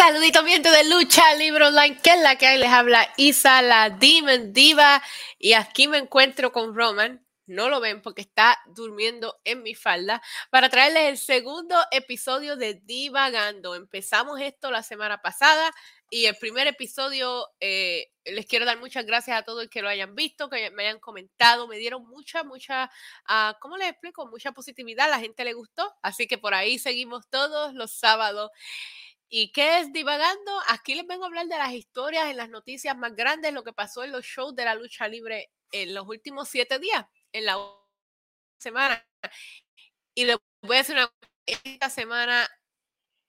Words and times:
Saludito 0.00 0.42
viento 0.42 0.72
de 0.72 0.84
lucha 0.84 1.34
libro 1.34 1.66
online, 1.68 2.00
que 2.00 2.08
es 2.08 2.22
la 2.22 2.36
que 2.36 2.46
hay, 2.46 2.58
les 2.58 2.70
habla 2.70 3.12
Isa, 3.18 3.60
la 3.60 3.90
Demon 3.90 4.50
Diva, 4.50 5.02
y 5.38 5.52
aquí 5.52 5.88
me 5.88 5.98
encuentro 5.98 6.52
con 6.52 6.74
Roman, 6.74 7.22
no 7.44 7.68
lo 7.68 7.80
ven 7.80 8.00
porque 8.00 8.22
está 8.22 8.58
durmiendo 8.68 9.38
en 9.44 9.62
mi 9.62 9.74
falda, 9.74 10.22
para 10.48 10.70
traerles 10.70 11.02
el 11.10 11.18
segundo 11.18 11.76
episodio 11.90 12.56
de 12.56 12.80
Divagando. 12.82 13.74
Empezamos 13.74 14.40
esto 14.40 14.70
la 14.70 14.82
semana 14.82 15.20
pasada 15.20 15.70
y 16.08 16.24
el 16.24 16.36
primer 16.36 16.66
episodio, 16.66 17.46
eh, 17.60 18.10
les 18.24 18.46
quiero 18.46 18.64
dar 18.64 18.78
muchas 18.78 19.04
gracias 19.04 19.38
a 19.38 19.42
todos 19.42 19.64
los 19.64 19.70
que 19.70 19.82
lo 19.82 19.90
hayan 19.90 20.14
visto, 20.14 20.48
que 20.48 20.70
me 20.70 20.84
hayan 20.84 20.98
comentado, 20.98 21.68
me 21.68 21.76
dieron 21.76 22.08
mucha, 22.08 22.42
mucha, 22.42 22.90
uh, 23.28 23.52
¿cómo 23.60 23.76
les 23.76 23.90
explico? 23.90 24.26
Mucha 24.28 24.52
positividad, 24.52 25.10
la 25.10 25.20
gente 25.20 25.44
le 25.44 25.52
gustó, 25.52 25.94
así 26.00 26.26
que 26.26 26.38
por 26.38 26.54
ahí 26.54 26.78
seguimos 26.78 27.28
todos 27.28 27.74
los 27.74 27.92
sábados. 27.92 28.50
¿Y 29.32 29.52
qué 29.52 29.78
es 29.78 29.92
divagando? 29.92 30.52
Aquí 30.68 30.96
les 30.96 31.06
vengo 31.06 31.22
a 31.22 31.28
hablar 31.28 31.46
de 31.46 31.56
las 31.56 31.72
historias 31.72 32.26
en 32.26 32.36
las 32.36 32.48
noticias 32.50 32.96
más 32.96 33.14
grandes, 33.14 33.52
lo 33.52 33.62
que 33.62 33.72
pasó 33.72 34.02
en 34.02 34.10
los 34.10 34.24
shows 34.24 34.56
de 34.56 34.64
la 34.64 34.74
lucha 34.74 35.06
libre 35.06 35.50
en 35.70 35.94
los 35.94 36.06
últimos 36.08 36.48
siete 36.48 36.80
días, 36.80 37.06
en 37.32 37.46
la 37.46 37.56
semana. 38.58 39.06
Y 40.14 40.24
les 40.24 40.36
voy 40.62 40.76
a 40.76 40.78
decir 40.80 40.96
una 40.96 41.12
esta 41.46 41.90
semana, 41.90 42.48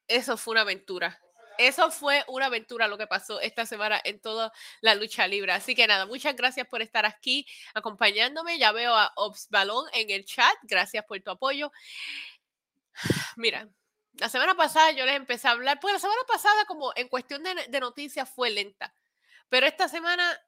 eso 0.08 0.38
fue 0.38 0.53
una 0.53 0.61
aventura. 0.61 1.19
Eso 1.58 1.91
fue 1.91 2.23
una 2.27 2.47
aventura 2.47 2.88
lo 2.88 2.97
que 2.97 3.05
pasó 3.05 3.39
esta 3.39 3.67
semana 3.67 4.02
en 4.03 4.19
toda 4.19 4.52
la 4.81 4.95
lucha 4.95 5.27
libre. 5.27 5.52
Así 5.52 5.75
que 5.75 5.86
nada, 5.86 6.08
muchas 6.08 6.36
gracias 6.36 6.67
por 6.67 6.81
estar 6.81 7.05
aquí 7.05 7.45
acompañándome. 7.75 8.58
Ya 8.58 8.71
veo 8.71 8.95
a 8.95 9.13
Ops 9.15 9.49
Balón 9.49 9.86
en 9.93 10.09
el 10.09 10.25
chat. 10.25 10.55
Gracias 10.63 11.05
por 11.05 11.19
tu 11.21 11.30
apoyo. 11.31 11.71
Mira, 13.38 13.69
la 14.14 14.30
semana 14.30 14.56
pasada 14.56 14.92
yo 14.92 15.06
les 15.06 15.16
empecé 15.16 15.48
a 15.48 15.52
hablar, 15.52 15.80
pues 15.80 15.94
la 15.94 16.00
semana 16.00 16.22
pasada 16.28 16.66
como 16.66 16.92
en 16.95 17.08
cuestión 17.08 17.44
de, 17.44 17.80
noticias 17.80 18.30
fue 18.30 18.50
lenta, 18.50 18.94
pero 19.50 19.66
esta 19.66 19.88
semana 19.88 20.40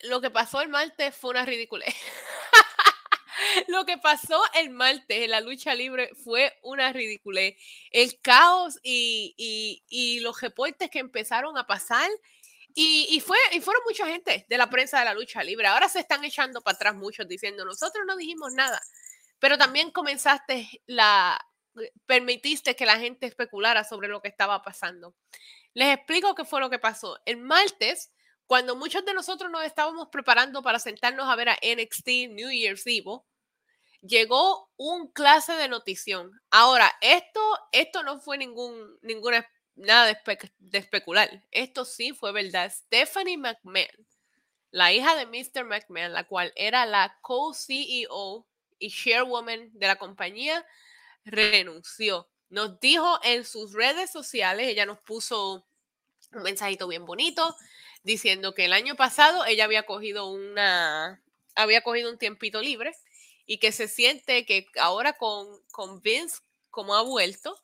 lo 0.00 0.20
que 0.20 0.30
pasó 0.30 0.60
el 0.60 0.68
martes 0.68 1.14
fue 1.14 1.30
una 1.30 1.44
ridiculez. 1.44 1.94
lo 3.68 3.84
que 3.84 3.98
pasó 3.98 4.42
el 4.54 4.70
martes 4.70 5.24
en 5.24 5.30
la 5.30 5.40
lucha 5.40 5.74
libre 5.74 6.10
fue 6.22 6.56
una 6.62 6.92
ridiculez. 6.92 7.56
El 7.90 8.20
caos 8.20 8.78
y, 8.82 9.34
y, 9.88 10.20
los 10.20 10.40
reportes 10.40 10.90
que 10.90 10.98
empezaron 10.98 11.56
a 11.56 11.66
pasar. 11.66 12.10
Y, 12.74 13.06
y, 13.10 13.20
fue, 13.20 13.38
y 13.52 13.60
fueron 13.60 13.84
mucha 13.86 14.06
gente 14.06 14.46
de 14.48 14.58
la 14.58 14.68
prensa 14.68 14.98
de 14.98 15.04
la 15.04 15.14
lucha 15.14 15.44
libre. 15.44 15.68
Ahora 15.68 15.88
se 15.88 16.00
están 16.00 16.24
echando 16.24 16.60
para 16.60 16.74
atrás 16.74 16.94
muchos 16.96 17.28
diciendo, 17.28 17.64
nosotros 17.64 18.04
no 18.06 18.16
dijimos 18.16 18.52
nada. 18.52 18.80
Pero 19.38 19.56
también 19.56 19.92
comenzaste 19.92 20.82
la, 20.86 21.40
permitiste 22.06 22.76
que 22.76 22.86
la 22.86 22.98
gente 22.98 23.26
especulara 23.26 23.84
sobre 23.84 24.08
lo 24.08 24.20
que 24.20 24.28
estaba 24.28 24.62
pasando. 24.62 25.14
Les 25.72 25.94
explico 25.94 26.34
qué 26.34 26.44
fue 26.44 26.60
lo 26.60 26.70
que 26.70 26.78
pasó. 26.78 27.18
El 27.26 27.38
martes, 27.38 28.12
cuando 28.46 28.76
muchos 28.76 29.04
de 29.04 29.14
nosotros 29.14 29.50
nos 29.50 29.64
estábamos 29.64 30.08
preparando 30.08 30.62
para 30.62 30.78
sentarnos 30.78 31.28
a 31.28 31.36
ver 31.36 31.48
a 31.48 31.58
NXT 31.62 32.08
New 32.30 32.50
Year's 32.50 32.86
Eve, 32.86 33.20
llegó 34.00 34.70
un 34.76 35.08
clase 35.08 35.54
de 35.54 35.68
notición. 35.68 36.30
Ahora, 36.50 36.92
esto, 37.00 37.40
esto 37.72 38.02
no 38.02 38.20
fue 38.20 38.38
ningún, 38.38 38.98
ninguna, 39.02 39.48
nada 39.74 40.06
de, 40.06 40.78
especular. 40.78 41.44
Esto 41.50 41.84
sí 41.84 42.12
fue 42.12 42.32
verdad. 42.32 42.70
Stephanie 42.70 43.38
McMahon, 43.38 44.06
la 44.70 44.92
hija 44.92 45.16
de 45.16 45.26
Mr. 45.26 45.64
McMahon, 45.64 46.12
la 46.12 46.24
cual 46.24 46.52
era 46.56 46.86
la 46.86 47.18
co-CEO 47.22 48.46
y 48.78 48.90
chairwoman 48.90 49.70
de 49.72 49.86
la 49.86 49.96
compañía, 49.96 50.64
renunció. 51.24 52.28
Nos 52.48 52.78
dijo 52.80 53.18
en 53.22 53.44
sus 53.44 53.72
redes 53.72 54.10
sociales, 54.10 54.68
ella 54.68 54.86
nos 54.86 55.00
puso 55.00 55.66
un 56.32 56.42
mensajito 56.42 56.88
bien 56.88 57.04
bonito 57.04 57.56
diciendo 58.02 58.54
que 58.54 58.66
el 58.66 58.72
año 58.72 58.96
pasado 58.96 59.44
ella 59.46 59.64
había 59.64 59.84
cogido 59.84 60.26
una, 60.28 61.22
había 61.54 61.82
cogido 61.82 62.10
un 62.10 62.18
tiempito 62.18 62.60
libre 62.60 62.94
y 63.46 63.58
que 63.58 63.72
se 63.72 63.88
siente 63.88 64.44
que 64.46 64.66
ahora 64.78 65.14
con, 65.14 65.46
con 65.72 66.00
Vince 66.02 66.40
como 66.70 66.94
ha 66.94 67.02
vuelto 67.02 67.58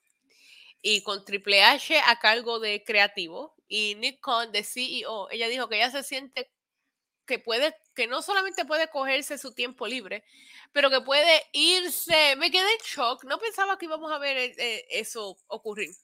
y 0.83 1.03
con 1.03 1.25
Triple 1.25 1.63
H 1.63 2.01
a 2.07 2.19
cargo 2.19 2.59
de 2.59 2.83
creativo 2.85 3.55
y 3.69 3.95
Nick 3.97 4.21
Khan 4.21 4.51
de 4.51 4.65
CEO, 4.65 5.31
ella 5.31 5.49
dijo 5.49 5.69
que 5.69 5.77
ella 5.77 5.91
se 5.91 6.03
siente 6.03 6.51
que 7.27 7.39
puede, 7.39 7.77
que 8.01 8.07
no 8.07 8.23
solamente 8.23 8.65
puede 8.65 8.89
cogerse 8.89 9.37
su 9.37 9.53
tiempo 9.53 9.87
libre, 9.87 10.25
pero 10.73 10.89
que 10.89 11.03
puede 11.03 11.43
irse. 11.53 12.35
Me 12.37 12.51
quedé 12.51 12.73
en 12.73 12.79
shock, 12.83 13.25
no 13.25 13.39
pensaba 13.39 13.77
que 13.77 13.85
íbamos 13.85 14.11
a 14.11 14.17
ver 14.17 14.39
eh, 14.39 14.55
eh, 14.57 14.87
eso 14.89 15.37
ocurrir. 15.49 15.95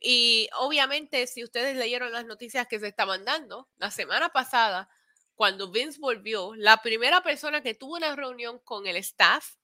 Y 0.00 0.48
obviamente, 0.58 1.28
si 1.28 1.44
ustedes 1.44 1.76
leyeron 1.76 2.10
las 2.10 2.26
noticias 2.26 2.66
que 2.66 2.80
se 2.80 2.88
estaban 2.88 3.24
dando, 3.24 3.68
la 3.76 3.92
semana 3.92 4.30
pasada, 4.30 4.88
cuando 5.36 5.70
Vince 5.70 6.00
volvió, 6.00 6.56
la 6.56 6.78
primera 6.78 7.22
persona 7.22 7.62
que 7.62 7.74
tuvo 7.74 7.94
una 7.94 8.16
reunión 8.16 8.58
con 8.58 8.88
el 8.88 8.96
staff 8.96 9.54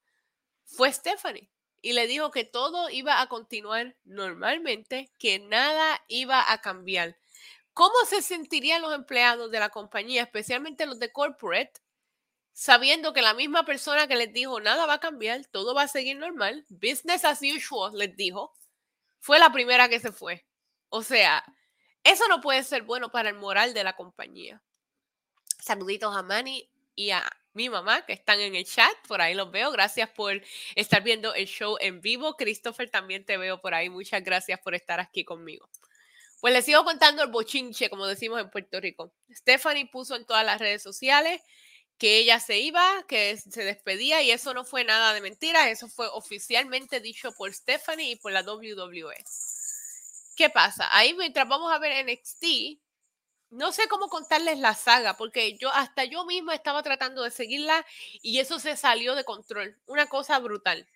fue 0.65 0.93
Stephanie. 0.93 1.51
Y 1.83 1.93
le 1.93 2.07
dijo 2.07 2.31
que 2.31 2.45
todo 2.45 2.89
iba 2.89 3.21
a 3.21 3.29
continuar 3.29 3.97
normalmente, 4.05 5.11
que 5.19 5.41
nada 5.41 6.05
iba 6.07 6.53
a 6.53 6.61
cambiar. 6.61 7.17
¿Cómo 7.79 7.95
se 8.09 8.23
sentirían 8.23 8.83
los 8.83 8.93
empleados 8.93 9.53
de 9.53 9.61
la 9.61 9.69
compañía, 9.69 10.23
especialmente 10.23 10.85
los 10.85 10.99
de 10.99 11.13
corporate, 11.13 11.81
sabiendo 12.53 13.13
que 13.13 13.23
la 13.23 13.35
misma 13.35 13.65
persona 13.65 14.09
que 14.09 14.17
les 14.17 14.33
dijo 14.33 14.59
nada 14.59 14.85
va 14.85 14.95
a 14.95 14.99
cambiar, 14.99 15.47
todo 15.47 15.77
va 15.77 15.83
a 15.83 15.87
seguir 15.87 16.17
normal, 16.17 16.67
business 16.71 17.25
as 17.25 17.41
usual, 17.41 17.97
les 17.97 18.17
dijo, 18.17 18.53
fue 19.21 19.39
la 19.39 19.53
primera 19.53 19.89
que 19.89 20.01
se 20.01 20.11
fue? 20.11 20.45
O 20.89 21.05
sea, 21.05 21.45
eso 22.03 22.27
no 22.27 22.41
puede 22.41 22.65
ser 22.65 22.83
bueno 22.83 23.13
para 23.13 23.29
el 23.29 23.37
moral 23.37 23.73
de 23.75 23.85
la 23.85 23.95
compañía. 23.95 24.61
Saluditos 25.61 26.17
a 26.17 26.25
Manny 26.25 26.69
y 26.97 27.13
a 27.13 27.31
mi 27.53 27.69
mamá 27.69 28.05
que 28.05 28.13
están 28.13 28.41
en 28.41 28.57
el 28.57 28.65
chat, 28.65 28.91
por 29.07 29.21
ahí 29.21 29.35
los 29.35 29.53
veo. 29.53 29.71
Gracias 29.71 30.11
por 30.11 30.43
estar 30.75 31.05
viendo 31.05 31.33
el 31.33 31.47
show 31.47 31.77
en 31.79 32.01
vivo. 32.01 32.35
Christopher, 32.37 32.91
también 32.91 33.25
te 33.25 33.37
veo 33.37 33.61
por 33.61 33.73
ahí. 33.73 33.89
Muchas 33.89 34.25
gracias 34.25 34.59
por 34.59 34.75
estar 34.75 34.99
aquí 34.99 35.25
conmigo. 35.25 35.69
Pues 36.41 36.53
les 36.55 36.65
sigo 36.65 36.85
contando 36.85 37.23
el 37.23 37.31
bochinche, 37.31 37.91
como 37.91 38.07
decimos 38.07 38.41
en 38.41 38.51
Puerto 38.51 38.81
Rico. 38.81 39.13
Stephanie 39.31 39.87
puso 39.87 40.15
en 40.15 40.25
todas 40.25 40.45
las 40.45 40.61
redes 40.61 40.83
sociales 40.83 41.43
que 41.99 42.19
ella 42.19 42.39
se 42.39 42.59
iba, 42.59 43.05
que 43.09 43.37
se 43.37 43.65
despedía 43.65 44.23
y 44.23 44.31
eso 44.31 44.55
no 44.55 44.65
fue 44.65 44.85
nada 44.85 45.13
de 45.13 45.21
mentira, 45.21 45.69
eso 45.69 45.89
fue 45.89 46.07
oficialmente 46.07 47.01
dicho 47.01 47.33
por 47.33 47.53
Stephanie 47.53 48.13
y 48.13 48.17
por 48.17 48.31
la 48.31 48.43
WWE. 48.43 49.25
¿Qué 50.37 50.49
pasa? 50.49 50.89
Ahí 50.97 51.13
mientras 51.15 51.49
vamos 51.49 51.73
a 51.73 51.79
ver 51.81 52.07
NXT, 52.07 52.79
no 53.51 53.73
sé 53.73 53.89
cómo 53.89 54.09
contarles 54.09 54.61
la 54.61 54.75
saga, 54.75 55.17
porque 55.17 55.57
yo 55.59 55.73
hasta 55.73 56.05
yo 56.05 56.25
misma 56.25 56.55
estaba 56.55 56.85
tratando 56.85 57.25
de 57.25 57.33
seguirla 57.33 57.85
y 58.23 58.39
eso 58.39 58.61
se 58.61 58.77
salió 58.77 59.17
de 59.17 59.25
control, 59.25 59.77
una 59.87 60.07
cosa 60.07 60.39
brutal. 60.39 60.87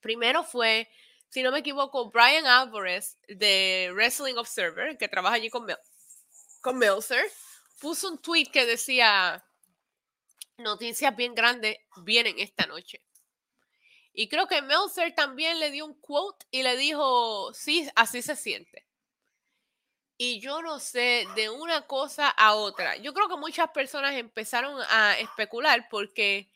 Primero 0.00 0.42
fue 0.44 0.88
si 1.30 1.42
no 1.42 1.52
me 1.52 1.58
equivoco, 1.58 2.10
Brian 2.10 2.46
Alvarez 2.46 3.18
de 3.28 3.90
Wrestling 3.92 4.36
Observer, 4.36 4.96
que 4.96 5.08
trabaja 5.08 5.36
allí 5.36 5.50
con, 5.50 5.64
Mel 5.64 5.78
con 6.60 6.78
Meltzer, 6.78 7.30
puso 7.80 8.08
un 8.08 8.18
tweet 8.18 8.46
que 8.46 8.66
decía, 8.66 9.44
noticias 10.56 11.14
bien 11.14 11.34
grandes 11.34 11.76
vienen 12.02 12.38
esta 12.38 12.66
noche. 12.66 13.02
Y 14.12 14.28
creo 14.28 14.48
que 14.48 14.62
Meltzer 14.62 15.14
también 15.14 15.60
le 15.60 15.70
dio 15.70 15.86
un 15.86 15.94
quote 15.94 16.44
y 16.50 16.62
le 16.62 16.76
dijo, 16.76 17.52
sí, 17.54 17.88
así 17.94 18.20
se 18.22 18.34
siente. 18.34 18.84
Y 20.16 20.40
yo 20.40 20.62
no 20.62 20.80
sé, 20.80 21.26
de 21.36 21.48
una 21.48 21.86
cosa 21.86 22.28
a 22.28 22.54
otra. 22.54 22.96
Yo 22.96 23.14
creo 23.14 23.28
que 23.28 23.36
muchas 23.36 23.70
personas 23.70 24.14
empezaron 24.14 24.82
a 24.90 25.16
especular 25.18 25.86
porque 25.88 26.50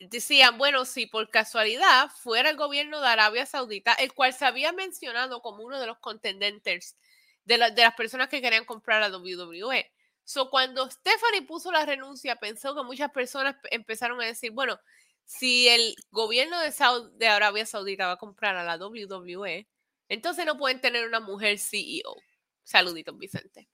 decían, 0.00 0.58
bueno, 0.58 0.84
si 0.84 1.06
por 1.06 1.30
casualidad 1.30 2.10
fuera 2.10 2.50
el 2.50 2.56
gobierno 2.56 3.00
de 3.00 3.08
Arabia 3.08 3.46
Saudita, 3.46 3.92
el 3.94 4.12
cual 4.14 4.32
se 4.32 4.46
había 4.46 4.72
mencionado 4.72 5.42
como 5.42 5.62
uno 5.62 5.78
de 5.78 5.86
los 5.86 5.98
contendentes 5.98 6.96
de, 7.44 7.58
de 7.58 7.82
las 7.82 7.94
personas 7.94 8.28
que 8.28 8.40
querían 8.40 8.64
comprar 8.64 9.02
a 9.02 9.16
WWE. 9.16 9.92
So, 10.24 10.48
cuando 10.48 10.90
Stephanie 10.90 11.42
puso 11.42 11.72
la 11.72 11.84
renuncia, 11.84 12.36
pensó 12.36 12.74
que 12.74 12.82
muchas 12.82 13.10
personas 13.10 13.56
empezaron 13.70 14.20
a 14.20 14.26
decir, 14.26 14.52
bueno, 14.52 14.78
si 15.24 15.68
el 15.68 15.94
gobierno 16.10 16.58
de, 16.60 16.72
de 17.14 17.28
Arabia 17.28 17.66
Saudita 17.66 18.06
va 18.06 18.12
a 18.12 18.16
comprar 18.18 18.56
a 18.56 18.64
la 18.64 18.76
WWE, 18.76 19.68
entonces 20.08 20.46
no 20.46 20.56
pueden 20.56 20.80
tener 20.80 21.06
una 21.06 21.20
mujer 21.20 21.58
CEO. 21.58 22.16
Saluditos, 22.64 23.16
Vicente. 23.18 23.68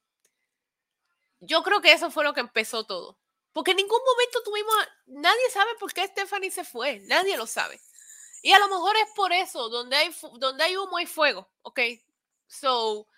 Yo 1.40 1.62
creo 1.62 1.80
que 1.80 1.92
eso 1.92 2.10
fue 2.10 2.24
lo 2.24 2.34
que 2.34 2.40
empezó 2.40 2.84
todo. 2.84 3.18
Porque 3.56 3.70
en 3.70 3.78
ningún 3.78 4.02
momento 4.04 4.42
tuvimos, 4.42 4.74
nadie 5.06 5.48
sabe 5.50 5.70
por 5.80 5.90
qué 5.90 6.06
Stephanie 6.06 6.50
se 6.50 6.62
fue, 6.62 7.00
nadie 7.06 7.38
lo 7.38 7.46
sabe. 7.46 7.80
Y 8.42 8.52
a 8.52 8.58
lo 8.58 8.68
mejor 8.68 8.94
es 8.98 9.08
por 9.16 9.32
eso, 9.32 9.70
donde 9.70 9.96
hay, 9.96 10.14
donde 10.34 10.62
hay 10.62 10.76
humo 10.76 10.98
hay 10.98 11.06
fuego, 11.06 11.50
¿ok? 11.62 11.80
So, 12.46 13.08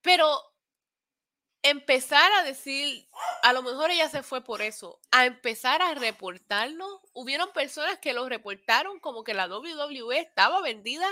pero 0.00 0.40
empezar 1.60 2.32
a 2.32 2.44
decir, 2.44 3.06
a 3.42 3.52
lo 3.52 3.62
mejor 3.62 3.90
ella 3.90 4.08
se 4.08 4.22
fue 4.22 4.42
por 4.42 4.62
eso, 4.62 4.98
a 5.10 5.26
empezar 5.26 5.82
a 5.82 5.94
reportarlo, 5.96 7.02
hubieron 7.12 7.52
personas 7.52 7.98
que 7.98 8.14
lo 8.14 8.26
reportaron 8.30 9.00
como 9.00 9.22
que 9.22 9.34
la 9.34 9.48
WWE 9.48 10.18
estaba 10.18 10.62
vendida 10.62 11.06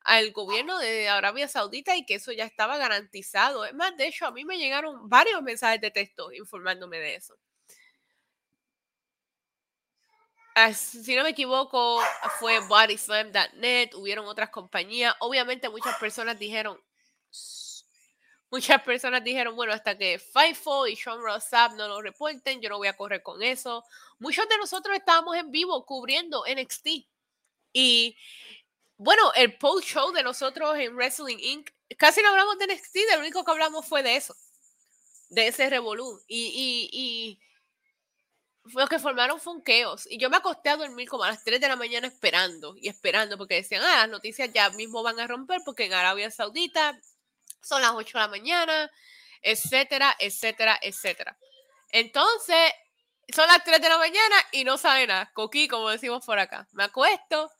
al 0.00 0.32
gobierno 0.32 0.78
de 0.78 1.10
Arabia 1.10 1.48
Saudita 1.48 1.96
y 1.96 2.06
que 2.06 2.14
eso 2.14 2.32
ya 2.32 2.46
estaba 2.46 2.78
garantizado. 2.78 3.66
Es 3.66 3.74
más, 3.74 3.94
de 3.98 4.06
hecho, 4.06 4.24
a 4.24 4.30
mí 4.30 4.46
me 4.46 4.56
llegaron 4.56 5.06
varios 5.10 5.42
mensajes 5.42 5.82
de 5.82 5.90
texto 5.90 6.32
informándome 6.32 6.96
de 6.98 7.16
eso. 7.16 7.36
Si 10.74 11.16
no 11.16 11.24
me 11.24 11.30
equivoco, 11.30 12.00
fue 12.38 12.60
bodyslam.net, 12.60 13.94
hubieron 13.94 14.26
otras 14.26 14.50
compañías. 14.50 15.14
Obviamente 15.20 15.68
muchas 15.68 15.96
personas 15.98 16.38
dijeron, 16.38 16.80
muchas 18.50 18.82
personas 18.82 19.24
dijeron, 19.24 19.56
bueno, 19.56 19.72
hasta 19.72 19.98
que 19.98 20.18
Fightful 20.18 20.88
y 20.88 20.96
Sean 20.96 21.20
Rossap 21.20 21.72
no 21.72 21.88
lo 21.88 22.00
reporten, 22.00 22.60
yo 22.60 22.68
no 22.68 22.78
voy 22.78 22.88
a 22.88 22.96
correr 22.96 23.22
con 23.22 23.42
eso. 23.42 23.84
Muchos 24.18 24.48
de 24.48 24.56
nosotros 24.58 24.96
estábamos 24.96 25.36
en 25.36 25.50
vivo 25.50 25.84
cubriendo 25.84 26.44
NXT. 26.46 26.88
Y 27.72 28.16
bueno, 28.96 29.32
el 29.34 29.58
post 29.58 29.88
show 29.88 30.12
de 30.12 30.22
nosotros 30.22 30.78
en 30.78 30.94
Wrestling 30.94 31.38
Inc. 31.38 31.70
Casi 31.98 32.22
no 32.22 32.28
hablamos 32.28 32.58
de 32.58 32.68
NXT, 32.68 32.96
lo 33.12 33.20
único 33.20 33.44
que 33.44 33.50
hablamos 33.50 33.86
fue 33.86 34.02
de 34.02 34.16
eso, 34.16 34.36
de 35.30 35.48
ese 35.48 35.68
revolú. 35.68 36.20
Y, 36.28 36.88
y, 36.92 37.40
lo 38.64 38.86
que 38.86 38.98
formaron 38.98 39.40
fue 39.40 39.54
un 39.54 39.62
chaos. 39.62 40.06
Y 40.10 40.18
yo 40.18 40.30
me 40.30 40.38
acosté 40.38 40.70
a 40.70 40.76
dormir 40.76 41.08
como 41.08 41.24
a 41.24 41.28
las 41.28 41.44
3 41.44 41.60
de 41.60 41.68
la 41.68 41.76
mañana 41.76 42.06
esperando 42.06 42.74
y 42.76 42.88
esperando, 42.88 43.36
porque 43.36 43.56
decían, 43.56 43.82
ah, 43.84 43.98
las 43.98 44.08
noticias 44.08 44.50
ya 44.52 44.70
mismo 44.70 45.02
van 45.02 45.20
a 45.20 45.26
romper, 45.26 45.60
porque 45.64 45.84
en 45.84 45.92
Arabia 45.92 46.30
Saudita 46.30 46.98
son 47.62 47.82
las 47.82 47.92
8 47.92 48.18
de 48.18 48.22
la 48.22 48.28
mañana, 48.28 48.90
etcétera, 49.42 50.16
etcétera, 50.18 50.78
etcétera. 50.80 51.36
Entonces, 51.90 52.72
son 53.34 53.46
las 53.48 53.62
3 53.64 53.80
de 53.80 53.88
la 53.88 53.98
mañana 53.98 54.36
y 54.52 54.64
no 54.64 54.78
sabe 54.78 55.06
nada. 55.06 55.30
Coquí, 55.34 55.68
como 55.68 55.90
decimos 55.90 56.24
por 56.24 56.38
acá. 56.38 56.66
Me 56.72 56.84
acuesto, 56.84 57.50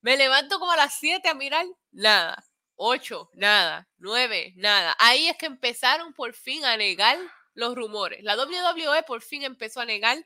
me 0.00 0.16
levanto 0.16 0.58
como 0.58 0.72
a 0.72 0.76
las 0.76 0.94
7 0.94 1.28
a 1.28 1.34
mirar, 1.34 1.66
nada. 1.90 2.44
8, 2.76 3.30
nada. 3.34 3.88
9, 3.98 4.54
nada. 4.56 4.96
Ahí 4.98 5.28
es 5.28 5.36
que 5.36 5.46
empezaron 5.46 6.12
por 6.14 6.34
fin 6.34 6.64
a 6.64 6.76
negar 6.76 7.18
los 7.54 7.74
rumores. 7.74 8.22
La 8.22 8.36
WWE 8.36 9.02
por 9.04 9.22
fin 9.22 9.42
empezó 9.42 9.80
a 9.80 9.84
negar 9.84 10.18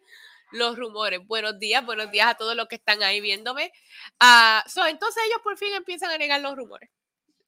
los 0.50 0.76
rumores. 0.76 1.26
Buenos 1.26 1.58
días, 1.58 1.84
buenos 1.84 2.10
días 2.10 2.28
a 2.28 2.34
todos 2.34 2.56
los 2.56 2.68
que 2.68 2.76
están 2.76 3.02
ahí 3.02 3.20
viéndome. 3.20 3.72
Uh, 4.20 4.86
entonces 4.86 5.22
ellos 5.26 5.40
por 5.42 5.56
fin 5.58 5.74
empiezan 5.74 6.10
a 6.10 6.18
negar 6.18 6.40
los 6.40 6.56
rumores. 6.56 6.90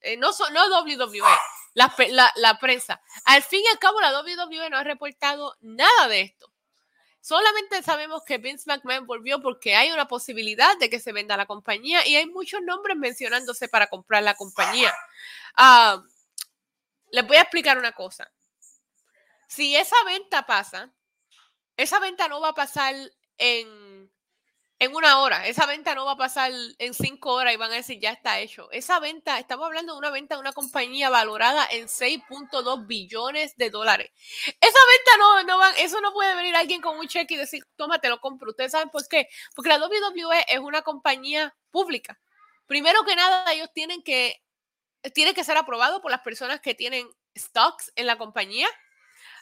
Eh, 0.03 0.17
no, 0.17 0.31
no 0.53 0.81
WWE, 0.83 1.21
la, 1.75 1.95
la, 2.09 2.33
la, 2.37 2.59
prensa. 2.59 3.03
Al 3.25 3.43
fin 3.43 3.63
y 3.65 3.69
al 3.69 3.79
cabo, 3.79 4.01
la 4.01 4.19
WWE 4.21 4.71
no 4.71 4.79
ha 4.79 4.85
reportado 4.85 5.57
nada 5.61 6.09
de 6.09 6.23
esto. 6.23 6.51
Solamente 7.21 7.83
sabemos 7.83 8.23
que 8.25 8.39
Vince 8.39 8.65
McMahon 8.67 9.07
volvió 9.07 9.43
porque 9.43 9.77
hay 9.77 9.93
una 9.93 10.09
posibilidad 10.09 10.75
de 10.79 10.89
que 10.89 11.01
se 11.01 11.13
venda 11.13 11.37
la 11.37 11.45
compañía 11.45 12.07
y 12.07 12.17
hay 12.17 12.27
muchos 12.27 12.63
nombres 12.63 12.97
mencionándose 12.97 13.69
para 13.69 13.89
comprar 13.89 14.23
la 14.23 14.35
compañía. 14.35 14.95
Uh, 15.59 16.01
les 17.13 17.27
voy 17.27 17.37
a 17.37 17.43
explicar 17.43 17.77
una 17.77 17.93
cosa. 17.93 18.31
Si 19.51 19.75
esa 19.75 19.97
venta 20.07 20.47
pasa, 20.47 20.95
esa 21.77 21.99
venta 21.99 22.29
no 22.29 22.41
va 22.41 22.51
a 22.51 22.55
pasar 22.55 22.95
en, 23.37 24.09
en 24.79 24.95
una 24.95 25.19
hora. 25.19 25.45
Esa 25.49 25.67
venta 25.67 25.93
no 25.97 26.05
va 26.05 26.13
a 26.13 26.17
pasar 26.17 26.53
en 26.79 26.95
cinco 26.95 27.33
horas 27.33 27.53
y 27.53 27.57
van 27.57 27.73
a 27.73 27.75
decir 27.75 27.99
ya 27.99 28.13
está 28.13 28.39
hecho. 28.39 28.71
Esa 28.71 29.01
venta, 29.01 29.41
estamos 29.41 29.67
hablando 29.67 29.95
de 29.95 29.99
una 29.99 30.11
venta 30.11 30.37
de 30.37 30.41
una 30.41 30.53
compañía 30.53 31.11
valorada 31.11 31.67
en 31.69 31.89
6.2 31.89 32.87
billones 32.87 33.57
de 33.57 33.71
dólares. 33.71 34.13
Esa 34.47 34.79
venta 34.93 35.17
no, 35.19 35.43
no 35.43 35.59
van, 35.59 35.75
eso 35.79 36.01
no 36.01 36.13
puede 36.13 36.37
venir 36.37 36.55
alguien 36.55 36.81
con 36.81 36.97
un 36.97 37.09
cheque 37.09 37.35
y 37.35 37.39
decir, 37.39 37.65
toma, 37.75 37.99
te 37.99 38.09
lo 38.09 38.21
compro. 38.21 38.51
Ustedes 38.51 38.71
saben 38.71 38.91
por 38.91 39.07
qué. 39.09 39.29
Porque 39.57 39.71
la 39.71 39.85
WWE 39.85 40.45
es 40.47 40.61
una 40.61 40.83
compañía 40.83 41.57
pública. 41.73 42.21
Primero 42.67 43.05
que 43.05 43.17
nada, 43.17 43.53
ellos 43.53 43.71
tienen 43.75 44.05
que, 44.05 44.41
tienen 45.13 45.35
que 45.35 45.43
ser 45.43 45.57
aprobados 45.57 46.01
por 46.01 46.13
las 46.13 46.21
personas 46.21 46.61
que 46.61 46.77
tienen 46.77 47.11
stocks 47.37 47.91
en 47.97 48.07
la 48.07 48.17
compañía 48.17 48.69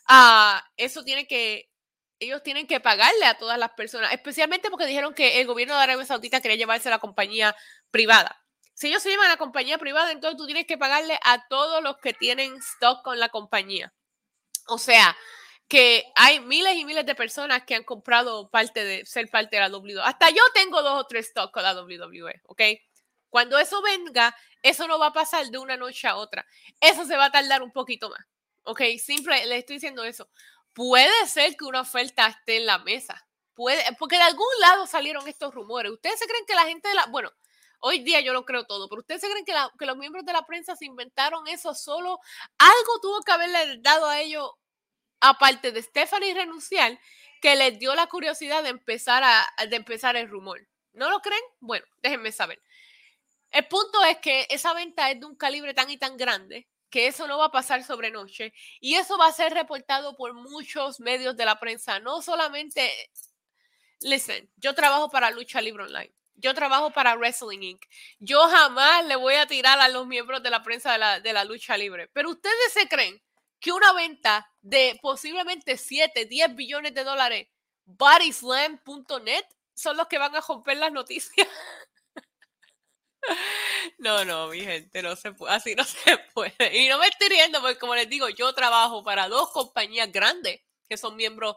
Ah, 0.08 0.64
eso 0.76 1.04
tiene 1.04 1.26
que, 1.26 1.70
ellos 2.18 2.42
tienen 2.42 2.66
que 2.66 2.80
pagarle 2.80 3.26
a 3.26 3.38
todas 3.38 3.58
las 3.58 3.70
personas, 3.72 4.12
especialmente 4.12 4.70
porque 4.70 4.86
dijeron 4.86 5.14
que 5.14 5.40
el 5.40 5.46
gobierno 5.46 5.76
de 5.76 5.82
Arabia 5.82 6.06
Saudita 6.06 6.40
quería 6.40 6.56
llevarse 6.56 6.88
a 6.88 6.92
la 6.92 6.98
compañía 6.98 7.54
privada. 7.90 8.42
Si 8.74 8.88
ellos 8.88 9.02
se 9.02 9.10
llevan 9.10 9.26
a 9.26 9.30
la 9.30 9.36
compañía 9.36 9.78
privada, 9.78 10.12
entonces 10.12 10.38
tú 10.38 10.46
tienes 10.46 10.66
que 10.66 10.78
pagarle 10.78 11.18
a 11.24 11.46
todos 11.48 11.82
los 11.82 11.98
que 11.98 12.14
tienen 12.14 12.56
stock 12.56 13.02
con 13.02 13.18
la 13.18 13.28
compañía. 13.28 13.92
O 14.68 14.78
sea, 14.78 15.16
que 15.68 16.04
hay 16.14 16.40
miles 16.40 16.76
y 16.76 16.84
miles 16.84 17.04
de 17.04 17.14
personas 17.14 17.64
que 17.64 17.74
han 17.74 17.84
comprado 17.84 18.50
parte 18.50 18.84
de 18.84 19.04
ser 19.04 19.28
parte 19.28 19.56
de 19.56 19.62
la 19.68 19.76
WWE. 19.76 20.00
Hasta 20.02 20.30
yo 20.30 20.42
tengo 20.54 20.82
dos 20.82 21.00
o 21.00 21.06
tres 21.06 21.28
stocks 21.28 21.52
con 21.52 21.62
la 21.62 21.74
WWE, 21.74 22.40
¿ok? 22.44 22.62
Cuando 23.28 23.58
eso 23.58 23.82
venga, 23.82 24.34
eso 24.62 24.88
no 24.88 24.98
va 24.98 25.08
a 25.08 25.12
pasar 25.12 25.46
de 25.46 25.58
una 25.58 25.76
noche 25.76 26.08
a 26.08 26.16
otra. 26.16 26.46
Eso 26.80 27.04
se 27.04 27.16
va 27.16 27.26
a 27.26 27.32
tardar 27.32 27.62
un 27.62 27.72
poquito 27.72 28.08
más. 28.08 28.20
Ok, 28.68 28.82
simple, 29.02 29.46
le 29.46 29.56
estoy 29.56 29.76
diciendo 29.76 30.04
eso. 30.04 30.28
Puede 30.74 31.26
ser 31.26 31.56
que 31.56 31.64
una 31.64 31.80
oferta 31.80 32.26
esté 32.26 32.58
en 32.58 32.66
la 32.66 32.78
mesa. 32.78 33.26
Puede, 33.54 33.82
porque 33.98 34.16
de 34.16 34.24
algún 34.24 34.46
lado 34.60 34.86
salieron 34.86 35.26
estos 35.26 35.54
rumores. 35.54 35.90
¿Ustedes 35.90 36.18
se 36.18 36.26
creen 36.26 36.44
que 36.46 36.54
la 36.54 36.66
gente 36.66 36.86
de 36.86 36.94
la. 36.94 37.06
Bueno, 37.06 37.30
hoy 37.80 38.00
día 38.00 38.20
yo 38.20 38.34
lo 38.34 38.44
creo 38.44 38.66
todo, 38.66 38.86
pero 38.90 39.00
¿ustedes 39.00 39.22
se 39.22 39.30
creen 39.30 39.46
que, 39.46 39.86
los 39.86 39.96
miembros 39.96 40.26
de 40.26 40.34
la 40.34 40.44
prensa 40.44 40.76
se 40.76 40.84
inventaron 40.84 41.48
eso 41.48 41.74
solo? 41.74 42.20
Algo 42.58 43.00
tuvo 43.00 43.22
que 43.22 43.32
haberle 43.32 43.78
dado 43.80 44.06
a 44.06 44.20
ellos, 44.20 44.50
aparte 45.20 45.72
de 45.72 45.80
Stephanie 45.80 46.34
renunciar, 46.34 47.00
que 47.40 47.56
les 47.56 47.78
dio 47.78 47.94
la 47.94 48.06
curiosidad 48.06 48.62
de 48.62 48.68
empezar, 48.68 49.24
a, 49.24 49.48
de 49.66 49.76
empezar 49.76 50.14
el 50.16 50.28
rumor. 50.28 50.60
¿No 50.92 51.08
lo 51.08 51.20
creen? 51.20 51.42
Bueno, 51.60 51.86
déjenme 52.02 52.32
saber. 52.32 52.62
El 53.50 53.66
punto 53.66 54.04
es 54.04 54.18
que 54.18 54.46
esa 54.50 54.74
venta 54.74 55.10
es 55.10 55.20
de 55.20 55.24
un 55.24 55.36
calibre 55.36 55.72
tan 55.72 55.88
y 55.88 55.96
tan 55.96 56.18
grande 56.18 56.68
que 56.90 57.06
eso 57.06 57.26
no 57.26 57.38
va 57.38 57.46
a 57.46 57.52
pasar 57.52 57.84
sobre 57.84 58.10
noche 58.10 58.52
y 58.80 58.94
eso 58.94 59.18
va 59.18 59.26
a 59.26 59.32
ser 59.32 59.52
reportado 59.52 60.16
por 60.16 60.34
muchos 60.34 61.00
medios 61.00 61.36
de 61.36 61.44
la 61.44 61.58
prensa, 61.60 62.00
no 62.00 62.22
solamente, 62.22 62.90
listen, 64.00 64.50
yo 64.56 64.74
trabajo 64.74 65.10
para 65.10 65.30
Lucha 65.30 65.60
Libre 65.60 65.84
Online, 65.84 66.12
yo 66.34 66.54
trabajo 66.54 66.90
para 66.92 67.16
Wrestling 67.16 67.62
Inc. 67.62 67.84
Yo 68.20 68.40
jamás 68.48 69.04
le 69.06 69.16
voy 69.16 69.34
a 69.34 69.46
tirar 69.46 69.80
a 69.80 69.88
los 69.88 70.06
miembros 70.06 70.42
de 70.42 70.50
la 70.50 70.62
prensa 70.62 70.92
de 70.92 70.98
la, 70.98 71.20
de 71.20 71.32
la 71.32 71.44
lucha 71.44 71.76
libre, 71.76 72.08
pero 72.12 72.30
ustedes 72.30 72.72
se 72.72 72.88
creen 72.88 73.20
que 73.60 73.72
una 73.72 73.92
venta 73.92 74.48
de 74.60 74.98
posiblemente 75.02 75.76
7, 75.76 76.26
10 76.26 76.54
billones 76.54 76.94
de 76.94 77.04
dólares, 77.04 77.48
bodyslam.net, 77.84 79.44
son 79.74 79.96
los 79.96 80.06
que 80.06 80.18
van 80.18 80.34
a 80.36 80.40
romper 80.40 80.76
las 80.76 80.92
noticias. 80.92 81.48
No, 83.98 84.24
no, 84.24 84.48
mi 84.48 84.60
gente, 84.60 85.02
no 85.02 85.16
se 85.16 85.32
puede, 85.32 85.54
así 85.54 85.74
no 85.74 85.84
se 85.84 86.18
puede. 86.34 86.76
Y 86.76 86.88
no 86.88 86.98
me 86.98 87.08
estoy 87.08 87.28
riendo 87.28 87.60
porque, 87.60 87.78
como 87.78 87.94
les 87.94 88.08
digo, 88.08 88.28
yo 88.28 88.52
trabajo 88.54 89.02
para 89.02 89.28
dos 89.28 89.50
compañías 89.50 90.10
grandes 90.12 90.60
que 90.88 90.96
son 90.96 91.16
miembros 91.16 91.56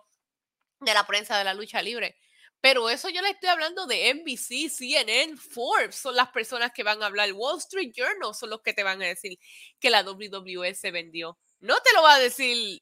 de 0.79 0.93
la 0.93 1.05
prensa 1.05 1.37
de 1.37 1.43
la 1.43 1.53
lucha 1.53 1.81
libre. 1.81 2.17
Pero 2.61 2.89
eso 2.89 3.09
yo 3.09 3.21
le 3.21 3.31
estoy 3.31 3.49
hablando 3.49 3.87
de 3.87 4.13
NBC, 4.13 4.69
CNN, 4.69 5.35
Forbes, 5.35 5.95
son 5.95 6.15
las 6.15 6.29
personas 6.29 6.71
que 6.73 6.83
van 6.83 7.01
a 7.01 7.07
hablar. 7.07 7.31
Wall 7.33 7.57
Street 7.57 7.91
Journal 7.95 8.35
son 8.35 8.51
los 8.51 8.61
que 8.61 8.73
te 8.73 8.83
van 8.83 9.01
a 9.01 9.07
decir 9.07 9.39
que 9.79 9.89
la 9.89 10.03
WWE 10.03 10.75
se 10.75 10.91
vendió. 10.91 11.39
No 11.59 11.79
te 11.81 11.91
lo 11.93 12.03
va 12.03 12.15
a 12.15 12.19
decir 12.19 12.81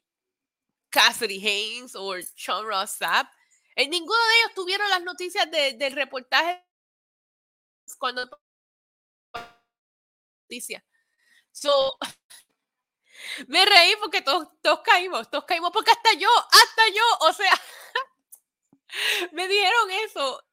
Cassidy 0.90 1.46
Haynes 1.46 1.96
o 1.96 2.14
Sean 2.36 2.66
Ross 2.66 2.92
Sapp. 2.92 3.32
En 3.76 3.90
ninguno 3.90 4.20
de 4.20 4.40
ellos 4.40 4.56
tuvieron 4.56 4.90
las 4.90 5.04
noticias 5.04 5.50
del 5.50 5.94
reportaje 5.94 6.62
cuando 7.98 8.30
So, 11.52 11.98
me 13.48 13.66
reí 13.66 13.96
porque 14.00 14.22
todos, 14.22 14.48
todos 14.62 14.82
caímos, 14.82 15.30
todos 15.30 15.46
caímos, 15.46 15.72
porque 15.72 15.92
hasta 15.92 16.14
yo, 16.14 16.30
hasta 16.52 16.88
yo, 16.94 17.28
o 17.28 17.34
sea, 17.34 17.52
me 19.32 19.48
dijeron 19.48 19.92
eso. 20.06 20.44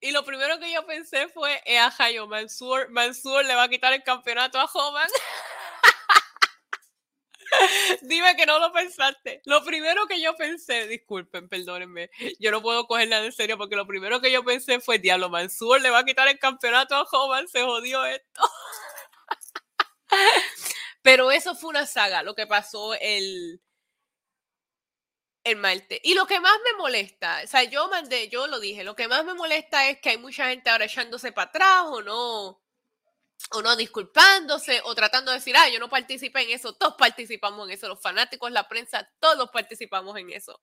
Y 0.00 0.12
lo 0.12 0.24
primero 0.24 0.58
que 0.58 0.70
yo 0.70 0.84
pensé 0.84 1.28
fue, 1.28 1.62
eh, 1.64 1.78
a 1.78 1.90
Jayo, 1.90 2.26
Mansur, 2.26 2.90
Mansur 2.90 3.44
le 3.44 3.54
va 3.54 3.64
a 3.64 3.68
quitar 3.68 3.92
el 3.94 4.02
campeonato 4.02 4.60
a 4.60 4.66
Homan. 4.66 5.08
Dime 8.02 8.36
que 8.36 8.46
no 8.46 8.58
lo 8.58 8.72
pensaste. 8.72 9.40
Lo 9.44 9.64
primero 9.64 10.06
que 10.06 10.20
yo 10.20 10.36
pensé, 10.36 10.86
disculpen, 10.88 11.48
perdónenme, 11.48 12.10
yo 12.38 12.50
no 12.50 12.60
puedo 12.60 12.86
cogerla 12.86 13.24
en 13.24 13.32
serio 13.32 13.56
porque 13.56 13.76
lo 13.76 13.86
primero 13.86 14.20
que 14.20 14.30
yo 14.30 14.44
pensé 14.44 14.80
fue, 14.80 14.98
diablo, 14.98 15.30
Mansur 15.30 15.80
le 15.80 15.90
va 15.90 16.00
a 16.00 16.04
quitar 16.04 16.28
el 16.28 16.38
campeonato 16.38 16.94
a 16.94 17.04
Homan, 17.04 17.48
se 17.48 17.62
jodió 17.62 18.04
esto. 18.04 18.42
Pero 21.02 21.30
eso 21.30 21.54
fue 21.54 21.70
una 21.70 21.86
saga, 21.86 22.22
lo 22.22 22.34
que 22.34 22.46
pasó 22.46 22.94
el, 22.94 23.60
el 25.44 25.56
martes. 25.56 26.00
Y 26.02 26.14
lo 26.14 26.26
que 26.26 26.40
más 26.40 26.56
me 26.64 26.78
molesta, 26.78 27.42
o 27.44 27.46
sea, 27.46 27.64
yo 27.64 27.88
mandé, 27.88 28.28
yo 28.28 28.46
lo 28.46 28.58
dije, 28.58 28.84
lo 28.84 28.96
que 28.96 29.08
más 29.08 29.24
me 29.24 29.34
molesta 29.34 29.88
es 29.88 30.00
que 30.00 30.10
hay 30.10 30.18
mucha 30.18 30.48
gente 30.48 30.70
ahora 30.70 30.86
echándose 30.86 31.32
para 31.32 31.48
atrás 31.50 31.82
o 31.86 32.02
no, 32.02 32.62
o 33.50 33.62
no 33.62 33.76
disculpándose 33.76 34.80
o 34.84 34.94
tratando 34.94 35.30
de 35.30 35.38
decir, 35.38 35.54
ah, 35.56 35.68
yo 35.68 35.78
no 35.78 35.88
participé 35.90 36.42
en 36.42 36.50
eso, 36.50 36.74
todos 36.74 36.94
participamos 36.96 37.68
en 37.68 37.74
eso, 37.74 37.88
los 37.88 38.00
fanáticos, 38.00 38.50
la 38.50 38.68
prensa, 38.68 39.08
todos 39.20 39.50
participamos 39.50 40.16
en 40.18 40.30
eso. 40.30 40.60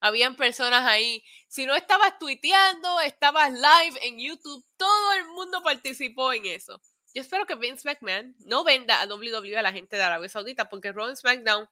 Habían 0.00 0.36
personas 0.36 0.86
ahí, 0.86 1.24
si 1.48 1.66
no 1.66 1.74
estabas 1.74 2.18
tuiteando, 2.18 3.00
estabas 3.00 3.52
live 3.52 3.98
en 4.02 4.18
YouTube, 4.18 4.64
todo 4.76 5.12
el 5.14 5.26
mundo 5.28 5.62
participó 5.62 6.32
en 6.32 6.46
eso. 6.46 6.80
Yo 7.18 7.22
espero 7.22 7.46
que 7.46 7.56
Vince 7.56 7.82
McMahon 7.84 8.36
no 8.46 8.62
venda 8.62 9.02
a 9.02 9.06
WWE 9.06 9.58
a 9.58 9.62
la 9.62 9.72
gente 9.72 9.96
de 9.96 10.02
Arabia 10.04 10.28
Saudita 10.28 10.68
porque 10.68 10.92
Raw 10.92 11.12
SmackDown 11.16 11.68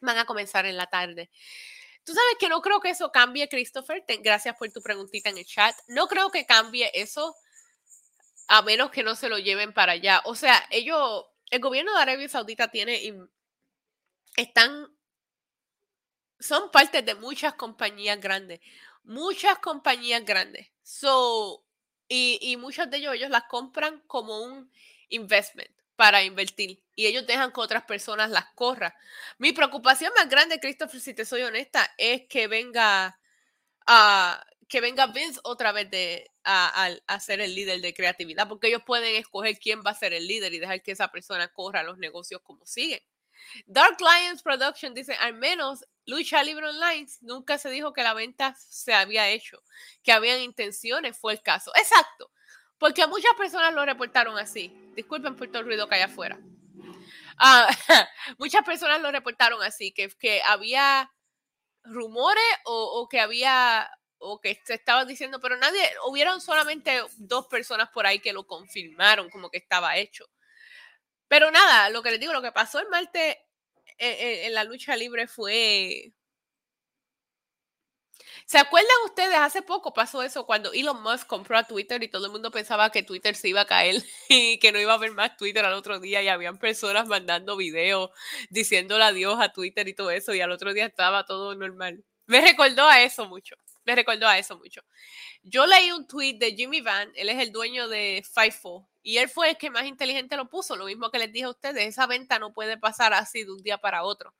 van 0.00 0.16
a 0.16 0.26
comenzar 0.26 0.64
en 0.64 0.76
la 0.76 0.86
tarde. 0.86 1.28
Tú 2.04 2.14
sabes 2.14 2.36
que 2.38 2.48
no 2.48 2.62
creo 2.62 2.80
que 2.80 2.90
eso 2.90 3.10
cambie, 3.10 3.48
Christopher. 3.48 4.04
gracias 4.20 4.56
por 4.56 4.70
tu 4.70 4.80
preguntita 4.80 5.28
en 5.28 5.38
el 5.38 5.44
chat. 5.44 5.74
No 5.88 6.06
creo 6.06 6.30
que 6.30 6.46
cambie 6.46 6.88
eso 6.94 7.34
a 8.46 8.62
menos 8.62 8.92
que 8.92 9.02
no 9.02 9.16
se 9.16 9.28
lo 9.28 9.38
lleven 9.38 9.72
para 9.72 9.92
allá. 9.94 10.22
O 10.24 10.36
sea, 10.36 10.64
ellos, 10.70 11.26
el 11.50 11.60
gobierno 11.60 11.92
de 11.96 12.02
Arabia 12.02 12.28
Saudita 12.28 12.70
tiene, 12.70 13.12
están, 14.36 14.86
son 16.38 16.70
parte 16.70 17.02
de 17.02 17.16
muchas 17.16 17.54
compañías 17.54 18.20
grandes, 18.20 18.60
muchas 19.02 19.58
compañías 19.58 20.24
grandes. 20.24 20.68
So, 20.84 21.64
y, 22.08 22.38
y 22.40 22.56
muchos 22.56 22.90
de 22.90 22.98
ellos, 22.98 23.14
ellos 23.14 23.30
las 23.30 23.44
compran 23.44 24.00
como 24.06 24.42
un 24.42 24.70
investment 25.08 25.70
para 25.96 26.22
invertir 26.22 26.82
y 26.94 27.06
ellos 27.06 27.26
dejan 27.26 27.52
que 27.52 27.60
otras 27.60 27.84
personas 27.84 28.30
las 28.30 28.46
corran. 28.54 28.92
Mi 29.38 29.52
preocupación 29.52 30.12
más 30.16 30.28
grande, 30.28 30.60
Christopher, 30.60 31.00
si 31.00 31.12
te 31.12 31.24
soy 31.24 31.42
honesta, 31.42 31.92
es 31.98 32.22
que 32.28 32.46
venga 32.46 33.18
a 33.86 34.44
que 34.68 34.80
venga 34.80 35.06
Vince 35.06 35.40
otra 35.44 35.72
vez 35.72 35.90
de, 35.90 36.30
a, 36.44 36.90
a, 37.06 37.20
ser 37.20 37.40
el 37.40 37.54
líder 37.54 37.80
de 37.80 37.94
creatividad, 37.94 38.46
porque 38.48 38.68
ellos 38.68 38.82
pueden 38.86 39.16
escoger 39.16 39.58
quién 39.58 39.82
va 39.84 39.92
a 39.92 39.94
ser 39.94 40.12
el 40.12 40.26
líder 40.26 40.52
y 40.52 40.58
dejar 40.58 40.82
que 40.82 40.92
esa 40.92 41.10
persona 41.10 41.48
corra 41.48 41.82
los 41.82 41.98
negocios 41.98 42.42
como 42.42 42.66
siguen. 42.66 43.00
Dark 43.66 43.96
Lions 43.98 44.42
Production 44.42 44.94
dice, 44.94 45.14
al 45.14 45.34
menos 45.34 45.86
Lucha 46.08 46.42
Libre 46.42 46.66
Online 46.66 47.06
nunca 47.20 47.58
se 47.58 47.68
dijo 47.68 47.92
que 47.92 48.02
la 48.02 48.14
venta 48.14 48.56
se 48.58 48.94
había 48.94 49.28
hecho, 49.28 49.62
que 50.02 50.10
habían 50.10 50.40
intenciones, 50.40 51.18
fue 51.18 51.34
el 51.34 51.42
caso. 51.42 51.70
Exacto, 51.76 52.32
porque 52.78 53.06
muchas 53.06 53.34
personas 53.34 53.74
lo 53.74 53.84
reportaron 53.84 54.38
así. 54.38 54.72
Disculpen 54.96 55.36
por 55.36 55.48
todo 55.48 55.58
el 55.58 55.66
ruido 55.66 55.86
que 55.86 55.96
hay 55.96 56.02
afuera. 56.02 56.40
Ah, 57.36 57.68
muchas 58.38 58.64
personas 58.64 59.02
lo 59.02 59.12
reportaron 59.12 59.62
así, 59.62 59.92
que, 59.92 60.08
que 60.18 60.40
había 60.46 61.12
rumores 61.84 62.42
o, 62.64 63.02
o, 63.02 63.06
que 63.06 63.20
había 63.20 63.90
o 64.16 64.40
que 64.40 64.62
se 64.64 64.74
estaba 64.74 65.04
diciendo, 65.04 65.40
pero 65.40 65.58
nadie, 65.58 65.82
hubieron 66.06 66.40
solamente 66.40 67.02
dos 67.18 67.48
personas 67.48 67.90
por 67.90 68.06
ahí 68.06 68.18
que 68.18 68.32
lo 68.32 68.46
confirmaron 68.46 69.28
como 69.28 69.50
que 69.50 69.58
estaba 69.58 69.98
hecho. 69.98 70.24
Pero 71.28 71.50
nada, 71.50 71.90
lo 71.90 72.02
que 72.02 72.12
les 72.12 72.20
digo, 72.20 72.32
lo 72.32 72.40
que 72.40 72.50
pasó 72.50 72.78
el 72.80 72.88
martes 72.88 73.36
en, 73.98 74.46
en 74.46 74.54
la 74.54 74.64
lucha 74.64 74.96
libre 74.96 75.26
fue 75.26 76.12
¿Se 78.46 78.56
acuerdan 78.56 78.90
ustedes? 79.04 79.36
Hace 79.36 79.60
poco 79.60 79.92
pasó 79.92 80.22
eso 80.22 80.46
cuando 80.46 80.72
Elon 80.72 81.02
Musk 81.02 81.26
compró 81.26 81.58
a 81.58 81.64
Twitter 81.64 82.02
y 82.02 82.08
todo 82.08 82.26
el 82.26 82.32
mundo 82.32 82.50
pensaba 82.50 82.90
que 82.90 83.02
Twitter 83.02 83.34
se 83.36 83.48
iba 83.48 83.60
a 83.60 83.66
caer 83.66 84.02
y 84.30 84.58
que 84.58 84.72
no 84.72 84.80
iba 84.80 84.92
a 84.92 84.94
haber 84.96 85.12
más 85.12 85.36
Twitter 85.36 85.64
al 85.66 85.74
otro 85.74 86.00
día 86.00 86.22
y 86.22 86.28
habían 86.28 86.58
personas 86.58 87.06
mandando 87.06 87.58
videos 87.58 88.10
diciéndole 88.48 89.04
adiós 89.04 89.38
a 89.38 89.52
Twitter 89.52 89.86
y 89.88 89.94
todo 89.94 90.10
eso 90.10 90.34
y 90.34 90.40
al 90.40 90.50
otro 90.50 90.72
día 90.72 90.86
estaba 90.86 91.26
todo 91.26 91.54
normal. 91.54 92.02
Me 92.26 92.40
recordó 92.40 92.86
a 92.86 93.02
eso 93.02 93.26
mucho. 93.26 93.54
Me 93.84 93.94
recordó 93.94 94.26
a 94.26 94.38
eso 94.38 94.56
mucho. 94.58 94.82
Yo 95.42 95.66
leí 95.66 95.92
un 95.92 96.06
tweet 96.06 96.38
de 96.38 96.54
Jimmy 96.54 96.80
Van, 96.80 97.10
él 97.16 97.28
es 97.28 97.38
el 97.38 97.52
dueño 97.52 97.88
de 97.88 98.24
FIFO 98.34 98.88
y 99.08 99.16
él 99.16 99.30
fue 99.30 99.48
el 99.48 99.56
que 99.56 99.70
más 99.70 99.86
inteligente 99.86 100.36
lo 100.36 100.50
puso. 100.50 100.76
Lo 100.76 100.84
mismo 100.84 101.10
que 101.10 101.18
les 101.18 101.32
dije 101.32 101.46
a 101.46 101.48
ustedes, 101.48 101.82
esa 101.82 102.06
venta 102.06 102.38
no 102.38 102.52
puede 102.52 102.76
pasar 102.76 103.14
así 103.14 103.42
de 103.42 103.50
un 103.50 103.62
día 103.62 103.78
para 103.78 104.02
otro. 104.02 104.34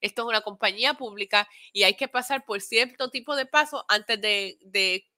Esto 0.00 0.22
es 0.22 0.28
una 0.28 0.42
compañía 0.42 0.94
pública 0.94 1.48
y 1.72 1.82
hay 1.82 1.96
que 1.96 2.06
pasar 2.06 2.44
por 2.44 2.60
cierto 2.60 3.10
tipo 3.10 3.34
de 3.34 3.46
pasos 3.46 3.82
antes 3.88 4.20
de, 4.20 4.58
de, 4.60 5.08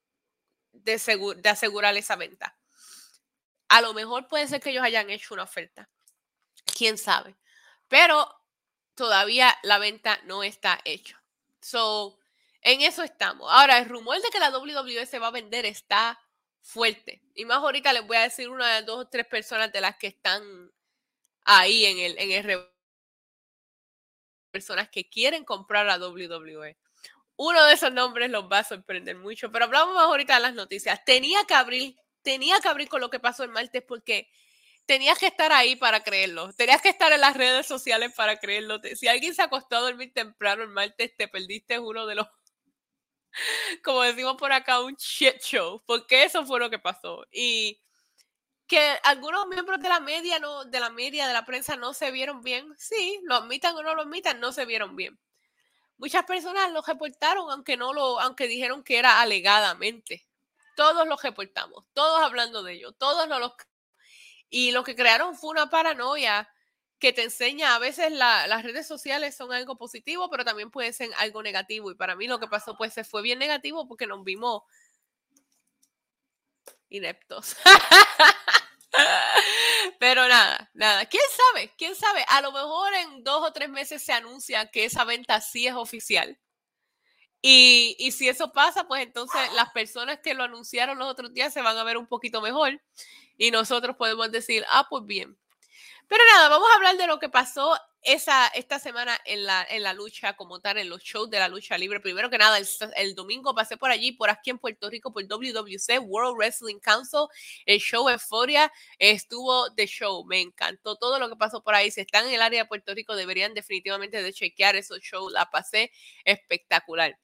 asegurar 1.47 1.95
esa 1.95 2.15
venta. 2.15 2.57
A 3.67 3.81
lo 3.81 3.93
mejor 3.93 4.27
puede 4.27 4.47
ser 4.47 4.59
que 4.59 4.71
ellos 4.71 4.83
hayan 4.83 5.11
hecho 5.11 5.35
una 5.35 5.43
oferta. 5.43 5.87
Quién 6.75 6.97
sabe. 6.97 7.35
Pero 7.87 8.27
todavía 8.95 9.55
la 9.61 9.77
venta 9.77 10.19
no 10.23 10.41
está 10.41 10.79
hecha. 10.83 11.21
So, 11.61 12.17
en 12.61 12.81
eso 12.81 13.03
estamos. 13.03 13.51
Ahora, 13.51 13.77
el 13.77 13.87
rumor 13.87 14.19
de 14.19 14.29
que 14.29 14.39
la 14.39 14.49
WWE 14.49 15.05
se 15.05 15.19
va 15.19 15.27
a 15.27 15.31
vender 15.31 15.67
está 15.67 16.19
fuerte. 16.65 17.21
Y 17.35 17.45
más 17.45 17.59
ahorita 17.59 17.93
les 17.93 18.05
voy 18.05 18.17
a 18.17 18.23
decir 18.23 18.49
una, 18.49 18.81
dos 18.81 19.05
o 19.05 19.07
tres 19.07 19.25
personas 19.27 19.71
de 19.71 19.81
las 19.81 19.95
que 19.97 20.07
están 20.07 20.71
ahí 21.45 21.85
en 21.85 21.99
el, 21.99 22.17
en 22.17 22.31
el 22.31 22.67
personas 24.51 24.89
que 24.89 25.07
quieren 25.07 25.45
comprar 25.45 25.87
a 25.89 25.97
WWE. 25.97 26.77
Uno 27.37 27.65
de 27.65 27.73
esos 27.73 27.91
nombres 27.91 28.31
los 28.31 28.45
va 28.45 28.59
a 28.59 28.63
sorprender 28.63 29.15
mucho, 29.15 29.51
pero 29.51 29.65
hablamos 29.65 29.93
más 29.93 30.05
ahorita 30.05 30.35
de 30.35 30.41
las 30.41 30.53
noticias. 30.53 31.03
Tenía 31.05 31.43
que 31.45 31.53
abrir, 31.53 31.95
tenía 32.23 32.59
que 32.59 32.67
abrir 32.67 32.87
con 32.87 33.01
lo 33.01 33.09
que 33.09 33.19
pasó 33.19 33.43
el 33.43 33.51
martes 33.51 33.83
porque 33.85 34.29
tenías 34.85 35.19
que 35.19 35.27
estar 35.27 35.51
ahí 35.51 35.75
para 35.75 36.03
creerlo. 36.03 36.51
Tenías 36.53 36.81
que 36.81 36.89
estar 36.89 37.11
en 37.11 37.21
las 37.21 37.37
redes 37.37 37.67
sociales 37.67 38.13
para 38.15 38.37
creerlo. 38.39 38.81
Si 38.95 39.07
alguien 39.07 39.35
se 39.35 39.43
acostó 39.43 39.75
a 39.75 39.81
dormir 39.81 40.13
temprano 40.13 40.63
el 40.63 40.69
martes, 40.69 41.15
te 41.15 41.27
perdiste 41.27 41.77
uno 41.79 42.07
de 42.07 42.15
los, 42.15 42.27
como 43.83 44.01
decimos 44.01 44.35
por 44.37 44.51
acá, 44.51 44.81
un 44.81 44.95
shit 44.95 45.35
porque 45.85 46.23
eso 46.23 46.45
fue 46.45 46.59
lo 46.59 46.69
que 46.69 46.79
pasó. 46.79 47.25
Y 47.31 47.81
que 48.67 48.97
algunos 49.03 49.47
miembros 49.47 49.79
de 49.79 49.89
la 49.89 49.99
media 49.99 50.39
no, 50.39 50.65
de 50.65 50.79
la 50.79 50.89
media, 50.89 51.27
de 51.27 51.33
la 51.33 51.45
prensa 51.45 51.75
no 51.75 51.93
se 51.93 52.11
vieron 52.11 52.41
bien. 52.41 52.73
Sí, 52.77 53.19
lo 53.23 53.35
admitan 53.35 53.75
o 53.75 53.83
no 53.83 53.95
lo 53.95 54.03
admitan, 54.03 54.39
no 54.39 54.51
se 54.51 54.65
vieron 54.65 54.95
bien. 54.95 55.19
Muchas 55.97 56.25
personas 56.25 56.71
lo 56.71 56.81
reportaron, 56.81 57.49
aunque 57.51 57.77
no 57.77 57.93
lo, 57.93 58.19
aunque 58.19 58.47
dijeron 58.47 58.83
que 58.83 58.97
era 58.97 59.21
alegadamente. 59.21 60.27
Todos 60.75 61.07
lo 61.07 61.15
reportamos, 61.15 61.85
todos 61.93 62.21
hablando 62.21 62.61
de 62.63 62.73
ello, 62.73 62.91
todos 62.93 63.29
lo, 63.29 63.39
los 63.39 63.53
y 64.49 64.71
lo 64.71 64.83
que 64.83 64.95
crearon 64.95 65.35
fue 65.35 65.51
una 65.51 65.69
paranoia 65.69 66.49
que 66.99 67.13
te 67.13 67.23
enseña 67.23 67.75
a 67.75 67.79
veces 67.79 68.11
las 68.11 68.63
redes 68.63 68.87
sociales 68.87 69.35
son 69.35 69.51
algo 69.51 69.77
positivo, 69.77 70.29
pero 70.29 70.45
también 70.45 70.71
puede 70.71 70.93
ser 70.93 71.09
algo 71.17 71.43
negativo. 71.43 71.91
Y 71.91 71.95
para 71.95 72.15
mí 72.15 72.27
lo 72.27 72.39
que 72.39 72.47
pasó 72.47 72.77
pues 72.77 72.93
se 72.93 73.03
fue 73.03 73.21
bien 73.21 73.39
negativo 73.39 73.87
porque 73.87 74.07
nos 74.07 74.23
vimos 74.23 74.63
ineptos. 76.89 77.55
Pero 79.99 80.27
nada, 80.27 80.69
nada. 80.73 81.05
¿Quién 81.05 81.23
sabe? 81.51 81.73
¿Quién 81.77 81.95
sabe? 81.95 82.23
A 82.29 82.41
lo 82.41 82.51
mejor 82.51 82.93
en 82.93 83.23
dos 83.23 83.43
o 83.43 83.51
tres 83.51 83.69
meses 83.69 84.01
se 84.01 84.13
anuncia 84.13 84.71
que 84.71 84.85
esa 84.85 85.03
venta 85.03 85.41
sí 85.41 85.67
es 85.67 85.73
oficial. 85.73 86.39
Y, 87.41 87.95
y, 87.99 88.11
si 88.11 88.27
eso 88.27 88.51
pasa, 88.51 88.87
pues 88.87 89.03
entonces 89.03 89.39
las 89.53 89.69
personas 89.71 90.19
que 90.19 90.33
lo 90.33 90.43
anunciaron 90.43 90.97
los 90.97 91.07
otros 91.07 91.31
días 91.33 91.53
se 91.53 91.61
van 91.61 91.77
a 91.77 91.83
ver 91.83 91.97
un 91.97 92.07
poquito 92.07 92.41
mejor 92.41 92.81
y 93.37 93.51
nosotros 93.51 93.95
podemos 93.97 94.31
decir, 94.31 94.65
ah, 94.71 94.87
pues 94.89 95.05
bien. 95.05 95.37
Pero 96.07 96.23
nada, 96.33 96.49
vamos 96.49 96.69
a 96.71 96.75
hablar 96.75 96.97
de 96.97 97.07
lo 97.07 97.19
que 97.19 97.29
pasó 97.29 97.75
esa, 98.05 98.47
esta 98.49 98.77
semana 98.77 99.19
en 99.25 99.43
la, 99.43 99.65
en 99.69 99.81
la 99.81 99.93
lucha 99.93 100.35
como 100.35 100.59
tal, 100.59 100.77
en 100.77 100.89
los 100.89 101.01
shows 101.01 101.29
de 101.29 101.39
la 101.39 101.47
lucha 101.47 101.77
libre. 101.77 101.99
Primero 101.99 102.29
que 102.29 102.37
nada, 102.37 102.59
el, 102.95 103.15
domingo 103.15 103.55
pasé 103.55 103.77
por 103.77 103.89
allí, 103.89 104.11
por 104.11 104.29
aquí 104.29 104.51
en 104.51 104.59
Puerto 104.59 104.89
Rico, 104.89 105.11
por 105.11 105.23
WWC, 105.23 105.99
World 106.01 106.37
Wrestling 106.37 106.79
Council, 106.79 107.27
el 107.65 107.79
show 107.79 108.07
Euphoria, 108.07 108.71
estuvo 108.99 109.69
de 109.71 109.87
show, 109.87 110.23
me 110.25 110.41
encantó 110.41 110.95
todo 110.95 111.19
lo 111.19 111.29
que 111.29 111.35
pasó 111.35 111.63
por 111.63 111.73
ahí. 111.73 111.89
Si 111.89 112.01
están 112.01 112.27
en 112.27 112.33
el 112.35 112.41
área 112.41 112.63
de 112.63 112.67
Puerto 112.67 112.93
Rico, 112.93 113.15
deberían 113.15 113.53
definitivamente 113.53 114.21
de 114.21 114.33
chequear 114.33 114.75
esos 114.75 114.99
shows, 114.99 115.33
la 115.33 115.49
pasé 115.49 115.91
espectacular. 116.23 117.17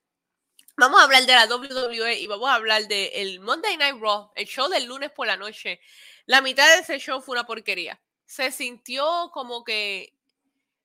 Vamos 0.77 0.99
a 0.99 1.03
hablar 1.03 1.25
de 1.27 1.33
la 1.33 1.45
WWE 1.45 2.19
y 2.19 2.27
vamos 2.27 2.49
a 2.49 2.55
hablar 2.55 2.87
del 2.87 3.39
Monday 3.39 3.77
Night 3.77 4.01
Raw, 4.01 4.31
el 4.35 4.47
show 4.47 4.67
del 4.67 4.85
lunes 4.85 5.11
por 5.11 5.27
la 5.27 5.37
noche. 5.37 5.79
La 6.25 6.41
mitad 6.41 6.67
de 6.73 6.81
ese 6.81 6.97
show 6.97 7.21
fue 7.21 7.33
una 7.33 7.45
porquería. 7.45 8.01
Se 8.31 8.49
sintió 8.49 9.29
como 9.33 9.65
que 9.65 10.17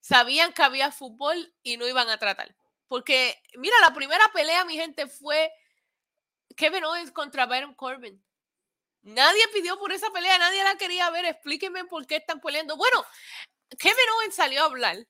sabían 0.00 0.52
que 0.52 0.64
había 0.64 0.90
fútbol 0.90 1.54
y 1.62 1.76
no 1.76 1.86
iban 1.86 2.08
a 2.08 2.18
tratar. 2.18 2.56
Porque, 2.88 3.40
mira, 3.54 3.76
la 3.82 3.94
primera 3.94 4.28
pelea, 4.32 4.64
mi 4.64 4.74
gente, 4.74 5.06
fue 5.06 5.52
Kevin 6.56 6.82
Owens 6.82 7.12
contra 7.12 7.46
Baron 7.46 7.72
Corbin. 7.74 8.20
Nadie 9.02 9.46
pidió 9.54 9.78
por 9.78 9.92
esa 9.92 10.10
pelea, 10.10 10.36
nadie 10.38 10.64
la 10.64 10.76
quería 10.76 11.08
ver. 11.10 11.24
Explíquenme 11.24 11.84
por 11.84 12.04
qué 12.08 12.16
están 12.16 12.40
peleando. 12.40 12.76
Bueno, 12.76 13.06
Kevin 13.78 14.10
Owens 14.16 14.34
salió 14.34 14.62
a 14.62 14.66
hablar. 14.66 15.06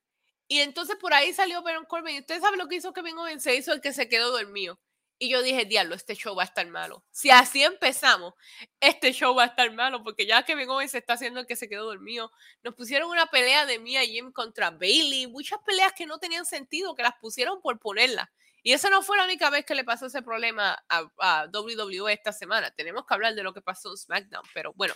Y 0.46 0.60
entonces 0.60 0.96
por 0.96 1.14
ahí 1.14 1.32
salió 1.32 1.62
Baron 1.62 1.86
Corbin. 1.86 2.16
¿Y 2.16 2.20
usted 2.20 2.38
sabe 2.42 2.58
lo 2.58 2.68
que 2.68 2.76
hizo 2.76 2.92
Kevin 2.92 3.16
Owens? 3.16 3.44
Se 3.44 3.56
hizo 3.56 3.72
el 3.72 3.80
que 3.80 3.94
se 3.94 4.10
quedó 4.10 4.30
dormido. 4.30 4.78
Y 5.18 5.30
yo 5.30 5.42
dije, 5.42 5.64
diablo, 5.64 5.94
este 5.94 6.14
show 6.14 6.34
va 6.34 6.42
a 6.42 6.46
estar 6.46 6.66
malo. 6.66 7.02
Si 7.10 7.30
así 7.30 7.62
empezamos, 7.62 8.34
este 8.80 9.12
show 9.12 9.34
va 9.34 9.44
a 9.44 9.46
estar 9.46 9.72
malo, 9.72 10.02
porque 10.02 10.26
ya 10.26 10.42
que 10.42 10.52
Owens 10.52 10.90
se 10.90 10.98
está 10.98 11.14
haciendo 11.14 11.40
el 11.40 11.46
que 11.46 11.56
se 11.56 11.68
quedó 11.68 11.86
dormido, 11.86 12.30
nos 12.62 12.74
pusieron 12.74 13.10
una 13.10 13.26
pelea 13.26 13.64
de 13.64 13.78
Mia 13.78 14.02
Jim 14.02 14.30
contra 14.30 14.70
Bailey, 14.70 15.26
muchas 15.26 15.58
peleas 15.64 15.92
que 15.94 16.04
no 16.04 16.18
tenían 16.18 16.44
sentido, 16.44 16.94
que 16.94 17.02
las 17.02 17.14
pusieron 17.20 17.62
por 17.62 17.78
ponerlas. 17.78 18.28
Y 18.62 18.72
esa 18.72 18.90
no 18.90 19.00
fue 19.00 19.16
la 19.16 19.24
única 19.24 19.48
vez 19.48 19.64
que 19.64 19.74
le 19.74 19.84
pasó 19.84 20.06
ese 20.06 20.22
problema 20.22 20.76
a, 20.88 21.08
a 21.18 21.46
WWE 21.52 22.12
esta 22.12 22.32
semana. 22.32 22.70
Tenemos 22.72 23.06
que 23.06 23.14
hablar 23.14 23.34
de 23.34 23.42
lo 23.42 23.54
que 23.54 23.62
pasó 23.62 23.90
en 23.90 23.96
SmackDown, 23.96 24.44
pero 24.52 24.72
bueno, 24.74 24.94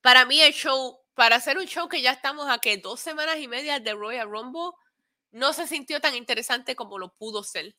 para 0.00 0.24
mí 0.24 0.40
el 0.40 0.52
show, 0.52 0.98
para 1.14 1.36
hacer 1.36 1.56
un 1.56 1.66
show 1.66 1.88
que 1.88 2.02
ya 2.02 2.10
estamos 2.10 2.50
a 2.50 2.58
que 2.58 2.78
dos 2.78 2.98
semanas 3.00 3.38
y 3.38 3.46
media 3.46 3.78
de 3.78 3.94
Royal 3.94 4.28
Rumble, 4.28 4.72
no 5.30 5.52
se 5.52 5.66
sintió 5.68 6.00
tan 6.00 6.16
interesante 6.16 6.74
como 6.74 6.98
lo 6.98 7.14
pudo 7.14 7.44
ser. 7.44 7.76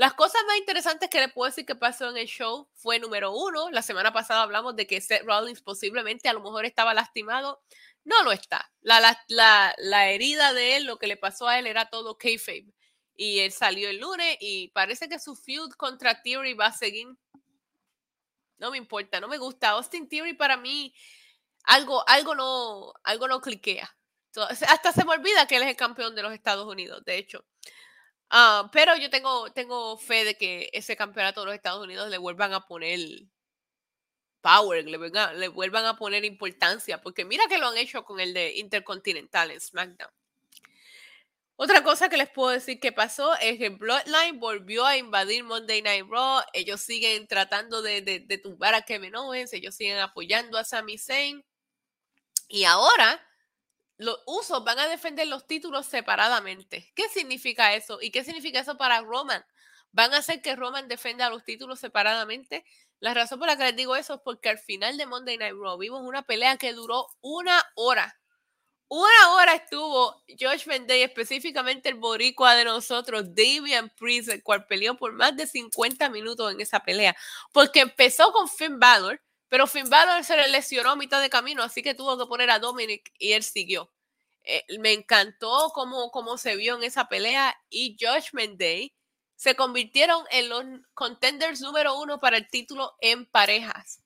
Las 0.00 0.14
cosas 0.14 0.40
más 0.46 0.56
interesantes 0.56 1.10
que 1.10 1.20
le 1.20 1.28
puedo 1.28 1.50
decir 1.50 1.66
que 1.66 1.74
pasó 1.74 2.08
en 2.08 2.16
el 2.16 2.26
show 2.26 2.66
fue 2.72 2.98
número 2.98 3.32
uno. 3.32 3.70
La 3.70 3.82
semana 3.82 4.14
pasada 4.14 4.40
hablamos 4.40 4.74
de 4.74 4.86
que 4.86 4.98
Seth 4.98 5.24
Rollins 5.26 5.60
posiblemente 5.60 6.26
a 6.30 6.32
lo 6.32 6.40
mejor 6.40 6.64
estaba 6.64 6.94
lastimado. 6.94 7.60
No 8.04 8.22
lo 8.22 8.32
está. 8.32 8.72
La, 8.80 8.98
la, 9.28 9.74
la, 9.76 10.10
herida 10.10 10.54
de 10.54 10.76
él, 10.76 10.86
lo 10.86 10.98
que 10.98 11.06
le 11.06 11.18
pasó 11.18 11.48
a 11.48 11.58
él 11.58 11.66
era 11.66 11.90
todo 11.90 12.16
kayfabe. 12.16 12.72
Y 13.14 13.40
él 13.40 13.52
salió 13.52 13.90
el 13.90 13.98
lunes 13.98 14.38
y 14.40 14.68
parece 14.68 15.06
que 15.06 15.18
su 15.18 15.36
feud 15.36 15.70
contra 15.72 16.22
Theory 16.22 16.54
va 16.54 16.68
a 16.68 16.72
seguir. 16.72 17.08
No 18.56 18.70
me 18.70 18.78
importa, 18.78 19.20
no 19.20 19.28
me 19.28 19.36
gusta. 19.36 19.68
Austin 19.68 20.08
Theory 20.08 20.32
para 20.32 20.56
mí 20.56 20.94
algo, 21.64 22.08
algo 22.08 22.34
no, 22.34 22.94
algo 23.04 23.28
no 23.28 23.42
cliquea. 23.42 23.94
hasta 24.66 24.92
se 24.92 25.04
me 25.04 25.12
olvida 25.12 25.46
que 25.46 25.56
él 25.56 25.62
es 25.64 25.68
el 25.68 25.76
campeón 25.76 26.14
de 26.14 26.22
los 26.22 26.32
Estados 26.32 26.66
Unidos, 26.66 27.04
de 27.04 27.18
hecho. 27.18 27.44
Ah, 28.30 28.70
pero 28.72 28.96
yo 28.96 29.10
tengo, 29.10 29.52
tengo 29.52 29.98
fe 29.98 30.24
de 30.24 30.36
que 30.36 30.70
ese 30.72 30.96
campeonato 30.96 31.40
de 31.40 31.46
los 31.46 31.54
Estados 31.54 31.82
Unidos 31.82 32.08
le 32.10 32.18
vuelvan 32.18 32.52
a 32.52 32.66
poner 32.66 33.00
power, 34.40 34.84
le, 34.86 34.98
le 35.36 35.48
vuelvan 35.48 35.84
a 35.86 35.96
poner 35.96 36.24
importancia, 36.24 37.00
porque 37.02 37.24
mira 37.24 37.44
que 37.48 37.58
lo 37.58 37.68
han 37.68 37.76
hecho 37.76 38.04
con 38.04 38.20
el 38.20 38.32
de 38.32 38.56
Intercontinental 38.56 39.50
en 39.50 39.60
SmackDown. 39.60 40.10
Otra 41.56 41.82
cosa 41.82 42.08
que 42.08 42.16
les 42.16 42.30
puedo 42.30 42.50
decir 42.50 42.80
que 42.80 42.90
pasó 42.90 43.34
es 43.36 43.58
que 43.58 43.68
Bloodline 43.68 44.40
volvió 44.40 44.86
a 44.86 44.96
invadir 44.96 45.44
Monday 45.44 45.82
Night 45.82 46.06
Raw. 46.08 46.40
Ellos 46.54 46.80
siguen 46.80 47.26
tratando 47.26 47.82
de, 47.82 48.00
de, 48.00 48.20
de 48.20 48.38
tumbar 48.38 48.74
a 48.74 48.80
Kevin 48.82 49.14
Owens, 49.14 49.52
ellos 49.52 49.74
siguen 49.74 49.98
apoyando 49.98 50.56
a 50.56 50.64
Sami 50.64 50.96
Zayn. 50.96 51.44
Y 52.48 52.64
ahora 52.64 53.20
los 54.00 54.18
usos 54.26 54.64
van 54.64 54.78
a 54.78 54.88
defender 54.88 55.26
los 55.26 55.46
títulos 55.46 55.86
separadamente. 55.86 56.90
¿Qué 56.94 57.08
significa 57.10 57.74
eso? 57.74 57.98
¿Y 58.00 58.10
qué 58.10 58.24
significa 58.24 58.60
eso 58.60 58.78
para 58.78 59.02
Roman? 59.02 59.44
¿Van 59.92 60.14
a 60.14 60.18
hacer 60.18 60.40
que 60.40 60.56
Roman 60.56 60.88
defenda 60.88 61.28
los 61.28 61.44
títulos 61.44 61.80
separadamente? 61.80 62.64
La 62.98 63.12
razón 63.12 63.38
por 63.38 63.48
la 63.48 63.58
que 63.58 63.64
les 63.64 63.76
digo 63.76 63.96
eso 63.96 64.14
es 64.14 64.20
porque 64.24 64.48
al 64.48 64.58
final 64.58 64.96
de 64.96 65.04
Monday 65.04 65.36
Night 65.36 65.54
Raw 65.54 65.76
vimos 65.76 66.00
una 66.02 66.22
pelea 66.22 66.56
que 66.56 66.72
duró 66.72 67.08
una 67.20 67.62
hora. 67.74 68.18
Una 68.88 69.34
hora 69.34 69.54
estuvo 69.54 70.24
Josh 70.28 70.64
Day, 70.86 71.02
específicamente 71.02 71.90
el 71.90 71.96
boricua 71.96 72.54
de 72.54 72.64
nosotros, 72.64 73.34
Damian 73.34 73.90
Priest, 73.90 74.30
el 74.30 74.42
cual 74.42 74.66
peleó 74.66 74.96
por 74.96 75.12
más 75.12 75.36
de 75.36 75.46
50 75.46 76.08
minutos 76.08 76.50
en 76.50 76.60
esa 76.62 76.80
pelea. 76.80 77.14
Porque 77.52 77.80
empezó 77.80 78.32
con 78.32 78.48
Finn 78.48 78.78
Balor, 78.80 79.20
pero 79.50 79.66
Finn 79.66 79.90
Balor 79.90 80.24
se 80.24 80.36
le 80.36 80.48
lesionó 80.48 80.92
a 80.92 80.96
mitad 80.96 81.20
de 81.20 81.28
camino, 81.28 81.62
así 81.62 81.82
que 81.82 81.94
tuvo 81.94 82.16
que 82.16 82.26
poner 82.26 82.50
a 82.50 82.60
Dominic 82.60 83.12
y 83.18 83.32
él 83.32 83.42
siguió. 83.42 83.92
Eh, 84.44 84.64
me 84.78 84.92
encantó 84.92 85.70
cómo, 85.74 86.10
cómo 86.12 86.38
se 86.38 86.56
vio 86.56 86.76
en 86.76 86.84
esa 86.84 87.08
pelea 87.08 87.54
y 87.68 87.96
Judgment 88.00 88.58
Day 88.58 88.94
se 89.34 89.56
convirtieron 89.56 90.24
en 90.30 90.48
los 90.48 90.64
contenders 90.94 91.60
número 91.60 91.98
uno 91.98 92.20
para 92.20 92.36
el 92.36 92.48
título 92.48 92.94
en 93.00 93.26
parejas, 93.26 94.02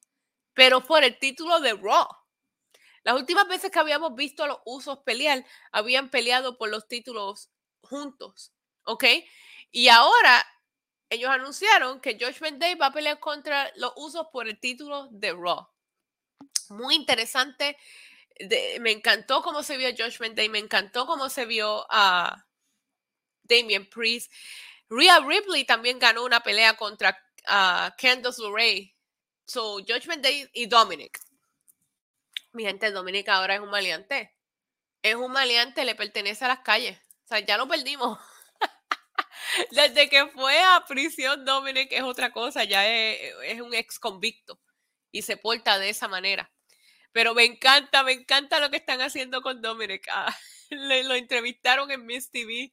pero 0.54 0.82
por 0.82 1.04
el 1.04 1.18
título 1.18 1.60
de 1.60 1.74
Raw. 1.74 2.08
Las 3.02 3.16
últimas 3.16 3.46
veces 3.46 3.70
que 3.70 3.78
habíamos 3.78 4.14
visto 4.14 4.44
a 4.44 4.46
los 4.46 4.58
usos 4.64 5.00
pelear, 5.00 5.44
habían 5.72 6.08
peleado 6.08 6.56
por 6.56 6.70
los 6.70 6.88
títulos 6.88 7.50
juntos, 7.82 8.50
¿ok? 8.84 9.04
Y 9.70 9.88
ahora 9.88 10.46
ellos 11.10 11.30
anunciaron 11.30 12.00
que 12.00 12.16
Josh 12.20 12.38
Day 12.54 12.74
va 12.74 12.86
a 12.86 12.92
pelear 12.92 13.20
contra 13.20 13.70
los 13.76 13.92
usos 13.96 14.26
por 14.32 14.48
el 14.48 14.58
título 14.58 15.08
de 15.10 15.32
Raw. 15.32 15.68
Muy 16.70 16.94
interesante. 16.94 17.76
me 18.80 18.90
encantó 18.90 19.42
cómo 19.42 19.62
se 19.62 19.76
vio 19.76 19.90
Josh 19.96 20.18
Day, 20.34 20.48
me 20.48 20.58
encantó 20.58 21.06
cómo 21.06 21.28
se 21.28 21.46
vio 21.46 21.86
a 21.90 22.46
Damian 23.44 23.86
Priest. 23.86 24.32
Rhea 24.88 25.20
Ripley 25.20 25.64
también 25.64 25.98
ganó 25.98 26.24
una 26.24 26.42
pelea 26.42 26.76
contra 26.76 27.18
uh, 27.48 27.90
Candice 27.96 28.42
LeRae. 28.42 28.94
So, 29.46 29.78
Judgment 29.86 30.22
Day 30.22 30.48
y 30.52 30.66
Dominic. 30.66 31.18
Mi 32.52 32.64
gente, 32.64 32.90
Dominic 32.90 33.28
ahora 33.28 33.56
es 33.56 33.60
un 33.60 33.70
maleante. 33.70 34.34
Es 35.02 35.16
un 35.16 35.32
maleante, 35.32 35.84
le 35.84 35.94
pertenece 35.94 36.44
a 36.44 36.48
las 36.48 36.60
calles. 36.60 36.98
O 37.24 37.28
sea, 37.28 37.40
ya 37.40 37.58
lo 37.58 37.68
perdimos. 37.68 38.18
Desde 39.70 40.08
que 40.08 40.26
fue 40.28 40.58
a 40.62 40.84
prisión, 40.86 41.44
Dominic 41.44 41.92
es 41.92 42.02
otra 42.02 42.32
cosa, 42.32 42.64
ya 42.64 42.86
es, 42.86 43.60
un 43.60 43.74
ex 43.74 43.98
convicto 43.98 44.60
y 45.10 45.22
se 45.22 45.36
porta 45.36 45.78
de 45.78 45.90
esa 45.90 46.08
manera. 46.08 46.50
Pero 47.12 47.34
me 47.34 47.44
encanta, 47.44 48.02
me 48.02 48.12
encanta 48.12 48.58
lo 48.58 48.70
que 48.70 48.78
están 48.78 49.00
haciendo 49.00 49.42
con 49.42 49.62
Dominic. 49.62 50.06
Ah, 50.10 50.36
le, 50.70 51.04
lo 51.04 51.14
entrevistaron 51.14 51.90
en 51.90 52.06
Miss 52.06 52.30
TV 52.30 52.72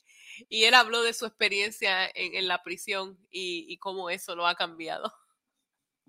y 0.50 0.64
él 0.64 0.74
habló 0.74 1.04
de 1.04 1.14
su 1.14 1.26
experiencia 1.26 2.10
en, 2.16 2.48
la 2.48 2.64
prisión 2.64 3.20
y, 3.30 3.66
y 3.70 3.78
cómo 3.78 4.10
eso 4.10 4.36
lo 4.36 4.48
ha 4.48 4.56
cambiado. 4.56 5.14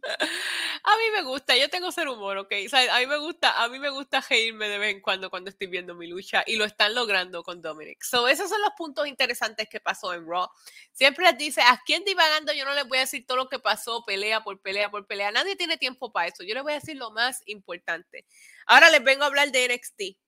A 0.05 0.97
mí 0.97 1.05
me 1.13 1.23
gusta, 1.23 1.57
yo 1.57 1.71
tengo 1.71 1.93
ser 1.93 2.09
humor, 2.09 2.37
¿ok? 2.39 2.53
a 2.91 2.99
mí 2.99 3.07
me 3.07 3.19
gusta, 3.19 3.63
a 3.63 3.69
mí 3.69 3.79
me 3.79 3.89
gusta 3.91 4.21
reírme 4.21 4.69
de 4.69 4.79
vez 4.79 4.95
en 4.95 5.01
cuando 5.01 5.31
cuando 5.31 5.51
estoy 5.51 5.69
viendo 5.69 5.95
mi 5.95 6.09
lucha 6.09 6.43
y 6.45 6.57
lo 6.57 6.65
están 6.65 6.95
logrando 6.95 7.45
con 7.45 7.63
Dominic. 7.63 8.03
So, 8.03 8.27
esos 8.27 8.51
son 8.51 8.61
los 8.63 8.73
puntos 8.77 9.07
interesantes 9.07 9.69
que 9.69 9.79
pasó 9.79 10.13
en 10.13 10.27
Raw. 10.27 10.49
Siempre 10.93 11.25
les 11.25 11.39
dice, 11.39 11.63
a 11.63 11.81
quién 11.87 12.05
divagando 12.05 12.53
yo 12.53 12.65
no 12.65 12.75
les 12.75 12.87
voy 12.89 12.99
a 12.99 13.03
decir 13.03 13.25
todo 13.27 13.37
lo 13.37 13.49
que 13.49 13.61
pasó, 13.61 14.05
pelea 14.05 14.43
por 14.43 14.61
pelea 14.61 14.91
por 14.91 15.07
pelea. 15.07 15.31
Nadie 15.31 15.55
tiene 15.57 15.79
tiempo 15.79 16.13
para 16.13 16.29
eso. 16.29 16.43
Yo 16.43 16.55
les 16.55 16.63
voy 16.65 16.73
a 16.73 16.81
decir 16.81 16.97
lo 16.97 17.13
más 17.13 17.43
importante. 17.47 18.27
Ahora 18.67 18.91
les 18.91 19.05
vengo 19.05 19.23
a 19.23 19.27
hablar 19.27 19.53
de 19.53 19.69
NXT. 19.69 20.19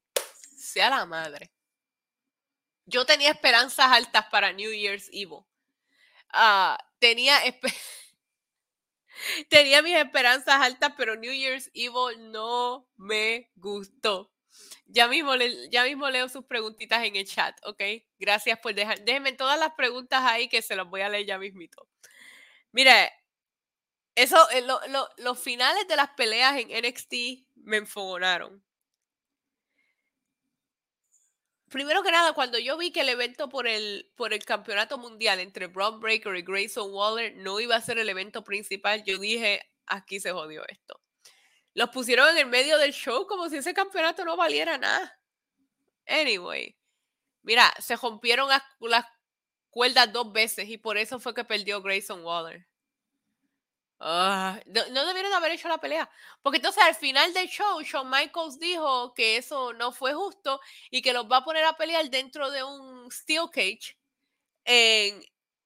Sea 0.57 0.91
la 0.91 1.05
madre. 1.05 1.51
Yo 2.87 3.05
tenía 3.07 3.31
esperanzas 3.31 3.91
altas 3.91 4.27
para 4.31 4.53
New 4.53 4.73
Year's 4.73 5.09
Eve. 5.13 5.45
Ah, 6.29 6.79
tenía 6.99 7.39
esperanzas 7.45 7.83
Tenía 9.49 9.83
mis 9.83 9.97
esperanzas 9.97 10.61
altas, 10.61 10.93
pero 10.97 11.17
New 11.17 11.33
Year's 11.33 11.71
Eve 11.75 12.17
no 12.19 12.89
me 12.97 13.51
gustó. 13.57 14.31
Ya 14.87 15.09
mismo, 15.09 15.35
ya 15.71 15.85
mismo 15.85 16.09
leo 16.11 16.29
sus 16.29 16.45
preguntitas 16.45 17.05
en 17.05 17.17
el 17.17 17.27
chat, 17.27 17.57
¿ok? 17.65 17.83
Gracias 18.19 18.59
por 18.61 18.75
dejar. 18.75 19.01
Déjenme 19.05 19.33
todas 19.33 19.59
las 19.59 19.75
preguntas 19.75 20.23
ahí 20.25 20.49
que 20.49 20.63
se 20.63 20.77
las 20.77 20.89
voy 20.89 21.01
a 21.01 21.09
leer 21.09 21.27
ya 21.27 21.39
mismito. 21.39 21.89
Mire, 22.73 23.13
eso, 24.17 24.37
eh, 24.51 24.65
los 25.19 25.39
finales 25.41 25.87
de 25.89 25.97
las 25.97 26.11
peleas 26.11 26.57
en 26.57 26.71
NXT 26.71 27.47
me 27.57 27.79
enfogonaron. 27.79 28.64
Primero 31.75 32.05
que 32.05 32.13
nada, 32.13 32.35
cuando 32.35 32.57
yo 32.57 32.77
vi 32.79 32.93
que 32.93 33.01
el 33.01 33.09
evento 33.09 33.49
por 33.49 33.67
el, 33.67 34.09
por 34.15 34.33
el 34.33 34.45
campeonato 34.45 34.97
mundial 34.97 35.41
entre 35.41 35.67
Braun 35.67 35.99
Breaker 35.99 36.37
y 36.37 36.43
Grayson 36.43 36.95
Waller 36.95 37.35
no 37.35 37.59
iba 37.59 37.75
a 37.75 37.81
ser 37.81 37.99
el 37.99 38.09
evento 38.09 38.45
principal, 38.45 39.03
yo 39.03 39.19
dije, 39.19 39.61
aquí 39.87 40.21
se 40.21 40.31
jodió 40.31 40.63
esto. 40.69 41.01
Los 41.75 41.91
pusieron 41.91 42.29
en 42.29 42.39
el 42.39 42.47
medio 42.47 42.79
del 42.79 42.93
show 42.93 43.27
como 43.27 43.49
si 43.49 43.57
ese 43.57 43.75
campeonato 43.75 44.25
no 44.25 44.37
valiera 44.37 44.79
nada. 44.79 45.19
Anyway, 46.07 46.77
mira, 47.43 47.75
se 47.81 47.97
rompieron 47.97 48.49
las 48.79 49.05
cuerdas 49.69 50.13
dos 50.13 50.33
veces 50.33 50.69
y 50.69 50.79
por 50.79 50.97
eso 50.97 51.19
fue 51.19 51.35
que 51.35 51.43
perdió 51.43 51.83
Grayson 51.83 52.25
Waller. 52.25 52.69
Ah, 54.07 54.61
no, 54.67 55.07
debieron 55.07 55.33
haber 55.33 55.53
hecho 55.53 55.67
la 55.67 55.79
pelea. 55.79 56.11
Porque 56.43 56.59
entonces 56.59 56.83
al 56.83 56.95
final 56.95 57.33
del 57.33 57.49
show, 57.49 57.81
Shawn 57.81 58.11
Michaels 58.11 58.59
dijo 58.59 59.15
que 59.15 59.39
eso 59.39 59.73
no 59.73 59.93
fue 59.93 60.13
justo 60.13 60.61
y 60.91 61.01
que 61.01 61.15
los 61.15 61.25
va 61.25 61.39
a 61.39 61.45
poner 61.45 61.65
a 61.65 61.79
pelear 61.79 62.11
dentro 62.11 62.51
de 62.51 62.63
un 62.63 63.11
Steel 63.11 63.49
Cage 63.51 63.97
en, 64.67 65.25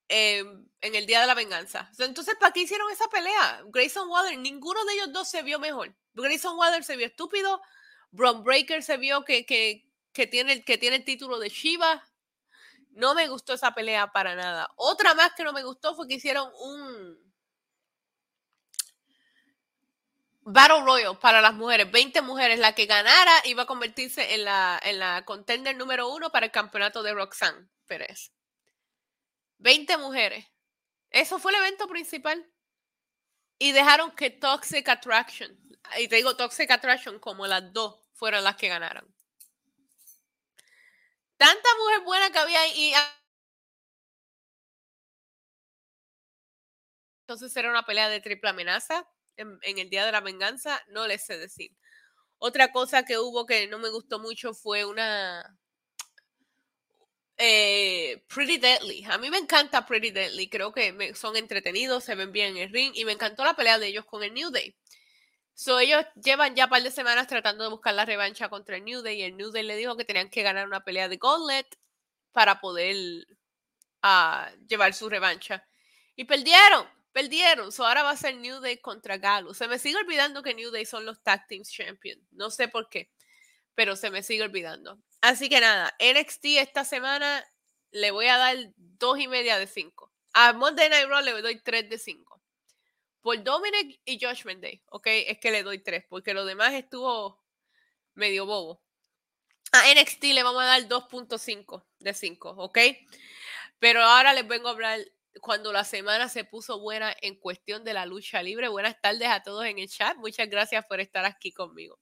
en, 0.08 0.68
el 0.80 1.04
Día 1.04 1.20
de 1.20 1.26
la 1.26 1.34
Venganza. 1.34 1.90
Entonces, 1.98 2.36
¿para 2.38 2.52
qué 2.52 2.60
hicieron 2.60 2.88
esa 2.92 3.08
pelea? 3.08 3.64
Grayson 3.66 4.08
Waller, 4.08 4.38
ninguno 4.38 4.84
de 4.84 4.92
ellos 4.94 5.12
dos 5.12 5.28
se 5.28 5.42
vio 5.42 5.58
mejor. 5.58 5.92
Grayson 6.14 6.56
Waller 6.56 6.84
se 6.84 6.96
vio 6.96 7.08
estúpido. 7.08 7.60
Braun 8.12 8.44
Breaker 8.44 8.84
se 8.84 8.98
vio 8.98 9.24
que, 9.24 9.46
que, 9.46 9.84
que, 10.12 10.28
tiene, 10.28 10.62
que 10.62 10.78
tiene 10.78 10.96
el 10.96 11.04
título 11.04 11.40
de 11.40 11.48
Shiva. 11.48 12.04
No 12.92 13.16
me 13.16 13.26
gustó 13.26 13.54
esa 13.54 13.74
pelea 13.74 14.12
para 14.12 14.36
nada. 14.36 14.70
Otra 14.76 15.14
más 15.14 15.32
que 15.34 15.42
no 15.42 15.52
me 15.52 15.64
gustó 15.64 15.96
fue 15.96 16.06
que 16.06 16.14
hicieron 16.14 16.52
un 16.60 17.27
Battle 20.50 20.80
Royal 20.80 21.18
para 21.18 21.42
las 21.42 21.52
mujeres, 21.52 21.90
20 21.90 22.22
mujeres, 22.22 22.58
la 22.58 22.74
que 22.74 22.86
ganara 22.86 23.32
iba 23.44 23.64
a 23.64 23.66
convertirse 23.66 24.32
en 24.32 24.44
la, 24.44 24.80
en 24.82 24.98
la 24.98 25.22
contender 25.26 25.76
número 25.76 26.08
uno 26.08 26.32
para 26.32 26.46
el 26.46 26.52
campeonato 26.52 27.02
de 27.02 27.12
Roxanne 27.12 27.68
Pérez. 27.86 28.32
20 29.58 29.98
mujeres. 29.98 30.46
Eso 31.10 31.38
fue 31.38 31.52
el 31.52 31.58
evento 31.58 31.86
principal. 31.86 32.50
Y 33.58 33.72
dejaron 33.72 34.12
que 34.12 34.30
Toxic 34.30 34.88
Attraction, 34.88 35.54
y 35.98 36.08
te 36.08 36.16
digo 36.16 36.34
Toxic 36.34 36.70
Attraction 36.70 37.18
como 37.18 37.46
las 37.46 37.70
dos, 37.74 38.00
fueron 38.14 38.42
las 38.42 38.56
que 38.56 38.68
ganaron. 38.68 39.06
Tanta 41.36 41.68
mujer 41.78 42.00
buena 42.04 42.30
que 42.30 42.38
había 42.38 42.60
ahí. 42.62 42.94
Entonces 47.20 47.54
era 47.54 47.68
una 47.68 47.84
pelea 47.84 48.08
de 48.08 48.22
triple 48.22 48.48
amenaza 48.48 49.06
en, 49.38 49.78
el 49.78 49.90
Día 49.90 50.04
de 50.04 50.12
la 50.12 50.20
Venganza, 50.20 50.82
no 50.88 51.06
les 51.06 51.24
sé 51.24 51.38
decir. 51.38 51.72
Otra 52.38 52.72
cosa 52.72 53.04
que 53.04 53.18
hubo 53.18 53.46
que 53.46 53.66
no 53.68 53.78
me 53.78 53.88
gustó 53.90 54.18
mucho 54.18 54.54
fue 54.54 54.84
una... 54.84 55.58
eh, 57.36 58.22
Pretty 58.28 58.58
Deadly. 58.58 59.04
A 59.04 59.18
mí 59.18 59.30
me 59.30 59.38
encanta 59.38 59.86
Pretty 59.86 60.10
Deadly. 60.10 60.48
Creo 60.48 60.72
que 60.72 61.14
son 61.14 61.36
entretenidos, 61.36 62.04
se 62.04 62.14
ven 62.14 62.32
bien 62.32 62.56
en 62.56 62.64
el 62.64 62.72
ring 62.72 62.92
y 62.94 63.04
me 63.04 63.12
encantó 63.12 63.44
la 63.44 63.54
pelea 63.54 63.78
de 63.78 63.86
ellos 63.88 64.04
con 64.04 64.22
el 64.22 64.34
New 64.34 64.50
Day. 64.50 64.74
So, 65.54 65.80
ellos 65.80 66.04
llevan 66.22 66.54
ya 66.54 66.64
un 66.66 66.70
par 66.70 66.82
de 66.82 66.90
semanas 66.92 67.26
tratando 67.26 67.64
de 67.64 67.70
buscar 67.70 67.92
la 67.94 68.04
revancha 68.04 68.48
contra 68.48 68.76
el 68.76 68.84
New 68.84 69.02
Day 69.02 69.20
y 69.20 69.22
el 69.24 69.36
New 69.36 69.50
Day 69.50 69.64
le 69.64 69.76
dijo 69.76 69.96
que 69.96 70.04
tenían 70.04 70.30
que 70.30 70.42
ganar 70.42 70.66
una 70.66 70.84
pelea 70.84 71.08
de 71.08 71.16
Gauntlet 71.16 71.66
para 72.30 72.60
poder 72.60 73.26
uh, 74.04 74.66
llevar 74.68 74.94
su 74.94 75.08
revancha. 75.08 75.66
Y 76.14 76.24
perdieron, 76.24 76.86
perdieron. 77.18 77.72
So, 77.72 77.84
ahora 77.84 78.04
va 78.04 78.10
a 78.10 78.16
ser 78.16 78.36
New 78.36 78.60
Day 78.60 78.78
contra 78.78 79.18
Galo. 79.18 79.52
Se 79.52 79.66
me 79.66 79.80
sigue 79.80 79.96
olvidando 79.96 80.40
que 80.40 80.54
New 80.54 80.70
Day 80.70 80.86
son 80.86 81.04
los 81.04 81.20
Tag 81.20 81.48
Team 81.48 81.64
Champions. 81.64 82.22
No 82.30 82.48
sé 82.48 82.68
por 82.68 82.88
qué, 82.88 83.10
pero 83.74 83.96
se 83.96 84.10
me 84.10 84.22
sigue 84.22 84.44
olvidando. 84.44 85.02
Así 85.20 85.48
que 85.48 85.60
nada, 85.60 85.96
NXT 85.98 86.44
esta 86.60 86.84
semana 86.84 87.44
le 87.90 88.12
voy 88.12 88.26
a 88.26 88.38
dar 88.38 88.56
dos 88.76 89.18
y 89.18 89.26
media 89.26 89.58
de 89.58 89.66
cinco. 89.66 90.12
A 90.32 90.52
Monday 90.52 90.88
Night 90.88 91.08
Raw 91.08 91.20
le 91.20 91.42
doy 91.42 91.60
tres 91.60 91.90
de 91.90 91.98
cinco. 91.98 92.40
Por 93.20 93.42
Dominic 93.42 94.00
y 94.04 94.20
Judgment 94.24 94.62
Day, 94.62 94.80
¿ok? 94.90 95.06
Es 95.08 95.38
que 95.40 95.50
le 95.50 95.64
doy 95.64 95.82
tres, 95.82 96.04
porque 96.08 96.34
lo 96.34 96.44
demás 96.44 96.72
estuvo 96.74 97.42
medio 98.14 98.46
bobo. 98.46 98.80
A 99.72 99.92
NXT 99.92 100.22
le 100.22 100.44
vamos 100.44 100.62
a 100.62 100.66
dar 100.66 100.82
2.5 100.82 101.84
de 101.98 102.14
5, 102.14 102.50
¿ok? 102.50 102.78
Pero 103.80 104.02
ahora 104.02 104.32
les 104.34 104.46
vengo 104.46 104.68
a 104.68 104.70
hablar 104.70 105.00
cuando 105.40 105.72
la 105.72 105.84
semana 105.84 106.28
se 106.28 106.44
puso 106.44 106.80
buena 106.80 107.14
en 107.20 107.36
cuestión 107.36 107.84
de 107.84 107.94
la 107.94 108.06
lucha 108.06 108.42
libre. 108.42 108.68
Buenas 108.68 109.00
tardes 109.00 109.28
a 109.28 109.42
todos 109.42 109.64
en 109.64 109.78
el 109.78 109.88
chat. 109.88 110.16
Muchas 110.16 110.48
gracias 110.48 110.84
por 110.86 111.00
estar 111.00 111.24
aquí 111.24 111.52
conmigo. 111.52 111.98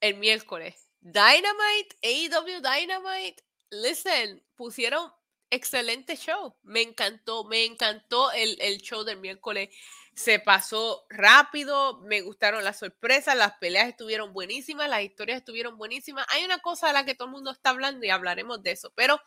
El 0.00 0.16
miércoles 0.16 0.88
Dynamite, 1.04 1.98
AEW 2.02 2.62
Dynamite, 2.62 3.44
listen, 3.70 4.42
pusieron 4.54 5.12
excelente 5.50 6.16
show. 6.16 6.56
Me 6.62 6.80
encantó, 6.80 7.44
me 7.44 7.66
encantó 7.66 8.32
el, 8.32 8.56
el, 8.60 8.78
show 8.78 9.04
del 9.04 9.18
miércoles. 9.18 9.68
Se 10.14 10.38
pasó 10.38 11.04
rápido, 11.10 12.00
me 12.02 12.20
gustaron 12.20 12.62
las 12.62 12.78
sorpresas, 12.78 13.36
las 13.36 13.54
peleas 13.58 13.88
estuvieron 13.88 14.32
buenísimas, 14.32 14.88
las 14.88 15.02
historias 15.02 15.38
estuvieron 15.38 15.76
buenísimas. 15.76 16.24
Hay 16.30 16.44
una 16.44 16.58
cosa 16.58 16.86
de 16.86 16.92
la 16.92 17.04
que 17.04 17.16
todo 17.16 17.26
el 17.26 17.32
mundo 17.32 17.50
está 17.50 17.70
hablando 17.70 18.06
y 18.06 18.10
hablaremos 18.10 18.62
de 18.62 18.72
eso. 18.72 18.92
Pero 18.94 19.20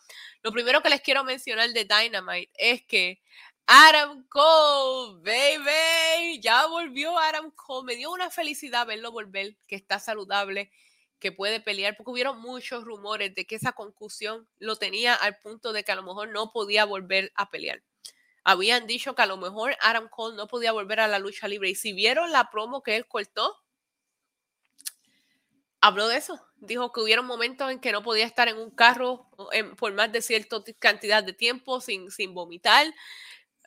lo 0.43 0.51
primero 0.53 0.81
que 0.81 0.89
les 0.89 1.01
quiero 1.01 1.25
mencionar 1.25 1.71
de 1.71 1.85
Dynamite 1.85 2.51
es 2.57 2.83
que 2.85 3.21
Adam 3.65 4.25
Cole, 4.29 5.19
baby, 5.23 6.39
ya 6.39 6.67
volvió 6.67 7.19
Adam 7.19 7.51
Cole. 7.51 7.85
Me 7.85 7.95
dio 7.97 8.09
una 8.11 8.29
felicidad 8.29 8.87
verlo 8.87 9.11
volver, 9.11 9.57
que 9.67 9.75
está 9.75 9.99
saludable 9.99 10.71
que 11.19 11.33
puede 11.33 11.59
pelear, 11.59 11.97
porque 11.97 12.11
hubieron 12.11 12.39
muchos 12.39 12.83
rumores 12.85 13.35
de 13.35 13.45
que 13.45 13.55
esa 13.55 13.73
concusión 13.73 14.47
lo 14.59 14.77
tenía 14.77 15.15
al 15.15 15.37
punto 15.39 15.73
de 15.73 15.83
que 15.83 15.91
a 15.91 15.95
lo 15.95 16.03
mejor 16.03 16.29
no 16.29 16.51
podía 16.51 16.85
volver 16.85 17.31
a 17.35 17.49
pelear. 17.49 17.81
Habían 18.49 18.87
dicho 18.87 19.13
que 19.13 19.21
a 19.21 19.25
lo 19.25 19.35
mejor 19.35 19.75
Adam 19.81 20.07
Cole 20.07 20.37
no 20.37 20.47
podía 20.47 20.71
volver 20.71 21.01
a 21.01 21.09
la 21.09 21.19
lucha 21.19 21.49
libre. 21.49 21.69
Y 21.69 21.75
si 21.75 21.91
vieron 21.91 22.31
la 22.31 22.49
promo 22.49 22.81
que 22.81 22.95
él 22.95 23.05
cortó, 23.05 23.53
habló 25.81 26.07
de 26.07 26.15
eso. 26.15 26.41
Dijo 26.55 26.93
que 26.93 27.01
hubieron 27.01 27.25
momentos 27.25 27.69
en 27.69 27.81
que 27.81 27.91
no 27.91 28.01
podía 28.01 28.25
estar 28.25 28.47
en 28.47 28.55
un 28.57 28.71
carro 28.71 29.29
por 29.77 29.91
más 29.95 30.13
de 30.13 30.21
cierta 30.21 30.63
cantidad 30.79 31.25
de 31.25 31.33
tiempo 31.33 31.81
sin, 31.81 32.09
sin 32.09 32.33
vomitar. 32.33 32.87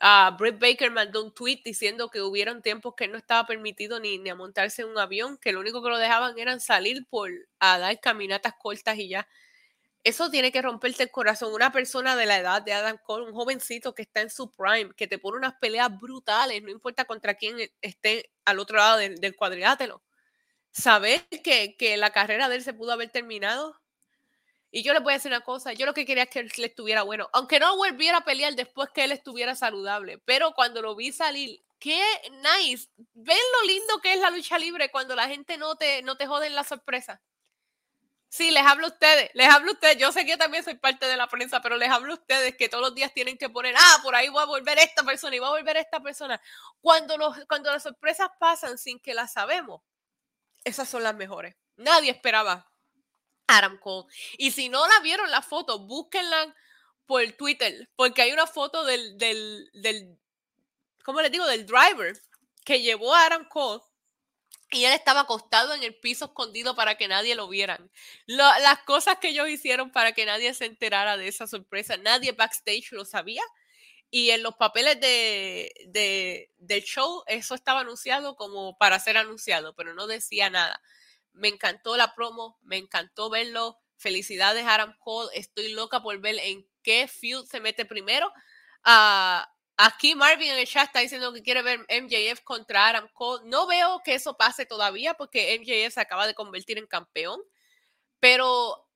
Uh, 0.01 0.35
Baker 0.35 0.89
mandó 0.89 1.23
un 1.23 1.31
tweet 1.31 1.61
diciendo 1.63 2.09
que 2.09 2.23
hubieron 2.23 2.63
tiempos 2.63 2.95
que 2.97 3.07
no 3.07 3.19
estaba 3.19 3.45
permitido 3.45 3.99
ni, 3.99 4.17
ni 4.17 4.31
a 4.31 4.35
montarse 4.35 4.81
en 4.81 4.87
un 4.87 4.97
avión, 4.97 5.37
que 5.37 5.51
lo 5.51 5.59
único 5.59 5.83
que 5.83 5.89
lo 5.89 5.99
dejaban 5.99 6.39
eran 6.39 6.59
salir 6.59 7.05
por 7.07 7.29
a 7.59 7.77
dar 7.77 7.99
caminatas 7.99 8.55
cortas 8.57 8.97
y 8.97 9.09
ya. 9.09 9.27
Eso 10.03 10.31
tiene 10.31 10.51
que 10.51 10.61
romperte 10.61 11.03
el 11.03 11.11
corazón. 11.11 11.53
Una 11.53 11.71
persona 11.71 12.15
de 12.15 12.25
la 12.25 12.39
edad 12.39 12.61
de 12.61 12.73
Adam 12.73 12.97
Cole, 13.03 13.27
un 13.27 13.33
jovencito 13.33 13.93
que 13.93 14.01
está 14.01 14.21
en 14.21 14.29
su 14.31 14.51
prime, 14.51 14.91
que 14.95 15.07
te 15.07 15.19
pone 15.19 15.37
unas 15.37 15.53
peleas 15.59 15.91
brutales, 15.99 16.63
no 16.63 16.71
importa 16.71 17.05
contra 17.05 17.35
quién 17.35 17.57
esté 17.81 18.31
al 18.45 18.59
otro 18.59 18.77
lado 18.77 18.97
del, 18.97 19.35
cuadrilátero. 19.35 20.01
Saber 20.71 21.27
que, 21.43 21.75
que 21.77 21.97
la 21.97 22.11
carrera 22.11 22.49
de 22.49 22.55
él 22.55 22.63
se 22.63 22.73
pudo 22.73 22.93
haber 22.93 23.09
terminado 23.11 23.81
y 24.71 24.83
yo 24.83 24.93
le 24.93 24.99
voy 25.01 25.11
a 25.11 25.17
decir 25.17 25.31
una 25.31 25.41
cosa, 25.41 25.73
yo 25.73 25.85
lo 25.85 25.93
que 25.93 26.05
quería 26.05 26.23
es 26.23 26.29
que 26.29 26.39
él 26.39 26.51
estuviera 26.55 27.03
bueno, 27.03 27.29
aunque 27.33 27.59
no 27.59 27.75
volviera 27.75 28.19
a 28.19 28.23
pelear 28.23 28.55
después 28.55 28.89
que 28.93 29.03
él 29.03 29.11
estuviera 29.11 29.53
saludable, 29.53 30.17
pero 30.19 30.53
cuando 30.53 30.81
lo 30.81 30.95
vi 30.95 31.11
salir, 31.11 31.61
qué 31.77 32.01
nice, 32.31 32.87
ven 33.13 33.37
lo 33.59 33.67
lindo 33.67 33.99
que 34.01 34.13
es 34.13 34.19
la 34.21 34.29
lucha 34.29 34.57
libre 34.57 34.89
cuando 34.89 35.13
la 35.13 35.27
gente 35.27 35.57
no 35.57 35.75
te, 35.75 36.01
no 36.03 36.15
te 36.15 36.25
jode 36.25 36.47
en 36.47 36.55
la 36.55 36.63
sorpresa. 36.63 37.21
Sí, 38.33 38.49
les 38.49 38.63
hablo 38.65 38.85
a 38.85 38.89
ustedes, 38.91 39.29
les 39.33 39.49
hablo 39.49 39.71
a 39.71 39.73
ustedes, 39.73 39.97
yo 39.97 40.09
sé 40.13 40.25
que 40.25 40.37
también 40.37 40.63
soy 40.63 40.75
parte 40.75 41.05
de 41.05 41.17
la 41.17 41.27
prensa, 41.27 41.61
pero 41.61 41.75
les 41.75 41.89
hablo 41.89 42.13
a 42.13 42.15
ustedes 42.15 42.55
que 42.55 42.69
todos 42.69 42.81
los 42.81 42.95
días 42.95 43.13
tienen 43.13 43.37
que 43.37 43.49
poner, 43.49 43.75
ah, 43.77 43.99
por 44.01 44.15
ahí 44.15 44.29
voy 44.29 44.41
a 44.41 44.45
volver 44.45 44.79
esta 44.79 45.03
persona 45.03 45.35
y 45.35 45.39
va 45.39 45.47
a 45.47 45.57
volver 45.57 45.75
esta 45.75 45.99
persona. 45.99 46.41
Cuando, 46.79 47.17
los, 47.17 47.35
cuando 47.49 47.69
las 47.69 47.83
sorpresas 47.83 48.29
pasan 48.39 48.77
sin 48.77 49.01
que 49.01 49.13
las 49.13 49.33
sabemos, 49.33 49.81
esas 50.63 50.87
son 50.87 51.03
las 51.03 51.13
mejores. 51.13 51.57
Nadie 51.75 52.11
esperaba 52.11 52.71
Adam 53.47 53.77
Cole. 53.77 54.07
Y 54.37 54.51
si 54.51 54.69
no 54.69 54.87
la 54.87 55.01
vieron 55.01 55.29
la 55.29 55.41
foto, 55.41 55.79
búsquenla 55.79 56.55
por 57.05 57.29
Twitter, 57.33 57.89
porque 57.97 58.21
hay 58.21 58.31
una 58.31 58.47
foto 58.47 58.85
del, 58.85 59.17
del, 59.17 59.69
del 59.73 60.17
¿cómo 61.03 61.19
les 61.19 61.33
digo? 61.33 61.45
Del 61.47 61.65
driver 61.65 62.17
que 62.63 62.81
llevó 62.81 63.13
a 63.13 63.25
Adam 63.25 63.45
Cole 63.49 63.83
y 64.71 64.85
él 64.85 64.93
estaba 64.93 65.21
acostado 65.21 65.73
en 65.73 65.83
el 65.83 65.95
piso 65.95 66.25
escondido 66.25 66.75
para 66.75 66.95
que 66.95 67.07
nadie 67.07 67.35
lo 67.35 67.47
vieran. 67.49 67.91
las 68.25 68.79
cosas 68.85 69.17
que 69.19 69.29
ellos 69.29 69.49
hicieron 69.49 69.91
para 69.91 70.13
que 70.13 70.25
nadie 70.25 70.53
se 70.53 70.65
enterara 70.65 71.17
de 71.17 71.27
esa 71.27 71.45
sorpresa, 71.47 71.97
nadie 71.97 72.31
backstage 72.31 72.91
lo 72.93 73.05
sabía. 73.05 73.43
Y 74.09 74.31
en 74.31 74.43
los 74.43 74.55
papeles 74.55 74.99
de, 74.99 75.73
de, 75.87 76.51
del 76.57 76.83
show, 76.83 77.23
eso 77.27 77.55
estaba 77.55 77.81
anunciado 77.81 78.35
como 78.35 78.77
para 78.77 78.99
ser 78.99 79.17
anunciado, 79.17 79.73
pero 79.75 79.93
no 79.93 80.07
decía 80.07 80.49
nada. 80.49 80.81
Me 81.33 81.47
encantó 81.49 81.97
la 81.97 82.15
promo, 82.15 82.59
me 82.63 82.77
encantó 82.77 83.29
verlo. 83.29 83.79
Felicidades, 83.97 84.65
Adam 84.65 84.95
Cole. 84.99 85.29
Estoy 85.33 85.71
loca 85.73 86.01
por 86.01 86.19
ver 86.19 86.37
en 86.39 86.67
qué 86.83 87.07
feud 87.07 87.45
se 87.45 87.61
mete 87.61 87.85
primero. 87.85 88.31
Ah, 88.83 89.50
aquí 89.85 90.15
Marvin 90.15 90.51
en 90.51 90.59
el 90.59 90.67
chat 90.67 90.85
está 90.85 90.99
diciendo 90.99 91.33
que 91.33 91.43
quiere 91.43 91.61
ver 91.61 91.79
MJF 91.89 92.41
contra 92.43 92.87
Adam 92.87 93.07
Cole. 93.13 93.43
No 93.49 93.67
veo 93.67 94.01
que 94.03 94.15
eso 94.15 94.37
pase 94.37 94.65
todavía 94.65 95.13
porque 95.15 95.57
MJF 95.59 95.93
se 95.93 96.01
acaba 96.01 96.27
de 96.27 96.33
convertir 96.35 96.77
en 96.77 96.87
campeón. 96.87 97.41
Pero 98.19 98.87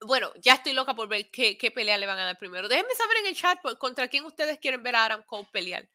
bueno, 0.00 0.32
ya 0.36 0.54
estoy 0.54 0.72
loca 0.72 0.94
por 0.94 1.08
ver 1.08 1.30
qué, 1.30 1.72
pelea 1.74 1.98
le 1.98 2.06
van 2.06 2.18
a 2.18 2.24
dar 2.24 2.38
primero. 2.38 2.68
Déjenme 2.68 2.94
saber 2.94 3.18
en 3.18 3.26
el 3.26 3.36
chat 3.36 3.58
contra 3.78 4.08
quién 4.08 4.24
ustedes 4.24 4.58
quieren 4.58 4.82
ver 4.82 4.96
a 4.96 5.06
Adam 5.06 5.22
Cole 5.24 5.48
pelear 5.52 5.88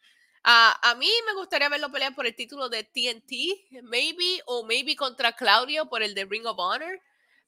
a 0.44 0.96
mí 0.98 1.10
me 1.26 1.34
gustaría 1.34 1.70
verlo 1.70 1.92
pelear 1.92 2.16
por 2.16 2.26
el 2.26 2.36
título 2.36 2.70
de 2.70 2.84
TNT, 2.84 3.82
maybe, 3.84 4.42
o 4.46 4.64
maybe 4.64 4.96
contra 4.96 5.34
Claudio 5.34 5.88
por 5.90 6.02
el 6.02 6.14
de 6.14 6.26
Ring 6.26 6.46
of 6.46 6.58
Honor. 6.58 7.02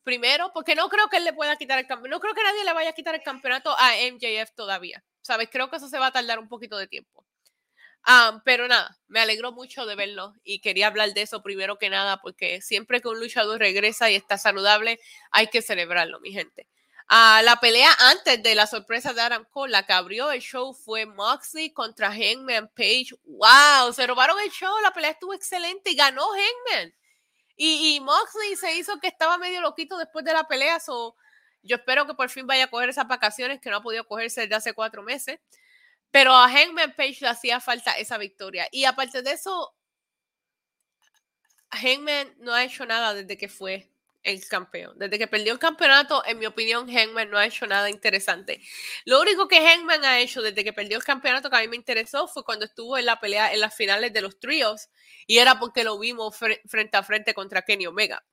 Primero, 0.04 0.52
porque 0.54 0.76
no 0.76 0.90
creo 0.90 1.08
que 1.10 1.20
le 1.20 1.32
pueda 1.32 1.56
quitar 1.58 1.78
el 1.78 1.86
campeonato. 1.86 2.18
No 2.18 2.20
creo 2.20 2.34
que 2.34 2.44
nadie 2.44 2.64
le 2.64 2.74
vaya 2.74 2.90
a 2.90 2.94
quitar 2.94 3.14
el 3.14 3.22
campeonato 3.22 3.76
a 3.78 3.92
MJF 4.12 4.52
todavía. 4.56 5.04
¿Sabes? 5.22 5.50
Creo 5.52 5.70
que 5.70 5.78
eso 5.78 5.88
se 5.88 6.00
va 6.00 6.08
a 6.08 6.12
tardar 6.12 6.40
un 6.40 6.48
poquito 6.48 6.78
de 6.78 6.88
tiempo. 6.88 7.26
pero 8.46 8.68
nada, 8.68 8.98
me 9.08 9.20
alegró 9.20 9.52
mucho 9.52 9.86
de 9.86 9.96
verlo 9.96 10.34
y 10.44 10.60
quería 10.60 10.88
hablar 10.88 11.14
de 11.14 11.22
eso 11.22 11.44
primero 11.44 11.78
que 11.78 11.90
nada 11.90 12.18
porque 12.22 12.62
siempre 12.62 13.02
que 13.02 13.08
un 13.08 13.20
luchador 13.20 13.60
regresa 13.60 14.10
y 14.10 14.16
está 14.16 14.38
saludable 14.38 15.00
hay 15.32 15.48
que 15.48 15.62
celebrarlo, 15.62 16.20
mi 16.20 16.32
gente 16.32 16.68
la 17.44 17.58
pelea 17.60 17.90
antes 18.00 18.42
de 18.42 18.56
la 18.56 18.68
sorpresa 18.68 19.14
de 19.14 19.22
Adam 19.22 19.46
Cole, 19.52 19.72
la 19.72 19.86
que 19.86 19.94
abrió 19.94 20.32
el 20.32 20.42
show 20.42 20.74
fue 20.74 21.06
Moxley 21.06 21.74
contra 21.74 22.12
Hangman 22.12 22.70
Page. 22.70 23.10
¡Wow! 23.26 23.92
Se 23.94 24.08
robaron 24.08 24.40
el 24.40 24.50
show, 24.50 24.74
la 24.82 24.92
pelea 24.92 25.12
estuvo 25.12 25.34
excelente 25.34 25.92
y 25.92 25.96
ganó 25.96 26.24
Hangman. 26.30 26.94
Y, 27.64 28.00
Moxley 28.00 28.56
se 28.56 28.76
hizo 28.76 29.00
que 29.00 29.08
estaba 29.08 29.38
medio 29.38 29.62
loquito 29.62 29.98
después 29.98 30.26
de 30.26 30.34
la 30.34 30.48
pelea. 30.48 30.80
So, 30.80 31.16
yo 31.64 31.78
espero 31.78 32.08
que 32.08 32.14
por 32.14 32.30
fin 32.30 32.48
vaya 32.48 32.66
a 32.66 32.70
coger 32.70 32.90
esas 32.90 33.08
vacaciones 33.08 33.60
que 33.62 33.70
no 33.70 33.78
ha 33.78 33.84
podido 33.84 34.08
cogerse 34.08 34.42
desde 34.42 34.56
hace 34.56 34.74
cuatro 34.74 35.04
meses. 35.04 35.40
Pero 36.12 36.34
a 36.34 36.50
Hangman 36.50 36.94
Page 36.96 37.20
le 37.22 37.30
hacía 37.30 37.60
falta 37.60 37.92
esa 37.94 38.18
victoria. 38.18 38.68
Y 38.72 38.84
aparte 38.86 39.22
de 39.22 39.32
eso, 39.32 39.74
Hangman 41.72 42.36
no 42.40 42.54
ha 42.54 42.64
hecho 42.64 42.86
nada 42.86 43.14
desde 43.14 43.38
que 43.38 43.48
fue 43.48 43.90
el 44.24 44.46
campeón. 44.48 44.98
Desde 45.00 45.18
que 45.18 45.28
perdió 45.28 45.54
el 45.54 45.60
campeonato, 45.60 46.24
en 46.26 46.40
mi 46.40 46.46
opinión, 46.46 46.88
Hangman 46.88 47.30
no 47.30 47.38
ha 47.38 47.46
hecho 47.46 47.66
nada 47.66 47.90
interesante. 47.90 48.62
Lo 49.06 49.22
único 49.22 49.48
que 49.48 49.62
Hangman 49.66 50.06
ha 50.06 50.20
hecho 50.20 50.42
desde 50.42 50.64
que 50.64 50.74
perdió 50.74 50.98
el 50.98 51.04
campeonato 51.04 51.50
que 51.50 51.56
a 51.58 51.62
mí 51.62 51.68
me 51.68 51.76
interesó 51.76 52.28
fue 52.28 52.44
cuando 52.44 52.66
estuvo 52.66 52.98
en 52.98 53.06
la 53.06 53.20
pelea 53.20 53.54
en 53.54 53.60
las 53.60 53.74
finales 53.74 54.14
de 54.14 54.22
los 54.22 54.40
tríos 54.40 54.90
y 55.28 55.38
era 55.38 55.60
porque 55.60 55.84
lo 55.84 55.98
vimos 55.98 56.36
frente 56.38 56.98
a 56.98 57.04
frente 57.04 57.34
contra 57.34 57.64
Kenny 57.64 57.88
Omega. 57.88 58.24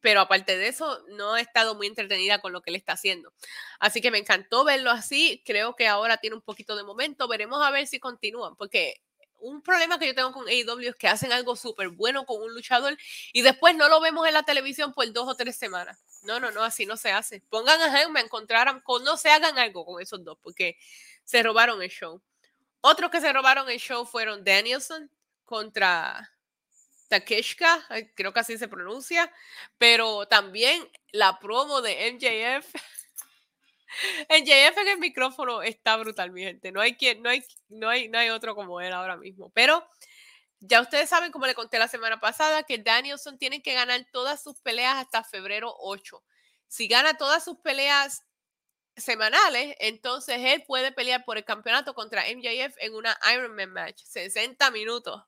Pero 0.00 0.20
aparte 0.20 0.56
de 0.56 0.68
eso, 0.68 1.04
no 1.08 1.36
he 1.36 1.40
estado 1.40 1.74
muy 1.74 1.86
entretenida 1.86 2.40
con 2.40 2.52
lo 2.52 2.62
que 2.62 2.70
él 2.70 2.76
está 2.76 2.92
haciendo. 2.92 3.32
Así 3.80 4.00
que 4.00 4.10
me 4.10 4.18
encantó 4.18 4.64
verlo 4.64 4.90
así. 4.90 5.42
Creo 5.44 5.74
que 5.74 5.88
ahora 5.88 6.18
tiene 6.18 6.36
un 6.36 6.42
poquito 6.42 6.76
de 6.76 6.84
momento. 6.84 7.26
Veremos 7.28 7.60
a 7.62 7.70
ver 7.70 7.86
si 7.86 7.98
continúan, 7.98 8.54
porque 8.56 9.02
un 9.40 9.62
problema 9.62 9.98
que 9.98 10.06
yo 10.06 10.14
tengo 10.14 10.32
con 10.32 10.48
AEW 10.48 10.90
es 10.90 10.96
que 10.96 11.08
hacen 11.08 11.32
algo 11.32 11.56
súper 11.56 11.88
bueno 11.88 12.24
con 12.26 12.42
un 12.42 12.52
luchador 12.54 12.96
y 13.32 13.42
después 13.42 13.76
no 13.76 13.88
lo 13.88 14.00
vemos 14.00 14.26
en 14.26 14.34
la 14.34 14.42
televisión 14.42 14.92
por 14.92 15.10
dos 15.12 15.28
o 15.28 15.34
tres 15.34 15.56
semanas. 15.56 16.02
No, 16.24 16.40
no, 16.40 16.50
no, 16.50 16.62
así 16.64 16.86
no 16.86 16.96
se 16.96 17.12
hace. 17.12 17.42
Pongan 17.48 17.80
a 17.80 17.90
Hangman, 17.90 18.24
encontraran, 18.24 18.80
con, 18.80 19.04
no 19.04 19.16
se 19.16 19.30
hagan 19.30 19.58
algo 19.58 19.84
con 19.84 20.02
esos 20.02 20.24
dos 20.24 20.38
porque 20.42 20.76
se 21.24 21.42
robaron 21.42 21.82
el 21.82 21.90
show. 21.90 22.20
Otros 22.80 23.10
que 23.10 23.20
se 23.20 23.32
robaron 23.32 23.68
el 23.70 23.78
show 23.78 24.04
fueron 24.06 24.44
Danielson 24.44 25.10
contra 25.44 26.32
Takeshka, 27.08 27.86
creo 28.14 28.32
que 28.32 28.40
así 28.40 28.58
se 28.58 28.68
pronuncia, 28.68 29.32
pero 29.78 30.26
también 30.26 30.88
la 31.12 31.38
promo 31.38 31.80
de 31.80 32.12
MJF. 32.12 32.74
MJF 34.28 34.78
en 34.78 34.88
el 34.88 34.98
micrófono 34.98 35.62
está 35.62 35.96
brutal, 35.96 36.30
mi 36.30 36.42
gente. 36.42 36.70
No 36.70 36.80
hay 36.80 36.96
quien, 36.96 37.22
no 37.22 37.30
hay, 37.30 37.42
no 37.68 37.88
hay, 37.88 38.08
no 38.08 38.18
hay 38.18 38.28
otro 38.28 38.54
como 38.54 38.80
él 38.80 38.92
ahora 38.92 39.16
mismo. 39.16 39.50
Pero 39.50 39.88
ya 40.60 40.80
ustedes 40.80 41.08
saben, 41.08 41.32
como 41.32 41.46
le 41.46 41.54
conté 41.54 41.78
la 41.78 41.88
semana 41.88 42.20
pasada, 42.20 42.62
que 42.62 42.78
Danielson 42.78 43.38
tiene 43.38 43.62
que 43.62 43.74
ganar 43.74 44.06
todas 44.12 44.42
sus 44.42 44.60
peleas 44.60 44.96
hasta 44.96 45.24
febrero 45.24 45.74
8. 45.78 46.22
Si 46.68 46.88
gana 46.88 47.16
todas 47.16 47.44
sus 47.44 47.58
peleas 47.60 48.24
semanales, 48.96 49.76
entonces 49.78 50.36
él 50.40 50.64
puede 50.66 50.92
pelear 50.92 51.24
por 51.24 51.38
el 51.38 51.44
campeonato 51.44 51.94
contra 51.94 52.24
MJF 52.24 52.76
en 52.78 52.94
una 52.94 53.18
Ironman 53.32 53.72
match, 53.72 54.02
60 54.04 54.70
minutos 54.72 55.22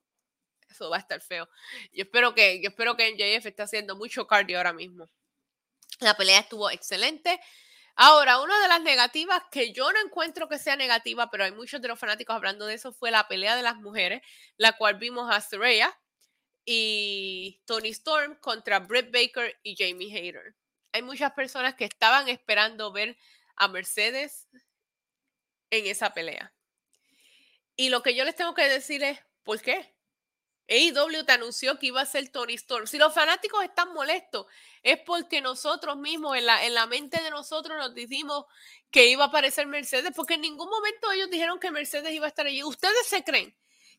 eso 0.71 0.91
va 0.91 0.97
a 0.97 1.01
estar 1.01 1.21
feo. 1.21 1.49
Yo 1.93 2.05
espero 2.05 2.35
que, 2.35 2.61
yo 2.63 2.71
espero 2.71 2.97
que 2.97 3.13
MJF 3.13 3.47
esté 3.47 3.63
haciendo 3.63 3.97
mucho 3.97 4.27
cardio 4.27 4.59
ahora 4.59 4.73
mismo. 4.73 5.07
La 6.01 6.17
pelea 6.17 6.41
estuvo 6.41 6.71
excelente. 6.71 7.41
Ahora, 7.97 8.41
una 8.41 8.59
de 8.63 8.69
las 8.69 8.81
negativas 8.81 9.43
que 9.51 9.73
yo 9.73 9.93
no 9.93 10.01
encuentro 10.01 10.49
que 10.49 10.59
sea 10.59 10.77
negativa, 10.77 11.31
pero 11.31 11.45
hay 11.45 11.53
muchos 11.53 11.83
de 11.83 11.89
los 11.89 11.99
fanáticos 11.99 12.35
hablando 12.35 12.67
de 12.67 12.75
eso, 12.75 12.93
fue 12.93 13.11
la 13.11 13.29
pelea 13.29 13.57
de 13.57 13.63
las 13.63 13.77
mujeres, 13.77 14.23
la 14.57 14.73
cual 14.73 14.95
vimos 14.95 15.31
a 15.31 15.41
Saraya 15.41 15.95
y 16.65 17.61
Tony 17.67 17.91
Storm 17.91 18.37
contra 18.37 18.79
Britt 18.79 19.11
Baker 19.13 19.59
y 19.63 19.77
Jamie 19.77 20.17
Hayter. 20.17 20.55
Hay 20.93 21.03
muchas 21.03 21.33
personas 21.33 21.75
que 21.75 21.85
estaban 21.85 22.29
esperando 22.29 22.93
ver 22.93 23.19
a 23.57 23.69
Mercedes 23.69 24.49
en 25.71 25.87
esa 25.87 26.15
pelea. 26.15 26.53
Y 27.77 27.89
lo 27.89 28.03
que 28.03 28.15
yo 28.15 28.25
les 28.25 28.37
tengo 28.37 28.55
que 28.55 28.69
decir 28.69 29.03
es, 29.03 29.19
¿por 29.43 29.61
qué? 29.61 29.95
AEW 30.71 31.25
te 31.25 31.33
anunció 31.33 31.79
que 31.79 31.87
iba 31.87 32.01
a 32.01 32.07
ser 32.07 32.29
Tony 32.31 32.55
Storm. 32.55 32.87
Si 32.87 32.97
los 32.97 33.13
fanáticos 33.13 33.63
están 33.65 33.93
molestos, 33.93 34.47
es 34.83 34.99
porque 35.01 35.41
nosotros 35.41 35.97
mismos, 35.97 36.37
en 36.37 36.47
la, 36.47 36.65
en 36.65 36.75
la 36.75 36.87
mente 36.87 37.23
de 37.23 37.31
nosotros, 37.31 37.77
nos 37.77 37.95
dijimos 37.95 38.45
que 38.91 39.09
iba 39.09 39.25
a 39.25 39.29
aparecer 39.29 39.67
Mercedes, 39.67 40.13
porque 40.15 40.35
en 40.35 40.43
ningún 40.43 40.71
momento 40.71 41.11
ellos 41.11 41.29
dijeron 41.29 41.59
que 41.59 41.71
Mercedes 41.71 42.13
iba 42.13 42.27
a 42.27 42.29
estar 42.29 42.47
allí. 42.47 42.63
¿Ustedes 42.63 43.07
se 43.07 43.25
creen 43.25 43.55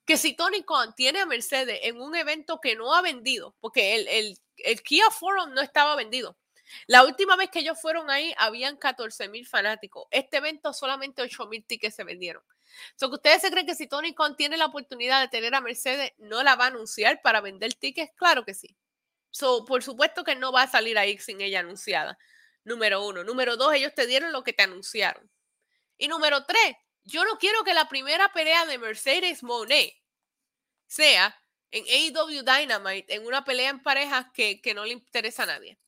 que 0.06 0.18
si 0.18 0.34
Tony 0.34 0.64
Khan 0.64 0.96
tiene 0.96 1.20
a 1.20 1.26
Mercedes 1.26 1.80
en 1.84 2.02
un 2.02 2.16
evento 2.16 2.60
que 2.62 2.76
no 2.76 2.94
ha 2.96 3.02
vendido, 3.02 3.56
porque 3.60 3.96
el, 3.96 4.08
el, 4.08 4.38
el 4.58 4.82
Kia 4.82 5.10
Forum 5.12 5.54
no 5.54 5.62
estaba 5.62 5.96
vendido, 5.96 6.38
la 6.88 7.04
última 7.04 7.36
vez 7.36 7.50
que 7.50 7.60
ellos 7.60 7.80
fueron 7.80 8.10
ahí, 8.10 8.34
habían 8.38 8.78
14 8.78 9.28
mil 9.30 9.46
fanáticos. 9.46 10.08
Este 10.12 10.38
evento 10.38 10.74
solamente 10.74 11.22
8 11.22 11.48
mil 11.48 11.64
tickets 11.66 11.96
se 11.96 12.04
vendieron. 12.04 12.44
So, 12.96 13.10
que 13.10 13.16
ustedes 13.16 13.42
se 13.42 13.52
creen 13.52 13.66
que 13.66 13.76
si 13.76 13.88
Tony 13.88 14.14
Khan 14.14 14.36
tiene 14.36 14.58
la 14.58 14.66
oportunidad 14.66 15.22
de 15.22 15.28
tener 15.28 15.54
a 15.56 15.62
Mercedes, 15.62 16.14
no 16.18 16.44
la 16.44 16.56
va 16.56 16.66
a 16.66 16.68
anunciar 16.68 17.22
para 17.22 17.42
vender 17.42 17.74
tickets? 17.74 18.12
Claro 18.16 18.46
que 18.46 18.54
sí. 18.54 18.76
So, 19.32 19.66
por 19.66 19.84
supuesto 19.84 20.24
que 20.24 20.36
no 20.36 20.52
va 20.52 20.64
a 20.64 20.68
salir 20.68 20.98
ahí 20.98 21.18
sin 21.18 21.42
ella 21.42 21.62
anunciada. 21.62 22.18
Número 22.64 23.06
uno. 23.06 23.24
Número 23.24 23.58
dos, 23.58 23.74
ellos 23.74 23.94
te 23.96 24.06
dieron 24.08 24.32
lo 24.32 24.44
que 24.44 24.54
te 24.54 24.64
anunciaron. 24.64 25.30
Y 25.98 26.08
número 26.08 26.46
tres, 26.46 26.76
yo 27.04 27.24
no 27.26 27.38
quiero 27.38 27.64
que 27.64 27.74
la 27.74 27.90
primera 27.90 28.32
pelea 28.34 28.66
de 28.66 28.78
Mercedes 28.78 29.44
Monet 29.44 29.96
sea 30.88 31.36
en 31.72 31.86
AEW 31.86 32.44
Dynamite, 32.44 33.16
en 33.16 33.26
una 33.26 33.46
pelea 33.46 33.70
en 33.70 33.82
parejas 33.82 34.28
que, 34.34 34.62
que 34.62 34.74
no 34.74 34.86
le 34.86 34.94
interesa 34.94 35.44
a 35.44 35.48
nadie. 35.48 35.80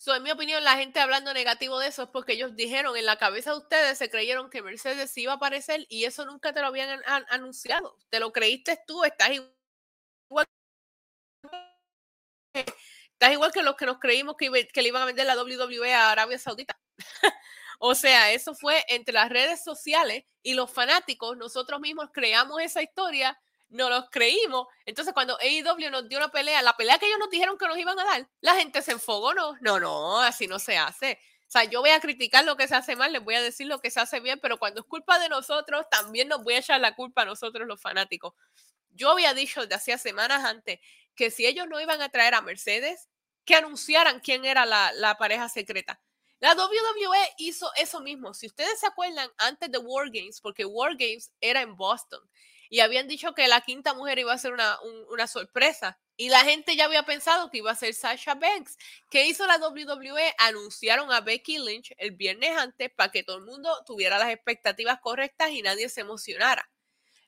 So, 0.00 0.14
en 0.14 0.22
mi 0.22 0.30
opinión, 0.30 0.64
la 0.64 0.78
gente 0.78 0.98
hablando 0.98 1.34
negativo 1.34 1.78
de 1.78 1.88
eso 1.88 2.04
es 2.04 2.08
porque 2.08 2.32
ellos 2.32 2.56
dijeron 2.56 2.96
en 2.96 3.04
la 3.04 3.18
cabeza 3.18 3.50
de 3.50 3.58
ustedes, 3.58 3.98
se 3.98 4.08
creyeron 4.08 4.48
que 4.48 4.62
Mercedes 4.62 5.14
iba 5.18 5.32
a 5.32 5.36
aparecer 5.36 5.84
y 5.90 6.06
eso 6.06 6.24
nunca 6.24 6.54
te 6.54 6.62
lo 6.62 6.68
habían 6.68 7.02
anunciado. 7.28 7.98
Te 8.08 8.18
lo 8.18 8.32
creíste 8.32 8.82
tú, 8.86 9.04
estás 9.04 9.32
igual. 9.32 10.46
Estás 12.54 13.32
igual 13.32 13.52
que 13.52 13.62
los 13.62 13.76
que 13.76 13.84
nos 13.84 13.98
creímos 13.98 14.36
que, 14.38 14.68
que 14.68 14.80
le 14.80 14.88
iban 14.88 15.02
a 15.02 15.04
vender 15.04 15.26
la 15.26 15.36
WWE 15.36 15.92
a 15.92 16.12
Arabia 16.12 16.38
Saudita. 16.38 16.80
o 17.78 17.94
sea, 17.94 18.32
eso 18.32 18.54
fue 18.54 18.82
entre 18.88 19.12
las 19.12 19.28
redes 19.28 19.62
sociales 19.62 20.24
y 20.42 20.54
los 20.54 20.70
fanáticos. 20.72 21.36
Nosotros 21.36 21.78
mismos 21.78 22.08
creamos 22.10 22.58
esa 22.62 22.82
historia 22.82 23.38
no 23.70 23.88
los 23.88 24.10
creímos. 24.10 24.66
Entonces, 24.84 25.14
cuando 25.14 25.38
AEW 25.40 25.90
nos 25.90 26.08
dio 26.08 26.18
una 26.18 26.30
pelea, 26.30 26.62
la 26.62 26.76
pelea 26.76 26.98
que 26.98 27.06
ellos 27.06 27.18
nos 27.18 27.30
dijeron 27.30 27.56
que 27.56 27.66
nos 27.66 27.78
iban 27.78 27.98
a 27.98 28.04
dar, 28.04 28.28
la 28.40 28.54
gente 28.54 28.82
se 28.82 28.92
enfogó, 28.92 29.32
no, 29.34 29.56
no, 29.60 29.80
no, 29.80 30.20
así 30.20 30.46
no 30.46 30.58
se 30.58 30.76
hace. 30.76 31.18
O 31.48 31.50
sea, 31.50 31.64
yo 31.64 31.80
voy 31.80 31.90
a 31.90 32.00
criticar 32.00 32.44
lo 32.44 32.56
que 32.56 32.68
se 32.68 32.76
hace 32.76 32.94
mal, 32.94 33.12
les 33.12 33.24
voy 33.24 33.34
a 33.34 33.42
decir 33.42 33.66
lo 33.66 33.80
que 33.80 33.90
se 33.90 33.98
hace 33.98 34.20
bien, 34.20 34.38
pero 34.40 34.58
cuando 34.58 34.80
es 34.80 34.86
culpa 34.86 35.18
de 35.18 35.28
nosotros, 35.28 35.84
también 35.90 36.28
nos 36.28 36.44
voy 36.44 36.54
a 36.54 36.58
echar 36.58 36.80
la 36.80 36.94
culpa 36.94 37.22
a 37.22 37.24
nosotros 37.24 37.66
los 37.66 37.80
fanáticos. 37.80 38.34
Yo 38.90 39.10
había 39.10 39.34
dicho 39.34 39.66
de 39.66 39.74
hacía 39.74 39.98
semanas 39.98 40.44
antes 40.44 40.78
que 41.14 41.30
si 41.30 41.46
ellos 41.46 41.66
no 41.68 41.80
iban 41.80 42.02
a 42.02 42.08
traer 42.08 42.34
a 42.34 42.40
Mercedes, 42.40 43.08
que 43.44 43.56
anunciaran 43.56 44.20
quién 44.20 44.44
era 44.44 44.64
la, 44.66 44.92
la 44.92 45.16
pareja 45.18 45.48
secreta. 45.48 46.00
La 46.38 46.54
WWE 46.54 47.34
hizo 47.36 47.70
eso 47.76 48.00
mismo. 48.00 48.32
Si 48.32 48.46
ustedes 48.46 48.80
se 48.80 48.86
acuerdan, 48.86 49.28
antes 49.36 49.70
de 49.70 49.78
War 49.78 50.08
Games, 50.10 50.40
porque 50.40 50.64
War 50.64 50.96
Games 50.96 51.30
era 51.40 51.60
en 51.60 51.76
Boston, 51.76 52.20
y 52.70 52.80
habían 52.80 53.08
dicho 53.08 53.34
que 53.34 53.48
la 53.48 53.60
quinta 53.60 53.94
mujer 53.94 54.20
iba 54.20 54.32
a 54.32 54.38
ser 54.38 54.52
una, 54.52 54.78
una 55.10 55.26
sorpresa. 55.26 55.98
Y 56.16 56.28
la 56.28 56.44
gente 56.44 56.76
ya 56.76 56.84
había 56.84 57.02
pensado 57.02 57.50
que 57.50 57.58
iba 57.58 57.72
a 57.72 57.74
ser 57.74 57.94
Sasha 57.94 58.34
Banks. 58.34 58.78
¿Qué 59.10 59.26
hizo 59.26 59.44
la 59.46 59.58
WWE? 59.58 60.34
Anunciaron 60.38 61.10
a 61.12 61.20
Becky 61.20 61.58
Lynch 61.58 61.92
el 61.98 62.12
viernes 62.12 62.56
antes 62.56 62.90
para 62.90 63.10
que 63.10 63.24
todo 63.24 63.38
el 63.38 63.44
mundo 63.44 63.70
tuviera 63.86 64.18
las 64.18 64.30
expectativas 64.30 65.00
correctas 65.00 65.50
y 65.50 65.62
nadie 65.62 65.88
se 65.88 66.02
emocionara. 66.02 66.70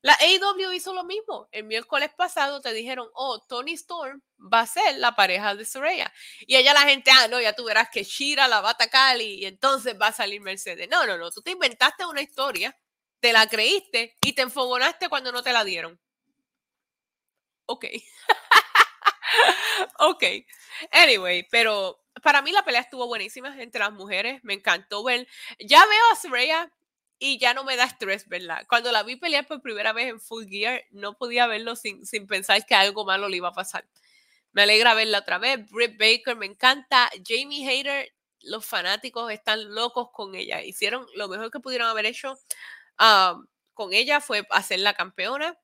La 0.00 0.14
AEW 0.14 0.72
hizo 0.72 0.94
lo 0.94 1.04
mismo. 1.04 1.48
El 1.50 1.64
miércoles 1.64 2.10
pasado 2.16 2.60
te 2.60 2.72
dijeron, 2.72 3.08
oh, 3.14 3.40
Tony 3.40 3.72
Storm 3.72 4.22
va 4.38 4.60
a 4.60 4.66
ser 4.66 4.98
la 4.98 5.16
pareja 5.16 5.56
de 5.56 5.64
Soraya. 5.64 6.12
Y 6.40 6.54
allá 6.54 6.72
la 6.72 6.82
gente, 6.82 7.10
ah, 7.12 7.26
no, 7.28 7.40
ya 7.40 7.54
tú 7.54 7.64
verás 7.64 7.88
que 7.90 8.04
Shira 8.04 8.46
la 8.46 8.60
va 8.60 8.70
a 8.70 8.72
atacar 8.72 9.20
y, 9.20 9.40
y 9.40 9.46
entonces 9.46 9.96
va 10.00 10.08
a 10.08 10.12
salir 10.12 10.40
Mercedes. 10.40 10.88
No, 10.88 11.06
no, 11.06 11.18
no, 11.18 11.30
tú 11.32 11.42
te 11.42 11.52
inventaste 11.52 12.04
una 12.06 12.20
historia 12.22 12.76
te 13.22 13.32
la 13.32 13.46
creíste 13.46 14.16
y 14.20 14.32
te 14.32 14.42
enfogonaste 14.42 15.08
cuando 15.08 15.30
no 15.30 15.44
te 15.44 15.52
la 15.52 15.62
dieron. 15.62 15.98
Ok. 17.66 17.86
ok. 20.00 20.24
Anyway, 20.90 21.46
pero 21.48 22.02
para 22.20 22.42
mí 22.42 22.50
la 22.50 22.64
pelea 22.64 22.80
estuvo 22.80 23.06
buenísima 23.06 23.62
entre 23.62 23.78
las 23.78 23.92
mujeres. 23.92 24.42
Me 24.42 24.54
encantó 24.54 25.04
ver. 25.04 25.28
Ya 25.60 25.86
veo 25.86 26.02
a 26.12 26.16
Soraya 26.16 26.72
y 27.20 27.38
ya 27.38 27.54
no 27.54 27.62
me 27.62 27.76
da 27.76 27.84
estrés, 27.84 28.28
¿verdad? 28.28 28.66
Cuando 28.68 28.90
la 28.90 29.04
vi 29.04 29.14
pelear 29.14 29.46
por 29.46 29.62
primera 29.62 29.92
vez 29.92 30.08
en 30.08 30.20
Full 30.20 30.48
Gear, 30.48 30.82
no 30.90 31.16
podía 31.16 31.46
verlo 31.46 31.76
sin, 31.76 32.04
sin 32.04 32.26
pensar 32.26 32.66
que 32.66 32.74
algo 32.74 33.04
malo 33.04 33.28
le 33.28 33.36
iba 33.36 33.50
a 33.50 33.52
pasar. 33.52 33.86
Me 34.50 34.62
alegra 34.62 34.94
verla 34.94 35.20
otra 35.20 35.38
vez. 35.38 35.64
Britt 35.70 35.96
Baker 35.96 36.34
me 36.34 36.46
encanta. 36.46 37.08
Jamie 37.24 37.68
Hayter, 37.68 38.12
los 38.40 38.66
fanáticos 38.66 39.30
están 39.30 39.72
locos 39.72 40.08
con 40.12 40.34
ella. 40.34 40.60
Hicieron 40.60 41.06
lo 41.14 41.28
mejor 41.28 41.52
que 41.52 41.60
pudieron 41.60 41.86
haber 41.86 42.06
hecho 42.06 42.36
con 43.74 43.92
ella 43.92 44.20
fue 44.20 44.46
hacer 44.50 44.80
la 44.80 44.94
campeona. 44.94 45.58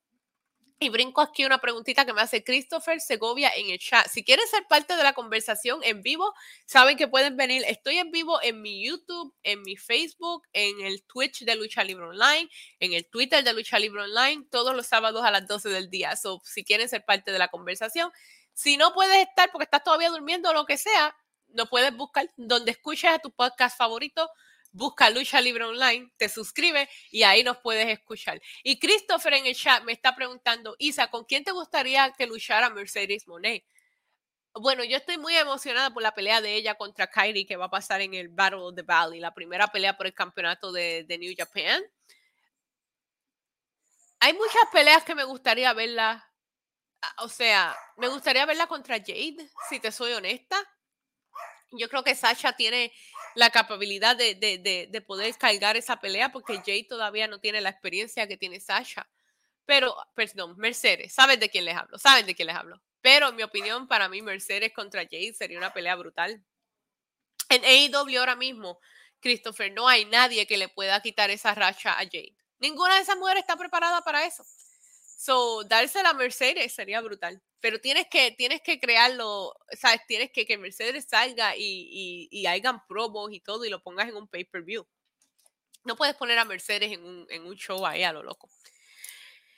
Y 0.80 0.90
brinco 0.90 1.20
aquí 1.20 1.44
una 1.44 1.58
preguntita 1.58 2.04
que 2.04 2.12
me 2.12 2.20
hace 2.20 2.44
Christopher 2.44 3.00
Segovia 3.00 3.50
en 3.56 3.70
el 3.70 3.80
chat. 3.80 4.06
Si 4.06 4.22
quieren 4.22 4.46
ser 4.46 4.64
parte 4.68 4.94
de 4.94 5.02
la 5.02 5.12
conversación 5.12 5.80
en 5.82 6.02
vivo, 6.02 6.32
saben 6.66 6.96
que 6.96 7.08
pueden 7.08 7.36
venir. 7.36 7.64
Estoy 7.66 7.98
en 7.98 8.12
vivo 8.12 8.40
en 8.42 8.62
mi 8.62 8.86
YouTube, 8.86 9.34
en 9.42 9.62
mi 9.62 9.76
Facebook, 9.76 10.46
en 10.52 10.80
el 10.82 11.02
Twitch 11.02 11.44
de 11.44 11.56
Lucha 11.56 11.82
Libre 11.82 12.04
Online, 12.04 12.48
en 12.78 12.92
el 12.92 13.08
Twitter 13.10 13.42
de 13.42 13.54
Lucha 13.54 13.80
Libre 13.80 14.02
Online, 14.02 14.46
todos 14.52 14.76
los 14.76 14.86
sábados 14.86 15.24
a 15.24 15.32
las 15.32 15.48
12 15.48 15.68
del 15.68 15.90
día. 15.90 16.14
So, 16.14 16.40
si 16.44 16.62
quieren 16.64 16.88
ser 16.88 17.04
parte 17.04 17.32
de 17.32 17.40
la 17.40 17.48
conversación, 17.48 18.12
si 18.52 18.76
no 18.76 18.94
puedes 18.94 19.18
estar 19.26 19.50
porque 19.50 19.64
estás 19.64 19.82
todavía 19.82 20.10
durmiendo 20.10 20.50
o 20.50 20.52
lo 20.52 20.64
que 20.64 20.76
sea, 20.76 21.16
no 21.48 21.66
puedes 21.66 21.96
buscar 21.96 22.30
donde 22.36 22.70
escuches 22.70 23.10
a 23.10 23.18
tu 23.18 23.32
podcast 23.32 23.76
favorito 23.76 24.30
busca 24.70 25.10
Lucha 25.10 25.40
Libre 25.40 25.64
Online, 25.64 26.10
te 26.16 26.28
suscribes 26.28 26.88
y 27.10 27.22
ahí 27.22 27.42
nos 27.42 27.58
puedes 27.58 27.88
escuchar. 27.88 28.40
Y 28.62 28.78
Christopher 28.78 29.34
en 29.34 29.46
el 29.46 29.54
chat 29.54 29.82
me 29.84 29.92
está 29.92 30.14
preguntando, 30.14 30.76
Isa, 30.78 31.10
¿con 31.10 31.24
quién 31.24 31.44
te 31.44 31.52
gustaría 31.52 32.12
que 32.16 32.26
luchara 32.26 32.70
Mercedes 32.70 33.26
Monet? 33.26 33.64
Bueno, 34.54 34.82
yo 34.84 34.96
estoy 34.96 35.18
muy 35.18 35.36
emocionada 35.36 35.90
por 35.90 36.02
la 36.02 36.14
pelea 36.14 36.40
de 36.40 36.54
ella 36.54 36.74
contra 36.74 37.06
Kairi 37.08 37.46
que 37.46 37.56
va 37.56 37.66
a 37.66 37.70
pasar 37.70 38.00
en 38.00 38.14
el 38.14 38.28
Battle 38.28 38.60
of 38.60 38.74
the 38.74 38.82
Valley, 38.82 39.20
la 39.20 39.34
primera 39.34 39.68
pelea 39.68 39.96
por 39.96 40.06
el 40.06 40.14
campeonato 40.14 40.72
de, 40.72 41.04
de 41.04 41.18
New 41.18 41.32
Japan. 41.36 41.82
Hay 44.20 44.32
muchas 44.32 44.62
peleas 44.72 45.04
que 45.04 45.14
me 45.14 45.24
gustaría 45.24 45.72
verla. 45.74 46.24
O 47.18 47.28
sea, 47.28 47.76
me 47.96 48.08
gustaría 48.08 48.44
verla 48.46 48.66
contra 48.66 48.98
Jade, 48.98 49.48
si 49.68 49.78
te 49.78 49.92
soy 49.92 50.12
honesta. 50.12 50.56
Yo 51.72 51.88
creo 51.88 52.02
que 52.02 52.14
Sasha 52.14 52.54
tiene 52.54 52.92
la 53.34 53.50
capacidad 53.50 54.16
de, 54.16 55.04
poder 55.06 55.36
cargar 55.36 55.76
esa 55.76 56.00
pelea 56.00 56.32
porque 56.32 56.62
Jay 56.64 56.84
todavía 56.84 57.28
no 57.28 57.40
tiene 57.40 57.60
la 57.60 57.70
experiencia 57.70 58.26
que 58.26 58.36
tiene 58.36 58.60
Sasha. 58.60 59.08
pero, 59.66 59.94
perdón, 60.14 60.56
Mercedes, 60.56 61.12
¿sabes 61.12 61.38
de 61.40 61.50
quién 61.50 61.64
les 61.66 61.76
hablo? 61.76 61.98
¿Saben 61.98 62.26
de 62.26 62.34
quién 62.34 62.46
les 62.48 62.56
hablo? 62.56 62.80
Pero 63.02 63.28
en 63.28 63.36
mi 63.36 63.42
opinión, 63.42 63.86
para 63.86 64.08
mí, 64.08 64.22
Mercedes 64.22 64.72
contra 64.72 65.02
Jade 65.02 65.34
sería 65.34 65.58
una 65.58 65.72
pelea 65.72 65.94
brutal. 65.94 66.42
En 67.50 67.64
AEW 67.64 68.18
ahora 68.18 68.36
mismo, 68.36 68.80
Christopher, 69.20 69.72
no 69.72 69.88
hay 69.88 70.04
nadie 70.04 70.46
que 70.46 70.56
le 70.56 70.68
pueda 70.68 71.00
quitar 71.00 71.30
esa 71.30 71.54
racha 71.54 71.92
a 71.92 72.04
Jade. 72.04 72.36
Ninguna 72.58 72.96
de 72.96 73.02
esas 73.02 73.16
mujeres 73.16 73.42
está 73.42 73.56
preparada 73.56 74.02
para 74.02 74.24
eso. 74.26 74.44
So, 75.18 75.64
dársela 75.64 76.10
a 76.10 76.14
Mercedes 76.14 76.72
sería 76.72 77.00
brutal. 77.00 77.42
Pero 77.58 77.80
tienes 77.80 78.06
que, 78.08 78.30
tienes 78.30 78.62
que 78.62 78.78
crearlo, 78.78 79.52
¿sabes? 79.72 80.00
Tienes 80.06 80.30
que 80.30 80.46
que 80.46 80.56
Mercedes 80.56 81.06
salga 81.10 81.56
y, 81.56 81.60
y, 81.60 82.28
y 82.30 82.46
hagan 82.46 82.86
promos 82.86 83.32
y 83.32 83.40
todo 83.40 83.64
y 83.64 83.68
lo 83.68 83.82
pongas 83.82 84.08
en 84.08 84.14
un 84.16 84.28
pay-per-view. 84.28 84.86
No 85.82 85.96
puedes 85.96 86.14
poner 86.14 86.38
a 86.38 86.44
Mercedes 86.44 86.92
en 86.92 87.02
un, 87.04 87.26
en 87.30 87.46
un 87.46 87.56
show 87.56 87.84
ahí 87.84 88.04
a 88.04 88.12
lo 88.12 88.22
loco. 88.22 88.48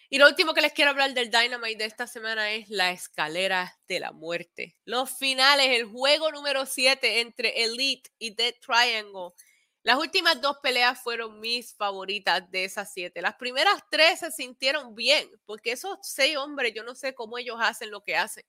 Y 0.08 0.16
lo 0.16 0.28
último 0.28 0.54
que 0.54 0.62
les 0.62 0.72
quiero 0.72 0.92
hablar 0.92 1.12
del 1.12 1.30
Dynamite 1.30 1.76
de 1.76 1.84
esta 1.84 2.06
semana 2.06 2.52
es 2.52 2.70
la 2.70 2.90
escalera 2.92 3.78
de 3.86 4.00
la 4.00 4.12
muerte. 4.12 4.78
Los 4.86 5.10
finales, 5.10 5.68
el 5.78 5.84
juego 5.84 6.32
número 6.32 6.64
7 6.64 7.20
entre 7.20 7.64
Elite 7.64 8.10
y 8.18 8.34
Dead 8.34 8.54
Triangle. 8.64 9.32
Las 9.82 9.96
últimas 9.96 10.40
dos 10.40 10.58
peleas 10.62 11.00
fueron 11.02 11.40
mis 11.40 11.74
favoritas 11.74 12.50
de 12.50 12.64
esas 12.64 12.92
siete. 12.92 13.22
Las 13.22 13.36
primeras 13.36 13.82
tres 13.90 14.20
se 14.20 14.30
sintieron 14.30 14.94
bien, 14.94 15.30
porque 15.46 15.72
esos 15.72 15.98
seis 16.02 16.36
hombres, 16.36 16.74
yo 16.74 16.84
no 16.84 16.94
sé 16.94 17.14
cómo 17.14 17.38
ellos 17.38 17.56
hacen 17.60 17.90
lo 17.90 18.02
que 18.02 18.16
hacen. 18.16 18.44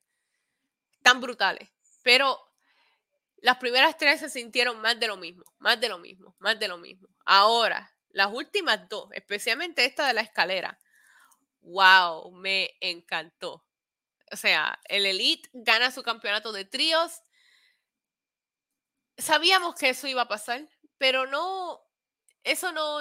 Tan 1.02 1.20
brutales. 1.20 1.70
Pero 2.02 2.38
las 3.38 3.56
primeras 3.56 3.96
tres 3.96 4.20
se 4.20 4.28
sintieron 4.28 4.80
más 4.80 5.00
de 5.00 5.08
lo 5.08 5.16
mismo, 5.16 5.44
más 5.58 5.80
de 5.80 5.88
lo 5.88 5.98
mismo, 5.98 6.36
más 6.38 6.58
de 6.60 6.68
lo 6.68 6.78
mismo. 6.78 7.08
Ahora, 7.24 7.90
las 8.10 8.32
últimas 8.32 8.88
dos, 8.88 9.08
especialmente 9.12 9.84
esta 9.84 10.06
de 10.06 10.14
la 10.14 10.20
escalera, 10.20 10.78
wow, 11.62 12.30
me 12.32 12.76
encantó. 12.80 13.64
O 14.30 14.36
sea, 14.36 14.78
el 14.84 15.06
Elite 15.06 15.48
gana 15.52 15.90
su 15.90 16.02
campeonato 16.02 16.52
de 16.52 16.64
tríos. 16.64 17.22
Sabíamos 19.16 19.74
que 19.74 19.88
eso 19.90 20.06
iba 20.06 20.22
a 20.22 20.28
pasar, 20.28 20.68
pero 21.02 21.26
no, 21.26 21.84
eso 22.44 22.70
no, 22.70 23.00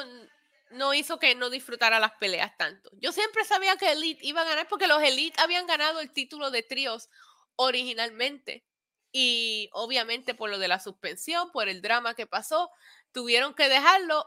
no 0.72 0.96
hizo 0.96 1.20
que 1.20 1.36
no 1.36 1.52
disfrutara 1.52 2.00
las 2.00 2.14
peleas 2.14 2.58
tanto. 2.58 2.90
Yo 2.94 3.12
siempre 3.12 3.46
sabía 3.46 3.78
que 3.78 3.92
Elite 3.92 4.26
iba 4.26 4.42
a 4.42 4.46
ganar 4.46 4.68
porque 4.68 4.88
los 4.88 5.04
Elite 5.04 5.40
habían 5.40 5.68
ganado 5.68 6.00
el 6.00 6.12
título 6.12 6.50
de 6.50 6.64
tríos 6.64 7.12
originalmente. 7.58 8.66
Y 9.12 9.70
obviamente 9.74 10.34
por 10.34 10.50
lo 10.50 10.58
de 10.58 10.68
la 10.68 10.80
suspensión, 10.80 11.52
por 11.52 11.70
el 11.70 11.84
drama 11.84 12.16
que 12.16 12.26
pasó, 12.26 12.72
tuvieron 13.12 13.54
que 13.54 13.70
dejarlo. 13.70 14.26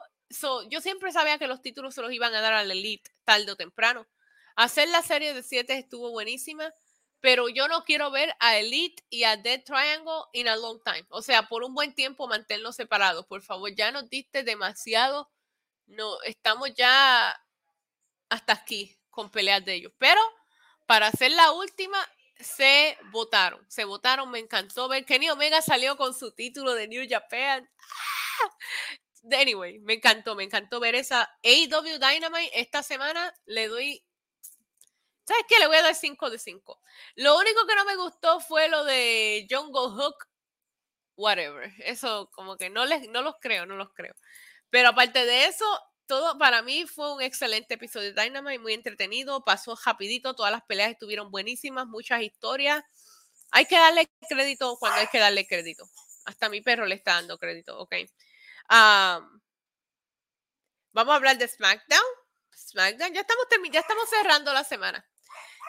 yo 0.70 0.80
siempre 0.80 1.10
sabía 1.10 1.38
que 1.38 1.48
los 1.48 1.60
títulos 1.60 1.96
se 1.96 2.02
los 2.02 2.12
iban 2.12 2.32
a 2.32 2.40
dar 2.40 2.52
al 2.52 2.70
Elite 2.70 3.10
tarde 3.24 3.50
o 3.50 3.56
temprano. 3.56 4.06
Hacer 4.54 4.88
la 4.88 5.02
serie 5.02 5.34
de 5.34 5.42
siete 5.42 5.76
estuvo 5.76 6.12
buenísima, 6.12 6.72
pero 7.24 7.48
yo 7.48 7.68
no 7.68 7.84
quiero 7.84 8.10
ver 8.10 8.36
a 8.38 8.58
Elite 8.58 9.02
y 9.08 9.24
a 9.24 9.38
Dead 9.38 9.64
Triangle 9.64 10.24
in 10.34 10.46
a 10.46 10.56
long 10.56 10.78
time. 10.84 11.06
O 11.08 11.22
sea, 11.22 11.48
por 11.48 11.64
un 11.64 11.72
buen 11.72 11.94
tiempo 11.94 12.28
manténlos 12.28 12.76
separados. 12.76 13.24
Por 13.24 13.40
favor, 13.40 13.74
ya 13.74 13.90
nos 13.90 14.10
diste 14.10 14.42
demasiado. 14.42 15.30
No, 15.86 16.20
estamos 16.24 16.74
ya 16.74 17.34
hasta 18.28 18.52
aquí 18.52 18.94
con 19.08 19.30
peleas 19.30 19.64
de 19.64 19.72
ellos. 19.72 19.92
Pero 19.96 20.20
para 20.84 21.06
hacer 21.06 21.30
la 21.30 21.50
última, 21.52 21.96
se 22.38 22.98
votaron. 23.10 23.64
Se 23.70 23.84
votaron, 23.84 24.30
me 24.30 24.38
encantó 24.40 24.86
ver. 24.88 25.06
Kenny 25.06 25.30
Omega 25.30 25.62
salió 25.62 25.96
con 25.96 26.12
su 26.12 26.30
título 26.32 26.74
de 26.74 26.88
New 26.88 27.06
Japan. 27.08 27.66
Anyway, 29.32 29.78
me 29.78 29.94
encantó, 29.94 30.34
me 30.34 30.44
encantó 30.44 30.78
ver 30.78 30.94
esa 30.94 31.22
AEW 31.42 31.98
Dynamite 31.98 32.60
esta 32.60 32.82
semana. 32.82 33.32
Le 33.46 33.68
doy 33.68 34.04
¿Sabes 35.26 35.44
qué? 35.48 35.58
Le 35.58 35.66
voy 35.66 35.76
a 35.76 35.82
dar 35.82 35.94
5 35.94 36.30
de 36.30 36.38
5. 36.38 36.80
Lo 37.16 37.38
único 37.38 37.66
que 37.66 37.74
no 37.76 37.84
me 37.84 37.96
gustó 37.96 38.40
fue 38.40 38.68
lo 38.68 38.84
de 38.84 39.46
Jungle 39.50 39.90
Hook, 39.96 40.26
whatever. 41.16 41.72
Eso 41.78 42.30
como 42.32 42.56
que 42.56 42.70
no, 42.70 42.84
les, 42.84 43.08
no 43.08 43.22
los 43.22 43.36
creo, 43.40 43.66
no 43.66 43.76
los 43.76 43.92
creo. 43.94 44.14
Pero 44.70 44.90
aparte 44.90 45.24
de 45.24 45.46
eso, 45.46 45.64
todo 46.06 46.36
para 46.38 46.62
mí 46.62 46.86
fue 46.86 47.12
un 47.14 47.22
excelente 47.22 47.74
episodio 47.74 48.12
de 48.12 48.22
Dynamite, 48.22 48.58
muy 48.58 48.74
entretenido, 48.74 49.44
pasó 49.44 49.78
rapidito, 49.84 50.34
todas 50.34 50.52
las 50.52 50.62
peleas 50.64 50.90
estuvieron 50.90 51.30
buenísimas, 51.30 51.86
muchas 51.86 52.22
historias. 52.22 52.84
Hay 53.50 53.66
que 53.66 53.76
darle 53.76 54.10
crédito 54.28 54.76
cuando 54.78 54.98
hay 55.00 55.06
que 55.08 55.18
darle 55.18 55.46
crédito. 55.46 55.88
Hasta 56.26 56.48
mi 56.48 56.60
perro 56.60 56.86
le 56.86 56.96
está 56.96 57.14
dando 57.14 57.38
crédito, 57.38 57.78
ok. 57.78 57.94
vamos 60.92 61.12
a 61.12 61.16
hablar 61.16 61.38
de 61.38 61.48
SmackDown. 61.48 62.02
SmackDown, 62.56 63.14
ya 63.14 63.20
estamos, 63.20 63.46
ya 63.72 63.80
estamos 63.80 64.08
cerrando 64.08 64.52
la 64.52 64.64
semana. 64.64 65.06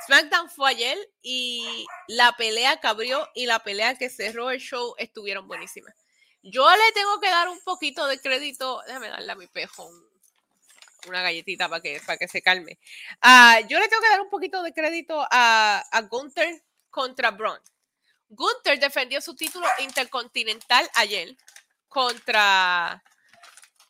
SmackDown 0.05 0.49
fue 0.49 0.69
ayer 0.69 0.97
y 1.21 1.86
la 2.08 2.34
pelea 2.34 2.79
que 2.79 2.88
abrió 2.88 3.29
y 3.34 3.45
la 3.45 3.63
pelea 3.63 3.97
que 3.97 4.10
cerró 4.10 4.51
el 4.51 4.60
show 4.60 4.95
estuvieron 4.97 5.47
buenísimas. 5.47 5.95
Yo 6.43 6.69
le 6.69 6.91
tengo 6.93 7.19
que 7.19 7.29
dar 7.29 7.49
un 7.49 7.60
poquito 7.62 8.05
de 8.05 8.19
crédito. 8.19 8.81
Déjame 8.86 9.10
darle 9.10 9.31
a 9.31 9.36
mi 9.36 9.47
pejo 9.47 9.89
una 11.08 11.21
galletita 11.21 11.69
para 11.69 11.81
que, 11.81 12.01
para 12.05 12.17
que 12.17 12.27
se 12.27 12.41
calme. 12.41 12.77
Ah, 13.21 13.60
yo 13.67 13.79
le 13.79 13.88
tengo 13.88 14.01
que 14.01 14.10
dar 14.10 14.21
un 14.21 14.29
poquito 14.29 14.62
de 14.62 14.73
crédito 14.73 15.25
a, 15.31 15.84
a 15.91 16.01
Gunther 16.01 16.63
contra 16.89 17.31
Braun. 17.31 17.60
Gunther 18.29 18.79
defendió 18.79 19.21
su 19.21 19.36
título 19.36 19.67
intercontinental 19.79 20.89
ayer 20.95 21.36
contra, 21.88 23.03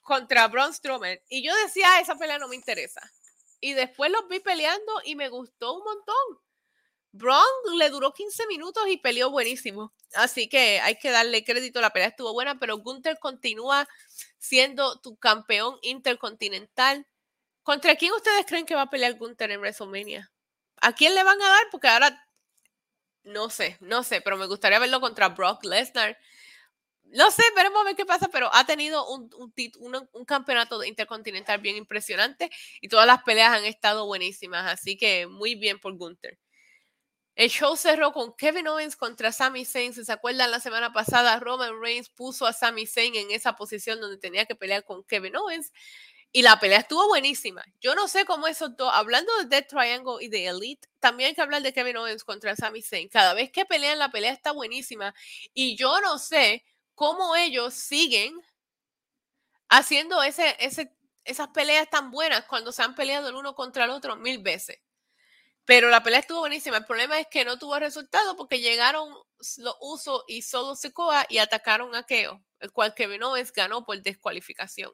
contra 0.02 0.48
Braun 0.48 0.74
Strowman. 0.74 1.20
Y 1.30 1.44
yo 1.46 1.56
decía, 1.64 1.88
ah, 1.90 2.00
esa 2.00 2.16
pelea 2.16 2.38
no 2.38 2.48
me 2.48 2.56
interesa. 2.56 3.02
Y 3.60 3.74
después 3.74 4.12
los 4.12 4.28
vi 4.28 4.40
peleando 4.40 4.94
y 5.04 5.16
me 5.16 5.30
gustó 5.30 5.74
un 5.74 5.84
montón. 5.84 6.42
Braun 7.12 7.78
le 7.78 7.90
duró 7.90 8.14
15 8.14 8.46
minutos 8.48 8.84
y 8.88 8.98
peleó 8.98 9.32
buenísimo. 9.32 9.94
Así 10.14 10.50
que 10.50 10.82
hay 10.82 10.98
que 10.98 11.12
darle 11.12 11.46
crédito, 11.46 11.80
la 11.80 11.92
pelea 11.92 12.10
estuvo 12.10 12.34
buena, 12.34 12.60
pero 12.60 12.78
Gunther 12.78 13.20
continúa 13.20 13.88
siendo 14.38 15.00
tu 15.00 15.16
campeón 15.16 15.78
intercontinental. 15.82 17.08
¿Contra 17.64 17.96
quién 17.96 18.14
ustedes 18.14 18.46
creen 18.46 18.66
que 18.66 18.76
va 18.76 18.84
a 18.84 18.90
pelear 18.90 19.18
Gunther 19.18 19.52
en 19.52 19.62
WrestleMania? 19.62 20.32
¿A 20.82 20.94
quién 20.94 21.16
le 21.16 21.24
van 21.24 21.42
a 21.42 21.48
dar? 21.48 21.64
Porque 21.72 21.88
ahora 21.88 22.22
no 23.26 23.50
sé, 23.50 23.78
no 23.80 24.04
sé, 24.04 24.22
pero 24.22 24.38
me 24.38 24.46
gustaría 24.46 24.80
verlo 24.80 25.02
contra 25.02 25.30
Brock 25.30 25.64
Lesnar 25.66 26.18
no 27.16 27.32
sé, 27.32 27.44
veremos 27.56 27.82
a 27.82 27.86
ver 27.86 27.96
qué 27.96 28.06
pasa, 28.06 28.28
pero 28.28 28.50
ha 28.54 28.66
tenido 28.66 29.08
un, 29.10 29.30
un, 30.14 30.26
campeonato 30.26 30.84
intercontinental 30.84 31.60
bien 31.60 31.78
impresionante 31.78 32.50
y 32.82 32.90
todas 32.90 33.08
las 33.08 33.24
peleas 33.24 33.54
han 33.54 33.66
estado 33.66 34.06
buenísimas, 34.06 34.72
así 34.72 34.98
que 34.98 35.26
muy 35.28 35.56
bien 35.56 35.80
por 35.80 35.96
Gunther. 35.96 36.38
El 37.36 37.50
show 37.50 37.76
cerró 37.76 38.14
con 38.14 38.34
Kevin 38.36 38.68
Owens 38.68 38.96
contra 38.96 39.32
Sami 39.34 39.66
Zayn. 39.66 39.94
Si 39.94 40.06
se 40.06 40.12
acuerdan, 40.12 40.52
la 40.52 40.62
semana 40.62 40.94
pasada 40.94 41.38
Roman 41.40 41.82
Reigns 41.82 42.10
puso 42.10 42.46
a 42.46 42.54
Sami 42.54 42.86
Zayn 42.86 43.14
en 43.16 43.32
esa 43.32 43.58
posición 43.58 44.00
donde 44.00 44.18
tenía 44.18 44.46
que 44.46 44.56
pelear 44.56 44.86
con 44.86 45.04
Kevin 45.04 45.36
Owens 45.36 45.74
y 46.32 46.42
la 46.42 46.60
pelea 46.60 46.80
estuvo 46.80 47.08
buenísima. 47.08 47.64
Yo 47.80 47.96
no 47.96 48.10
sé 48.10 48.26
cómo 48.26 48.48
eso 48.48 48.74
todo, 48.74 48.90
hablando 48.90 49.32
de 49.38 49.46
Death 49.46 49.68
Triangle 49.70 50.18
y 50.20 50.28
de 50.28 50.48
Elite, 50.48 50.88
también 51.00 51.30
hay 51.30 51.36
que 51.36 51.42
hablar 51.42 51.62
de 51.62 51.74
Kevin 51.74 51.96
Owens 51.96 52.26
contra 52.26 52.58
Sami 52.58 52.82
Zayn. 52.82 53.08
Cada 53.08 53.34
vez 53.34 53.52
que 53.52 53.66
pelean, 53.66 54.00
la 54.00 54.12
pelea 54.12 54.34
está 54.34 54.52
buenísima 54.52 55.16
y 55.54 55.78
yo 55.78 56.02
no 56.02 56.20
sé 56.20 56.66
cómo 56.96 57.36
ellos 57.36 57.74
siguen 57.74 58.42
haciendo 59.70 60.24
ese, 60.24 60.56
esas 61.24 61.48
peleas 61.50 61.90
tan 61.90 62.12
buenas 62.12 62.46
cuando 62.46 62.72
se 62.72 62.82
han 62.82 62.96
peleado 62.96 63.30
el 63.30 63.36
uno 63.36 63.54
contra 63.54 63.86
el 63.86 63.92
otro 63.92 64.16
mil 64.16 64.40
veces. 64.40 64.80
Pero 65.66 65.90
la 65.90 66.04
pelea 66.04 66.20
estuvo 66.20 66.40
buenísima. 66.40 66.78
El 66.78 66.86
problema 66.86 67.20
es 67.20 67.28
que 67.28 67.44
no 67.44 67.58
tuvo 67.58 67.78
resultado 67.80 68.36
porque 68.36 68.62
llegaron 68.62 69.10
los 69.58 69.76
usos 69.82 70.24
y 70.28 70.44
solo 70.44 70.76
Secoa 70.76 71.26
y 71.28 71.40
atacaron 71.40 71.96
a 71.96 72.04
Keo, 72.04 72.44
el 72.60 72.72
cual 72.72 72.94
Kevin 72.94 73.24
Owens 73.24 73.52
ganó 73.52 73.84
por 73.84 74.00
descualificación. 74.02 74.92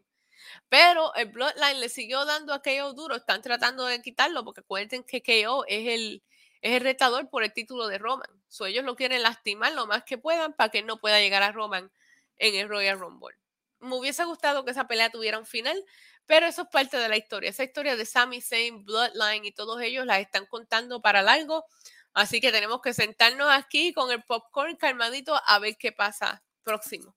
Pero 0.70 1.14
el 1.16 1.28
Bloodline 1.28 1.80
le 1.80 1.89
siguió 1.89 2.26
dando 2.26 2.54
a 2.54 2.62
KO 2.62 2.93
duro. 2.93 3.16
Están 3.16 3.41
tratando 3.41 3.86
de 3.86 4.02
quitarlo 4.02 4.43
porque 4.45 4.64
cuenten 4.64 5.04
que 5.04 5.22
KO 5.22 5.66
es 5.68 5.88
el, 5.89 6.24
es 6.62 6.74
el 6.74 6.82
retador 6.82 7.30
por 7.30 7.43
el 7.43 7.53
título 7.53 7.88
de 7.88 7.97
Roman. 7.97 8.30
So, 8.47 8.66
ellos 8.66 8.86
lo 8.86 8.95
quieren 8.95 9.24
lastimar 9.24 9.74
lo 9.74 9.88
más 9.88 10.03
que 10.03 10.18
puedan 10.18 10.53
para 10.53 10.70
que 10.70 10.84
no 10.84 10.97
pueda 10.97 11.20
llegar 11.20 11.43
a 11.43 11.51
Roman 11.51 11.91
en 12.38 12.55
el 12.55 12.70
Royal 12.70 12.99
Rumble. 12.99 13.36
Me 13.80 13.95
hubiese 13.95 14.24
gustado 14.26 14.64
que 14.64 14.72
esa 14.72 14.88
pelea 14.88 15.09
tuviera 15.09 15.39
un 15.39 15.45
final, 15.45 15.84
pero 16.28 16.45
eso 16.45 16.64
es 16.64 16.68
parte 16.70 16.97
de 16.97 17.09
la 17.09 17.18
historia. 17.18 17.49
Esa 17.49 17.64
historia 17.64 17.95
de 17.95 18.05
Sami 18.05 18.41
Zayn, 18.41 18.86
Bloodline 18.86 19.45
y 19.45 19.51
todos 19.51 19.82
ellos 19.82 20.05
la 20.05 20.20
están 20.20 20.45
contando 20.45 21.01
para 21.01 21.24
largo. 21.24 21.66
Así 22.14 22.41
que 22.41 22.51
tenemos 22.51 22.82
que 22.82 22.93
sentarnos 22.93 23.49
aquí 23.49 23.93
con 23.93 24.12
el 24.12 24.22
popcorn 24.24 24.76
calmadito 24.76 25.39
a 25.45 25.59
ver 25.59 25.78
qué 25.78 25.91
pasa 25.91 26.43
próximo. 26.64 27.16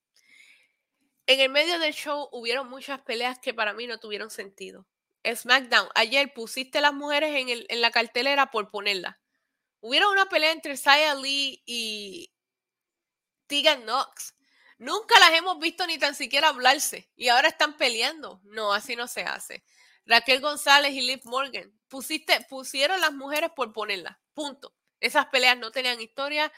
En 1.26 1.40
el 1.40 1.50
medio 1.50 1.78
del 1.78 1.92
show 1.92 2.28
hubieron 2.32 2.68
muchas 2.68 3.00
peleas 3.00 3.38
que 3.38 3.52
para 3.52 3.74
mí 3.74 3.86
no 3.86 3.98
tuvieron 3.98 4.30
sentido. 4.30 4.86
SmackDown, 5.26 5.88
ayer 5.94 6.32
pusiste 6.34 6.80
las 6.80 6.92
mujeres 6.92 7.34
en, 7.34 7.64
en 7.68 7.80
la 7.80 7.90
cartelera 7.90 8.50
por 8.50 8.70
ponerlas. 8.70 9.16
Hubiera 9.86 10.08
una 10.08 10.24
pelea 10.24 10.50
entre 10.50 10.78
Saya 10.78 11.14
Lee 11.14 11.62
y 11.66 12.32
Tegan 13.46 13.82
Knox. 13.82 14.34
Nunca 14.78 15.20
las 15.20 15.34
hemos 15.34 15.58
visto 15.58 15.86
ni 15.86 15.98
tan 15.98 16.14
siquiera 16.14 16.48
hablarse 16.48 17.10
y 17.16 17.28
ahora 17.28 17.48
están 17.48 17.76
peleando. 17.76 18.40
No, 18.44 18.72
así 18.72 18.96
no 18.96 19.06
se 19.06 19.24
hace. 19.24 19.62
Raquel 20.06 20.40
González 20.40 20.94
y 20.94 21.02
Liv 21.02 21.20
Morgan. 21.24 21.70
Pusiste, 21.88 22.40
pusieron 22.48 22.98
las 23.02 23.12
mujeres 23.12 23.50
por 23.54 23.74
ponerlas. 23.74 24.16
Punto. 24.32 24.74
Esas 25.00 25.26
peleas 25.26 25.58
no 25.58 25.70
tenían 25.70 26.00
historia, 26.00 26.50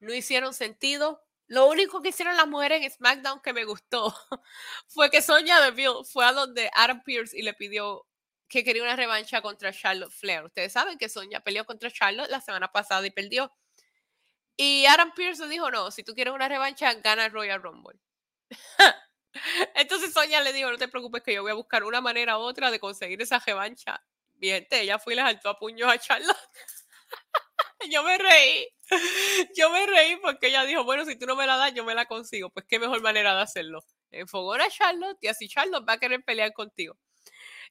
no 0.00 0.12
hicieron 0.12 0.52
sentido. 0.52 1.22
Lo 1.46 1.68
único 1.68 2.02
que 2.02 2.08
hicieron 2.08 2.36
las 2.36 2.48
mujeres 2.48 2.82
en 2.82 2.90
SmackDown 2.90 3.42
que 3.42 3.52
me 3.52 3.64
gustó 3.64 4.12
fue 4.88 5.08
que 5.08 5.22
Sonia 5.22 5.60
Deville 5.60 6.02
fue 6.04 6.24
a 6.24 6.32
donde 6.32 6.68
Adam 6.74 7.00
Pierce 7.04 7.38
y 7.38 7.42
le 7.42 7.54
pidió 7.54 8.08
que 8.52 8.64
quería 8.64 8.82
una 8.82 8.96
revancha 8.96 9.40
contra 9.40 9.72
Charlotte 9.72 10.12
Flair. 10.12 10.44
Ustedes 10.44 10.72
saben 10.72 10.98
que 10.98 11.08
Sonia 11.08 11.40
peleó 11.40 11.64
contra 11.64 11.90
Charlotte 11.90 12.30
la 12.30 12.40
semana 12.40 12.70
pasada 12.70 13.06
y 13.06 13.10
perdió. 13.10 13.52
Y 14.56 14.84
Adam 14.86 15.12
Pierce 15.14 15.48
dijo, 15.48 15.70
no, 15.70 15.90
si 15.90 16.04
tú 16.04 16.14
quieres 16.14 16.34
una 16.34 16.48
revancha, 16.48 16.92
gana 16.94 17.28
Royal 17.30 17.62
Rumble. 17.62 17.98
Entonces 19.74 20.12
Sonia 20.12 20.42
le 20.42 20.52
dijo, 20.52 20.70
no 20.70 20.76
te 20.76 20.88
preocupes 20.88 21.22
que 21.22 21.32
yo 21.32 21.42
voy 21.42 21.52
a 21.52 21.54
buscar 21.54 21.84
una 21.84 22.02
manera 22.02 22.38
u 22.38 22.42
otra 22.42 22.70
de 22.70 22.78
conseguir 22.78 23.22
esa 23.22 23.38
revancha. 23.38 24.04
Bien, 24.34 24.66
ella 24.70 24.98
fue 24.98 25.14
y 25.14 25.16
le 25.16 25.22
saltó 25.22 25.48
a 25.48 25.58
puños 25.58 25.90
a 25.90 25.98
Charlotte. 25.98 26.36
yo 27.90 28.02
me 28.02 28.18
reí. 28.18 28.68
Yo 29.56 29.70
me 29.70 29.86
reí 29.86 30.16
porque 30.16 30.48
ella 30.48 30.64
dijo, 30.64 30.84
bueno, 30.84 31.06
si 31.06 31.16
tú 31.16 31.24
no 31.24 31.36
me 31.36 31.46
la 31.46 31.56
das, 31.56 31.72
yo 31.72 31.84
me 31.84 31.94
la 31.94 32.04
consigo. 32.04 32.50
Pues 32.50 32.66
qué 32.68 32.78
mejor 32.78 33.00
manera 33.00 33.34
de 33.34 33.40
hacerlo. 33.40 33.82
Enfogó 34.10 34.52
a 34.52 34.68
Charlotte 34.68 35.16
y 35.22 35.28
así 35.28 35.48
Charlotte 35.48 35.88
va 35.88 35.94
a 35.94 35.98
querer 35.98 36.22
pelear 36.22 36.52
contigo. 36.52 36.98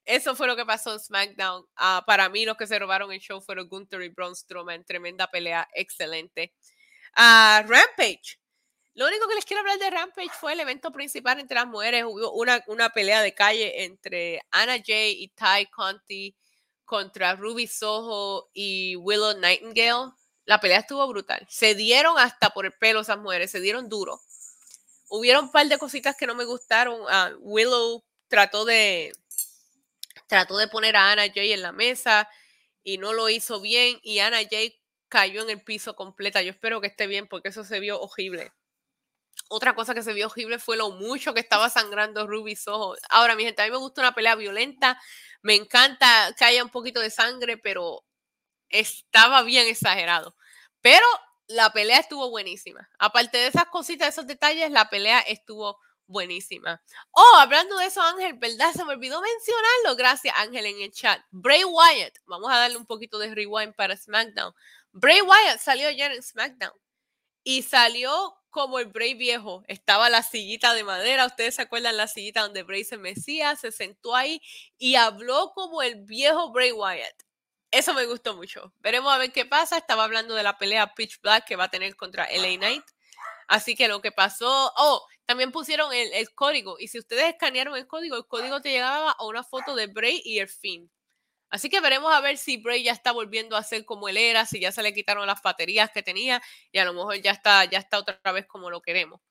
Eso 0.05 0.35
fue 0.35 0.47
lo 0.47 0.55
que 0.55 0.65
pasó 0.65 0.93
en 0.93 0.99
SmackDown. 0.99 1.65
Ah, 1.75 2.03
para 2.05 2.29
mí, 2.29 2.45
los 2.45 2.57
que 2.57 2.67
se 2.67 2.79
robaron 2.79 3.11
el 3.11 3.19
show 3.19 3.41
fueron 3.41 3.69
Gunther 3.69 4.01
y 4.01 4.09
Braun 4.09 4.35
Strowman. 4.35 4.83
Tremenda 4.83 5.29
pelea, 5.29 5.67
excelente. 5.73 6.53
Uh, 7.15 7.67
Rampage. 7.67 8.39
Lo 8.93 9.07
único 9.07 9.27
que 9.27 9.35
les 9.35 9.45
quiero 9.45 9.61
hablar 9.61 9.79
de 9.79 9.89
Rampage 9.89 10.31
fue 10.39 10.53
el 10.53 10.59
evento 10.59 10.91
principal 10.91 11.39
entre 11.39 11.55
las 11.55 11.67
mujeres. 11.67 12.03
Hubo 12.05 12.33
una, 12.33 12.63
una 12.67 12.89
pelea 12.89 13.21
de 13.21 13.33
calle 13.33 13.83
entre 13.83 14.41
Anna 14.51 14.77
Jay 14.85 15.15
y 15.23 15.29
Ty 15.29 15.67
Conti 15.71 16.35
contra 16.83 17.35
Ruby 17.35 17.67
Soho 17.67 18.49
y 18.53 18.97
Willow 18.97 19.37
Nightingale. 19.37 20.11
La 20.45 20.59
pelea 20.59 20.79
estuvo 20.79 21.07
brutal. 21.07 21.45
Se 21.49 21.73
dieron 21.73 22.17
hasta 22.17 22.49
por 22.49 22.65
el 22.65 22.73
pelo 22.73 23.01
esas 23.01 23.17
mujeres, 23.17 23.51
se 23.51 23.61
dieron 23.61 23.87
duro. 23.87 24.19
Hubieron 25.07 25.45
un 25.45 25.51
par 25.51 25.67
de 25.67 25.77
cositas 25.77 26.17
que 26.17 26.27
no 26.27 26.35
me 26.35 26.43
gustaron. 26.43 26.99
Uh, 27.01 27.37
Willow 27.39 28.03
trató 28.27 28.65
de, 28.65 29.13
trató 30.31 30.55
de 30.57 30.69
poner 30.69 30.95
a 30.95 31.11
Ana 31.11 31.23
Jay 31.23 31.51
en 31.51 31.61
la 31.61 31.73
mesa 31.73 32.29
y 32.85 32.97
no 32.97 33.11
lo 33.11 33.27
hizo 33.27 33.59
bien 33.59 33.99
y 34.01 34.19
Ana 34.19 34.37
Jay 34.49 34.81
cayó 35.09 35.41
en 35.41 35.49
el 35.49 35.61
piso 35.61 35.93
completa. 35.97 36.41
Yo 36.41 36.51
espero 36.51 36.79
que 36.79 36.87
esté 36.87 37.05
bien 37.05 37.27
porque 37.27 37.49
eso 37.49 37.65
se 37.65 37.81
vio 37.81 37.99
horrible. 37.99 38.53
Otra 39.49 39.75
cosa 39.75 39.93
que 39.93 40.03
se 40.03 40.13
vio 40.13 40.27
horrible 40.27 40.57
fue 40.57 40.77
lo 40.77 40.91
mucho 40.91 41.33
que 41.33 41.41
estaba 41.41 41.69
sangrando 41.69 42.27
Ruby 42.27 42.55
Soho. 42.55 42.95
Ahora, 43.09 43.35
mi 43.35 43.43
gente, 43.43 43.61
a 43.61 43.65
mí 43.65 43.71
me 43.71 43.77
gusta 43.77 43.99
una 43.99 44.15
pelea 44.15 44.35
violenta. 44.35 45.01
Me 45.41 45.55
encanta 45.55 46.33
que 46.37 46.45
haya 46.45 46.63
un 46.63 46.69
poquito 46.69 47.01
de 47.01 47.09
sangre, 47.09 47.57
pero 47.57 48.05
estaba 48.69 49.41
bien 49.41 49.67
exagerado. 49.67 50.33
Pero 50.79 51.05
la 51.47 51.73
pelea 51.73 51.99
estuvo 51.99 52.29
buenísima. 52.29 52.89
Aparte 52.99 53.37
de 53.37 53.47
esas 53.47 53.65
cositas, 53.65 54.07
esos 54.07 54.27
detalles, 54.27 54.71
la 54.71 54.89
pelea 54.89 55.19
estuvo 55.19 55.77
buenísima. 56.11 56.81
Oh, 57.11 57.37
hablando 57.39 57.77
de 57.77 57.85
eso, 57.85 58.01
Ángel, 58.01 58.33
¿verdad? 58.33 58.71
Se 58.73 58.85
me 58.85 58.93
olvidó 58.93 59.21
mencionarlo. 59.21 59.95
Gracias, 59.95 60.35
Ángel, 60.37 60.65
en 60.65 60.81
el 60.81 60.91
chat. 60.91 61.21
Bray 61.31 61.63
Wyatt, 61.63 62.17
vamos 62.25 62.51
a 62.51 62.57
darle 62.57 62.77
un 62.77 62.85
poquito 62.85 63.17
de 63.17 63.33
rewind 63.33 63.73
para 63.75 63.97
SmackDown. 63.97 64.53
Bray 64.91 65.21
Wyatt 65.21 65.59
salió 65.59 65.87
ayer 65.87 66.11
en 66.11 66.21
SmackDown 66.21 66.73
y 67.43 67.63
salió 67.63 68.35
como 68.49 68.79
el 68.79 68.87
Bray 68.87 69.15
viejo. 69.15 69.63
Estaba 69.67 70.09
la 70.09 70.21
sillita 70.21 70.73
de 70.73 70.83
madera. 70.83 71.25
Ustedes 71.25 71.55
se 71.55 71.63
acuerdan 71.63 71.97
la 71.97 72.07
sillita 72.07 72.41
donde 72.41 72.63
Bray 72.63 72.83
se 72.83 72.97
mecía, 72.97 73.55
se 73.55 73.71
sentó 73.71 74.15
ahí 74.15 74.41
y 74.77 74.95
habló 74.95 75.53
como 75.55 75.81
el 75.81 76.03
viejo 76.03 76.51
Bray 76.51 76.71
Wyatt. 76.71 77.23
Eso 77.71 77.93
me 77.93 78.05
gustó 78.05 78.35
mucho. 78.35 78.73
Veremos 78.79 79.13
a 79.13 79.17
ver 79.17 79.31
qué 79.31 79.45
pasa. 79.45 79.77
Estaba 79.77 80.03
hablando 80.03 80.35
de 80.35 80.43
la 80.43 80.57
pelea 80.57 80.93
Pitch 80.93 81.21
Black 81.21 81.45
que 81.45 81.55
va 81.55 81.65
a 81.65 81.71
tener 81.71 81.95
contra 81.95 82.27
LA 82.29 82.57
Knight. 82.57 82.83
Así 83.47 83.75
que 83.75 83.87
lo 83.87 84.01
que 84.01 84.11
pasó, 84.11 84.71
oh, 84.77 85.05
también 85.31 85.53
pusieron 85.53 85.93
el, 85.93 86.29
código. 86.33 86.75
Y 86.77 86.89
si 86.89 86.99
ustedes 86.99 87.23
escanearon 87.23 87.77
el 87.77 87.87
código, 87.87 88.17
el 88.17 88.27
código 88.27 88.59
te 88.59 88.69
llegaba 88.69 89.11
a 89.11 89.25
una 89.25 89.45
foto 89.45 89.75
de 89.75 89.87
Bray 89.87 90.21
y 90.25 90.39
el 90.39 90.49
fin. 90.49 90.91
Así 91.49 91.69
que 91.69 91.79
veremos 91.79 92.13
a 92.13 92.19
ver 92.19 92.37
si 92.37 92.57
Bray 92.57 92.83
ya 92.83 92.91
está 92.91 93.13
volviendo 93.13 93.55
a 93.55 93.63
ser 93.63 93.85
como 93.85 94.09
él 94.09 94.17
era, 94.17 94.45
si 94.45 94.59
ya 94.59 94.73
se 94.73 94.83
le 94.83 94.93
quitaron 94.93 95.25
las 95.25 95.41
baterías 95.41 95.89
que 95.89 96.03
tenía 96.03 96.41
y 96.73 96.79
a 96.79 96.83
lo 96.83 96.91
mejor 96.91 97.15
ya 97.21 97.31
está, 97.31 97.63
ya 97.63 97.79
está 97.79 97.99
otra 97.99 98.19
vez 98.33 98.45
como 98.45 98.69
lo 98.69 98.81
queremos. 98.81 99.21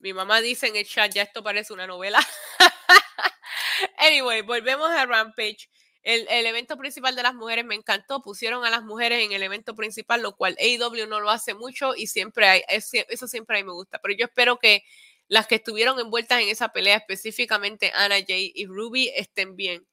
Mi 0.00 0.12
mamá 0.12 0.40
dice 0.40 0.66
en 0.66 0.74
el 0.74 0.88
chat, 0.88 1.12
ya 1.14 1.22
esto 1.22 1.44
parece 1.44 1.72
una 1.72 1.86
novela. 1.86 2.18
anyway, 3.98 4.42
volvemos 4.42 4.90
a 4.90 5.06
Rampage. 5.06 5.68
El, 6.02 6.46
evento 6.46 6.76
principal 6.76 7.14
de 7.14 7.22
las 7.22 7.34
mujeres 7.34 7.64
me 7.64 7.76
encantó. 7.76 8.22
Pusieron 8.22 8.64
a 8.64 8.70
las 8.70 8.82
mujeres 8.82 9.24
en 9.24 9.30
el 9.30 9.42
evento 9.44 9.76
principal, 9.76 10.20
lo 10.20 10.34
cual 10.34 10.56
AEW 10.58 11.06
no 11.06 11.20
lo 11.20 11.30
hace 11.30 11.54
mucho 11.54 11.94
y 11.94 12.08
siempre 12.08 12.48
hay, 12.48 12.62
eso 12.68 13.28
siempre 13.28 13.56
a 13.56 13.60
mí 13.60 13.66
me 13.66 13.74
gusta. 13.74 14.00
Pero 14.00 14.16
yo 14.16 14.24
espero 14.24 14.58
que 14.58 14.82
las 15.28 15.46
que 15.46 15.56
estuvieron 15.56 16.00
envueltas 16.00 16.40
en 16.40 16.48
esa 16.48 16.70
pelea, 16.70 16.96
específicamente 16.96 17.92
Ana 17.94 18.16
Jay 18.26 18.52
y 18.54 18.66
Ruby, 18.66 19.08
estén 19.14 19.56
bien. 19.56 19.86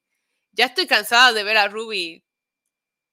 Ya 0.53 0.65
estoy 0.65 0.87
cansada 0.87 1.33
de 1.33 1.43
ver 1.43 1.57
a 1.57 1.67
Ruby 1.67 2.23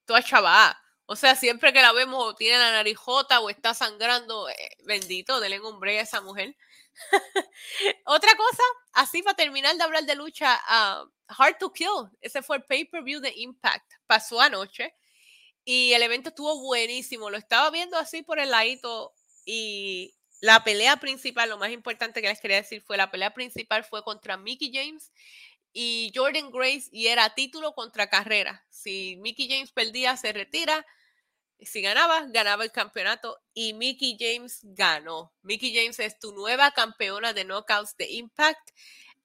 toda 0.07 0.23
chavada. 0.23 0.81
O 1.07 1.17
sea, 1.17 1.35
siempre 1.37 1.73
que 1.73 1.83
la 1.83 1.93
vemos 1.93 2.25
o 2.25 2.35
tiene 2.35 2.59
la 2.59 2.73
narijota 2.73 3.41
o 3.41 3.51
está 3.51 3.75
sangrando, 3.75 4.49
eh, 4.49 4.55
bendito, 4.85 5.41
denle 5.41 5.61
hombre 5.61 5.99
a 5.99 6.03
esa 6.03 6.21
mujer. 6.21 6.57
Otra 8.07 8.37
cosa, 8.37 8.63
así 8.93 9.23
para 9.23 9.37
terminar 9.37 9.77
de 9.77 9.83
hablar 9.83 10.05
de 10.05 10.15
lucha, 10.15 10.61
uh, 10.69 11.11
Hard 11.29 11.59
to 11.59 11.73
Kill, 11.73 12.11
ese 12.21 12.43
fue 12.43 12.59
el 12.59 12.65
pay-per-view 12.65 13.21
de 13.21 13.33
Impact, 13.37 13.93
pasó 14.07 14.41
anoche 14.41 14.95
y 15.65 15.93
el 15.93 16.03
evento 16.03 16.31
estuvo 16.31 16.61
buenísimo, 16.61 17.31
lo 17.31 17.37
estaba 17.37 17.71
viendo 17.71 17.97
así 17.97 18.23
por 18.23 18.39
el 18.39 18.51
ladito 18.51 19.15
y 19.45 20.15
la 20.43 20.65
pelea 20.65 20.97
principal, 20.97 21.49
lo 21.49 21.57
más 21.57 21.71
importante 21.71 22.21
que 22.21 22.29
les 22.29 22.41
quería 22.41 22.57
decir 22.57 22.83
fue 22.83 22.97
la 22.97 23.13
pelea 23.13 23.33
principal 23.33 23.85
fue 23.85 24.03
contra 24.03 24.37
Mickey 24.37 24.73
James 24.75 25.13
y 25.73 26.13
Jordan 26.15 26.51
Grace 26.51 26.89
y 26.91 27.07
era 27.07 27.33
título 27.35 27.75
contra 27.75 28.09
carrera. 28.09 28.67
Si 28.69 29.17
Mickey 29.19 29.49
James 29.49 29.71
perdía, 29.71 30.17
se 30.17 30.33
retira 30.33 30.85
si 31.65 31.81
ganaba, 31.81 32.27
ganaba 32.29 32.65
el 32.65 32.73
campeonato 32.73 33.41
y 33.55 33.73
Mickey 33.73 34.17
James 34.19 34.59
ganó. 34.63 35.33
Mickey 35.43 35.73
James 35.73 36.01
es 36.01 36.19
tu 36.19 36.33
nueva 36.33 36.73
campeona 36.73 37.33
de 37.33 37.45
knockouts 37.45 37.97
de 37.97 38.11
Impact. 38.11 38.71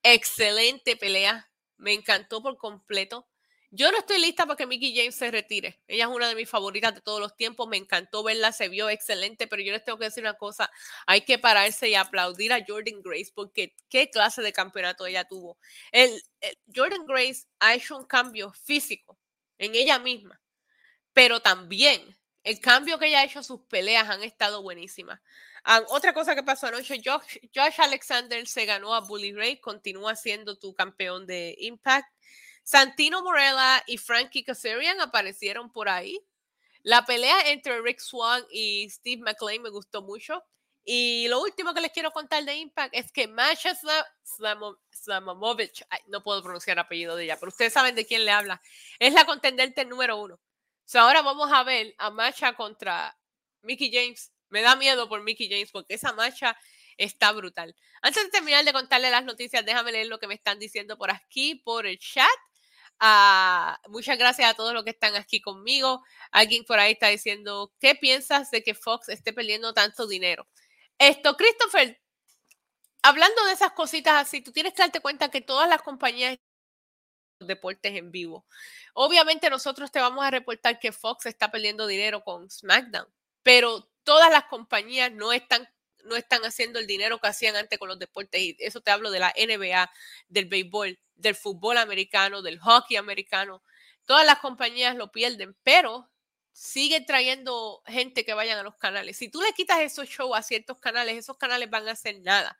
Excelente 0.03 0.95
pelea. 0.97 1.49
Me 1.78 1.93
encantó 1.93 2.43
por 2.43 2.57
completo. 2.57 3.28
Yo 3.70 3.91
no 3.91 3.97
estoy 3.97 4.20
lista 4.22 4.45
para 4.45 4.55
que 4.55 4.65
Mickey 4.65 4.95
James 4.95 5.15
se 5.15 5.30
retire. 5.30 5.82
Ella 5.88 6.05
es 6.05 6.09
una 6.09 6.30
de 6.30 6.36
mis 6.36 6.49
favoritas 6.49 6.95
de 6.95 7.01
todos 7.01 7.20
los 7.20 7.36
tiempos. 7.36 7.68
Me 7.68 7.76
encantó 7.76 8.24
verla, 8.24 8.53
se 8.53 8.70
vio 8.70 8.89
excelente, 8.89 9.45
pero 9.47 9.61
yo 9.61 9.74
les 9.74 9.84
tengo 9.84 9.99
que 9.99 10.05
decir 10.05 10.24
una 10.24 10.36
cosa. 10.36 10.72
Hay 11.05 11.22
que 11.22 11.38
pararse 11.38 11.89
y 11.89 11.95
aplaudir 11.95 12.53
a 12.53 12.63
Jordan 12.65 13.01
Grace 13.01 13.32
porque 13.36 13.76
qué 13.89 14.09
clase 14.09 14.41
de 14.41 14.53
campeonato 14.53 15.05
ella 15.05 15.26
tuvo. 15.26 15.57
el 15.91 16.22
Jordan 16.74 17.05
Grace 17.05 17.45
ha 17.59 17.76
hecho 17.76 17.97
un 17.97 18.05
cambio 18.05 18.53
físico 18.53 19.20
en 19.57 19.76
ella 19.76 19.99
misma, 19.99 20.39
pero 21.13 21.41
también 21.41 22.18
el 22.43 22.61
cambio 22.61 22.97
que 22.97 23.07
ella 23.07 23.20
ha 23.20 23.26
hecho, 23.26 23.43
sus 23.43 23.61
peleas 23.63 24.09
han 24.09 24.24
estado 24.24 24.61
buenísimas. 24.61 25.20
Ah, 25.65 25.84
otra 25.89 26.13
cosa 26.13 26.34
que 26.34 26.43
pasó 26.43 26.68
anoche, 26.68 27.01
Josh, 27.03 27.39
Josh, 27.53 27.82
Alexander 27.82 28.47
se 28.47 28.65
ganó 28.65 28.95
a 28.95 29.01
Bully 29.01 29.34
Ray, 29.34 29.59
continúa 29.59 30.15
siendo 30.15 30.57
tu 30.57 30.74
campeón 30.74 31.28
de 31.28 31.55
Impact. 31.59 32.07
Santino 32.68 33.24
Morella 33.24 33.82
y 33.88 33.97
Frankie 33.97 34.43
Kazarian 34.43 34.99
aparecieron 34.99 35.72
por 35.72 35.88
ahí. 35.88 36.20
La 36.84 37.05
pelea 37.05 37.49
entre 37.49 37.82
Rick 37.82 37.99
Swan 37.99 38.45
y 38.51 38.89
Steve 38.89 39.22
McLean 39.22 39.61
me 39.61 39.70
gustó 39.70 40.01
mucho. 40.01 40.43
Y 40.84 41.30
lo 41.30 41.41
último 41.41 41.74
que 41.74 41.80
les 41.80 41.93
quiero 41.93 42.11
contar 42.11 42.43
de 42.43 42.55
Impact 42.55 42.93
es 42.93 43.09
que 43.13 43.30
Masha 43.30 43.74
Slamovic, 44.91 45.88
no 46.07 46.22
puedo 46.22 46.43
pronunciar 46.43 46.76
el 46.76 46.82
apellido 46.82 47.15
de 47.15 47.24
ella, 47.24 47.38
pero 47.39 47.51
ustedes 47.51 47.72
saben 47.72 47.95
de 47.95 48.05
quién 48.05 48.26
le 48.26 48.32
habla, 48.32 48.61
es 48.99 49.13
la 49.13 49.26
contendente 49.26 49.86
número 49.86 50.18
uno 50.18 50.38
ahora 50.95 51.22
vamos 51.22 51.51
a 51.51 51.63
ver 51.63 51.93
a 51.97 52.09
Macha 52.09 52.53
contra 52.53 53.18
Mickey 53.61 53.91
James. 53.91 54.32
Me 54.49 54.61
da 54.61 54.76
miedo 54.76 55.09
por 55.09 55.22
Mickey 55.24 55.49
James 55.49 55.72
porque 55.72 55.95
esa 55.95 56.13
Macha 56.13 56.57
está 56.95 57.32
brutal. 57.34 57.76
Antes 58.01 58.24
de 58.24 58.30
terminar 58.30 58.63
de 58.63 58.72
contarle 58.72 59.11
las 59.11 59.26
noticias, 59.26 59.65
déjame 59.65 59.91
leer 59.91 60.07
lo 60.07 60.20
que 60.20 60.28
me 60.28 60.36
están 60.36 60.59
diciendo 60.59 60.97
por 60.97 61.11
aquí, 61.11 61.55
por 61.55 61.86
el 61.86 61.99
chat. 61.99 62.28
Ah, 62.99 63.79
muchas 63.89 64.17
gracias 64.17 64.49
a 64.49 64.55
todos 64.55 64.73
los 64.73 64.83
que 64.83 64.89
están 64.91 65.15
aquí 65.15 65.41
conmigo. 65.41 66.03
Alguien 66.31 66.63
por 66.65 66.79
ahí 66.79 66.93
está 66.93 67.07
diciendo, 67.07 67.71
¿qué 67.79 67.95
piensas 67.95 68.49
de 68.51 68.63
que 68.63 68.73
Fox 68.73 69.09
esté 69.09 69.33
perdiendo 69.33 69.73
tanto 69.73 70.07
dinero? 70.07 70.47
Esto, 70.97 71.37
Christopher, 71.37 72.01
hablando 73.03 73.45
de 73.45 73.53
esas 73.53 73.71
cositas 73.73 74.15
así, 74.15 74.41
tú 74.41 74.51
tienes 74.51 74.73
que 74.73 74.81
darte 74.81 74.99
cuenta 74.99 75.29
que 75.29 75.41
todas 75.41 75.69
las 75.69 75.81
compañías 75.81 76.37
deportes 77.39 77.95
en 77.95 78.11
vivo. 78.11 78.45
Obviamente 78.93 79.49
nosotros 79.49 79.91
te 79.91 79.99
vamos 79.99 80.25
a 80.25 80.31
reportar 80.31 80.79
que 80.79 80.91
Fox 80.91 81.27
está 81.27 81.51
perdiendo 81.51 81.85
dinero 81.87 82.23
con 82.23 82.49
SmackDown, 82.49 83.07
pero 83.43 83.89
todas 84.03 84.31
las 84.31 84.45
compañías 84.45 85.11
no 85.11 85.31
están 85.31 85.67
no 86.07 86.15
están 86.15 86.43
haciendo 86.43 86.79
el 86.79 86.87
dinero 86.87 87.19
que 87.19 87.27
hacían 87.27 87.55
antes 87.55 87.77
con 87.79 87.89
los 87.89 87.99
deportes. 87.99 88.41
Y 88.41 88.55
eso 88.59 88.81
te 88.81 88.91
hablo 88.91 89.11
de 89.11 89.19
la 89.19 89.33
NBA, 89.37 89.91
del 90.29 90.45
béisbol, 90.45 90.99
del 91.15 91.35
fútbol 91.35 91.77
americano, 91.77 92.41
del 92.41 92.59
hockey 92.59 92.97
americano. 92.97 93.63
Todas 94.05 94.25
las 94.25 94.39
compañías 94.39 94.95
lo 94.95 95.11
pierden, 95.11 95.55
pero 95.63 96.09
sigue 96.53 97.01
trayendo 97.01 97.83
gente 97.85 98.25
que 98.25 98.33
vayan 98.33 98.57
a 98.57 98.63
los 98.63 98.75
canales. 98.77 99.17
Si 99.17 99.29
tú 99.29 99.41
le 99.41 99.53
quitas 99.53 99.79
esos 99.81 100.07
shows 100.07 100.35
a 100.35 100.41
ciertos 100.41 100.79
canales, 100.79 101.17
esos 101.17 101.37
canales 101.37 101.69
van 101.69 101.87
a 101.87 101.91
hacer 101.91 102.19
nada. 102.21 102.57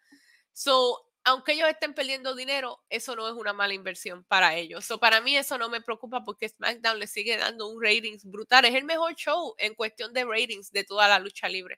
So, 0.54 1.07
aunque 1.28 1.52
ellos 1.52 1.68
estén 1.68 1.94
perdiendo 1.94 2.36
dinero, 2.36 2.82
eso 2.90 3.14
no 3.14 3.28
es 3.28 3.34
una 3.34 3.52
mala 3.52 3.74
inversión 3.74 4.24
para 4.24 4.56
ellos. 4.56 4.86
So, 4.86 4.98
para 4.98 5.20
mí 5.20 5.36
eso 5.36 5.58
no 5.58 5.68
me 5.68 5.82
preocupa 5.82 6.24
porque 6.24 6.48
SmackDown 6.48 7.00
le 7.00 7.08
sigue 7.08 7.36
dando 7.36 7.68
un 7.68 7.84
ratings 7.84 8.24
brutal. 8.24 8.64
Es 8.64 8.74
el 8.74 8.86
mejor 8.86 9.14
show 9.16 9.54
en 9.58 9.76
cuestión 9.76 10.14
de 10.14 10.24
ratings 10.24 10.72
de 10.72 10.86
toda 10.86 11.10
la 11.10 11.20
lucha 11.20 11.50
libre. 11.50 11.78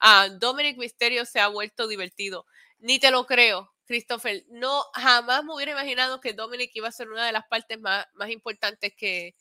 Uh, 0.00 0.38
Dominic 0.38 0.78
Mysterio 0.78 1.24
se 1.24 1.40
ha 1.40 1.48
vuelto 1.48 1.88
divertido. 1.88 2.46
Ni 2.78 3.00
te 3.00 3.10
lo 3.10 3.26
creo, 3.26 3.74
Christopher. 3.84 4.44
No, 4.48 4.84
jamás 4.94 5.42
me 5.42 5.54
hubiera 5.54 5.72
imaginado 5.72 6.20
que 6.20 6.32
Dominic 6.32 6.70
iba 6.74 6.86
a 6.86 6.92
ser 6.92 7.10
una 7.10 7.26
de 7.26 7.32
las 7.32 7.48
partes 7.48 7.80
más, 7.80 8.06
más 8.14 8.30
importantes 8.30 8.94
que, 8.96 9.34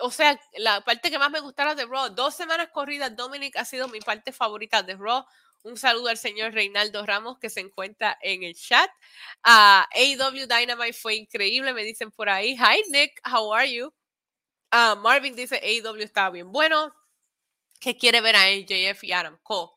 o 0.00 0.12
sea, 0.12 0.38
la 0.56 0.82
parte 0.82 1.10
que 1.10 1.18
más 1.18 1.32
me 1.32 1.40
gustara 1.40 1.74
de 1.74 1.84
Raw, 1.84 2.10
dos 2.10 2.32
semanas 2.36 2.68
corridas, 2.72 3.16
Dominic 3.16 3.56
ha 3.56 3.64
sido 3.64 3.88
mi 3.88 3.98
parte 3.98 4.30
favorita 4.30 4.84
de 4.84 4.94
Raw. 4.94 5.24
Un 5.62 5.76
saludo 5.76 6.08
al 6.08 6.18
señor 6.18 6.52
Reinaldo 6.52 7.04
Ramos 7.04 7.38
que 7.38 7.50
se 7.50 7.60
encuentra 7.60 8.16
en 8.22 8.42
el 8.42 8.54
chat. 8.54 8.90
Uh, 9.44 9.84
AEW 9.90 10.46
Dynamite 10.46 10.92
fue 10.92 11.16
increíble, 11.16 11.72
me 11.74 11.84
dicen 11.84 12.10
por 12.10 12.28
ahí. 12.28 12.56
Hi 12.56 12.82
Nick, 12.90 13.20
how 13.24 13.52
are 13.52 13.70
you? 13.70 13.92
Uh, 14.72 14.96
Marvin 14.96 15.34
dice 15.34 15.56
AEW 15.56 16.02
estaba 16.02 16.30
bien 16.30 16.52
bueno. 16.52 16.94
Que 17.80 17.96
quiere 17.96 18.20
ver 18.20 18.36
a 18.36 18.42
AJF 18.42 19.04
y 19.04 19.12
Adam 19.12 19.38
Cole. 19.42 19.70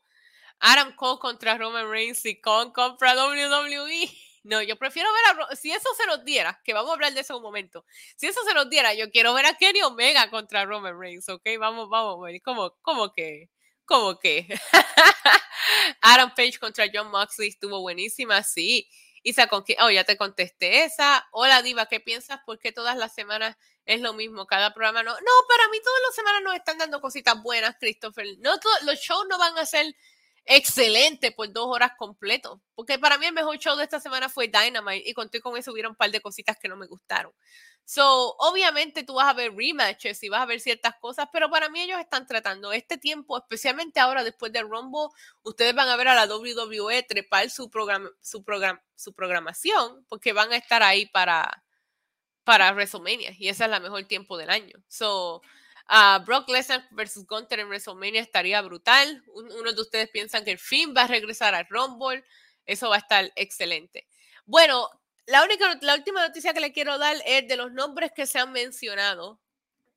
Adam 0.60 0.94
Cole 0.94 1.18
contra 1.20 1.58
Roman 1.58 1.90
Reigns 1.90 2.24
y 2.26 2.40
con 2.40 2.72
compra 2.72 3.14
WWE. 3.14 4.10
No, 4.44 4.60
yo 4.60 4.76
prefiero 4.76 5.08
ver 5.12 5.46
a. 5.52 5.54
Si 5.54 5.70
eso 5.70 5.88
se 5.96 6.04
nos 6.04 6.24
diera, 6.24 6.60
que 6.64 6.74
vamos 6.74 6.90
a 6.90 6.94
hablar 6.94 7.14
de 7.14 7.20
eso 7.20 7.36
un 7.36 7.44
momento. 7.44 7.84
Si 8.16 8.26
eso 8.26 8.42
se 8.42 8.54
nos 8.54 8.68
diera, 8.68 8.92
yo 8.92 9.08
quiero 9.12 9.32
ver 9.34 9.46
a 9.46 9.54
Kenny 9.54 9.82
Omega 9.82 10.30
contra 10.30 10.64
Roman 10.64 10.98
Reigns, 10.98 11.28
¿ok? 11.28 11.42
Vamos, 11.60 11.88
vamos, 11.88 12.28
¿cómo, 12.42 12.76
cómo 12.82 13.12
que? 13.12 13.51
¿Cómo 13.84 14.18
que? 14.18 14.46
Adam 16.00 16.34
Page 16.34 16.58
contra 16.58 16.86
John 16.92 17.10
Moxley 17.10 17.48
estuvo 17.48 17.80
buenísima, 17.80 18.42
sí. 18.42 18.88
Isa, 19.24 19.46
con 19.46 19.64
oh, 19.80 19.90
ya 19.90 20.04
te 20.04 20.16
contesté 20.16 20.84
esa. 20.84 21.26
Hola, 21.30 21.62
Diva, 21.62 21.86
¿qué 21.86 22.00
piensas? 22.00 22.40
¿Por 22.44 22.58
qué 22.58 22.72
todas 22.72 22.96
las 22.96 23.14
semanas 23.14 23.56
es 23.84 24.00
lo 24.00 24.14
mismo? 24.14 24.46
Cada 24.46 24.74
programa 24.74 25.02
no. 25.02 25.12
No, 25.12 25.32
para 25.48 25.68
mí 25.68 25.78
todas 25.82 26.00
las 26.06 26.14
semanas 26.14 26.42
nos 26.42 26.54
están 26.54 26.78
dando 26.78 27.00
cositas 27.00 27.40
buenas, 27.40 27.76
Christopher. 27.78 28.26
No, 28.38 28.54
los 28.84 28.98
shows 28.98 29.26
no 29.28 29.38
van 29.38 29.56
a 29.58 29.66
ser 29.66 29.94
excelente 30.44 31.32
por 31.32 31.52
dos 31.52 31.66
horas 31.68 31.92
completo. 31.96 32.60
Porque 32.74 32.98
para 32.98 33.18
mí 33.18 33.26
el 33.26 33.32
mejor 33.32 33.58
show 33.58 33.76
de 33.76 33.84
esta 33.84 34.00
semana 34.00 34.28
fue 34.28 34.48
Dynamite 34.48 35.08
y 35.08 35.14
conté 35.14 35.40
con 35.40 35.56
eso 35.56 35.72
hubiera 35.72 35.88
un 35.88 35.96
par 35.96 36.10
de 36.10 36.20
cositas 36.20 36.56
que 36.58 36.68
no 36.68 36.76
me 36.76 36.86
gustaron. 36.86 37.32
So, 37.84 38.36
obviamente 38.38 39.02
tú 39.02 39.14
vas 39.14 39.26
a 39.28 39.32
ver 39.32 39.52
rematches 39.54 40.22
y 40.22 40.28
vas 40.28 40.40
a 40.40 40.46
ver 40.46 40.60
ciertas 40.60 40.94
cosas, 41.00 41.28
pero 41.32 41.50
para 41.50 41.68
mí 41.68 41.80
ellos 41.80 41.98
están 41.98 42.26
tratando 42.26 42.72
este 42.72 42.96
tiempo, 42.96 43.36
especialmente 43.38 43.98
ahora 44.00 44.22
después 44.22 44.52
del 44.52 44.68
Rumble, 44.68 45.08
ustedes 45.42 45.74
van 45.74 45.88
a 45.88 45.96
ver 45.96 46.08
a 46.08 46.14
la 46.14 46.32
WWE 46.32 47.02
trepar 47.02 47.50
su, 47.50 47.70
programa, 47.70 48.08
su, 48.20 48.44
su 48.94 49.12
programación 49.14 50.06
porque 50.08 50.32
van 50.32 50.52
a 50.52 50.56
estar 50.56 50.82
ahí 50.82 51.06
para, 51.06 51.64
para 52.44 52.72
WrestleMania 52.72 53.32
y 53.38 53.48
ese 53.48 53.64
es 53.64 53.72
el 53.72 53.82
mejor 53.82 54.04
tiempo 54.04 54.36
del 54.38 54.50
año. 54.50 54.78
So, 54.88 55.42
Uh, 55.88 56.24
Brock 56.24 56.48
Lesnar 56.48 56.86
versus 56.90 57.26
Gunter 57.26 57.60
en 57.60 57.68
WrestleMania 57.68 58.20
estaría 58.20 58.60
brutal. 58.62 59.22
Uno 59.34 59.72
de 59.72 59.80
ustedes 59.80 60.08
piensan 60.10 60.44
que 60.44 60.52
el 60.52 60.58
fin 60.58 60.94
va 60.96 61.02
a 61.02 61.06
regresar 61.06 61.54
al 61.54 61.66
Rumble. 61.68 62.24
Eso 62.66 62.88
va 62.88 62.96
a 62.96 63.00
estar 63.00 63.32
excelente. 63.36 64.06
Bueno, 64.44 64.88
la, 65.26 65.44
única, 65.44 65.78
la 65.82 65.94
última 65.94 66.26
noticia 66.26 66.52
que 66.52 66.60
le 66.60 66.72
quiero 66.72 66.98
dar 66.98 67.16
es 67.26 67.46
de 67.46 67.56
los 67.56 67.72
nombres 67.72 68.12
que 68.14 68.26
se 68.26 68.38
han 68.38 68.52
mencionado 68.52 69.40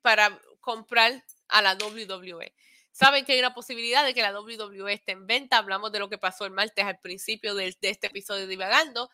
para 0.02 0.40
comprar 0.60 1.24
a 1.48 1.62
la 1.62 1.74
WWE. 1.74 2.54
Saben 2.92 3.24
que 3.24 3.32
hay 3.32 3.38
una 3.38 3.54
posibilidad 3.54 4.04
de 4.04 4.14
que 4.14 4.22
la 4.22 4.38
WWE 4.38 4.92
esté 4.92 5.12
en 5.12 5.26
venta. 5.26 5.58
Hablamos 5.58 5.92
de 5.92 5.98
lo 5.98 6.08
que 6.08 6.16
pasó 6.16 6.46
el 6.46 6.52
martes 6.52 6.84
al 6.84 6.98
principio 6.98 7.54
de, 7.54 7.76
este 7.82 8.06
episodio 8.06 8.46
Divagando. 8.46 9.10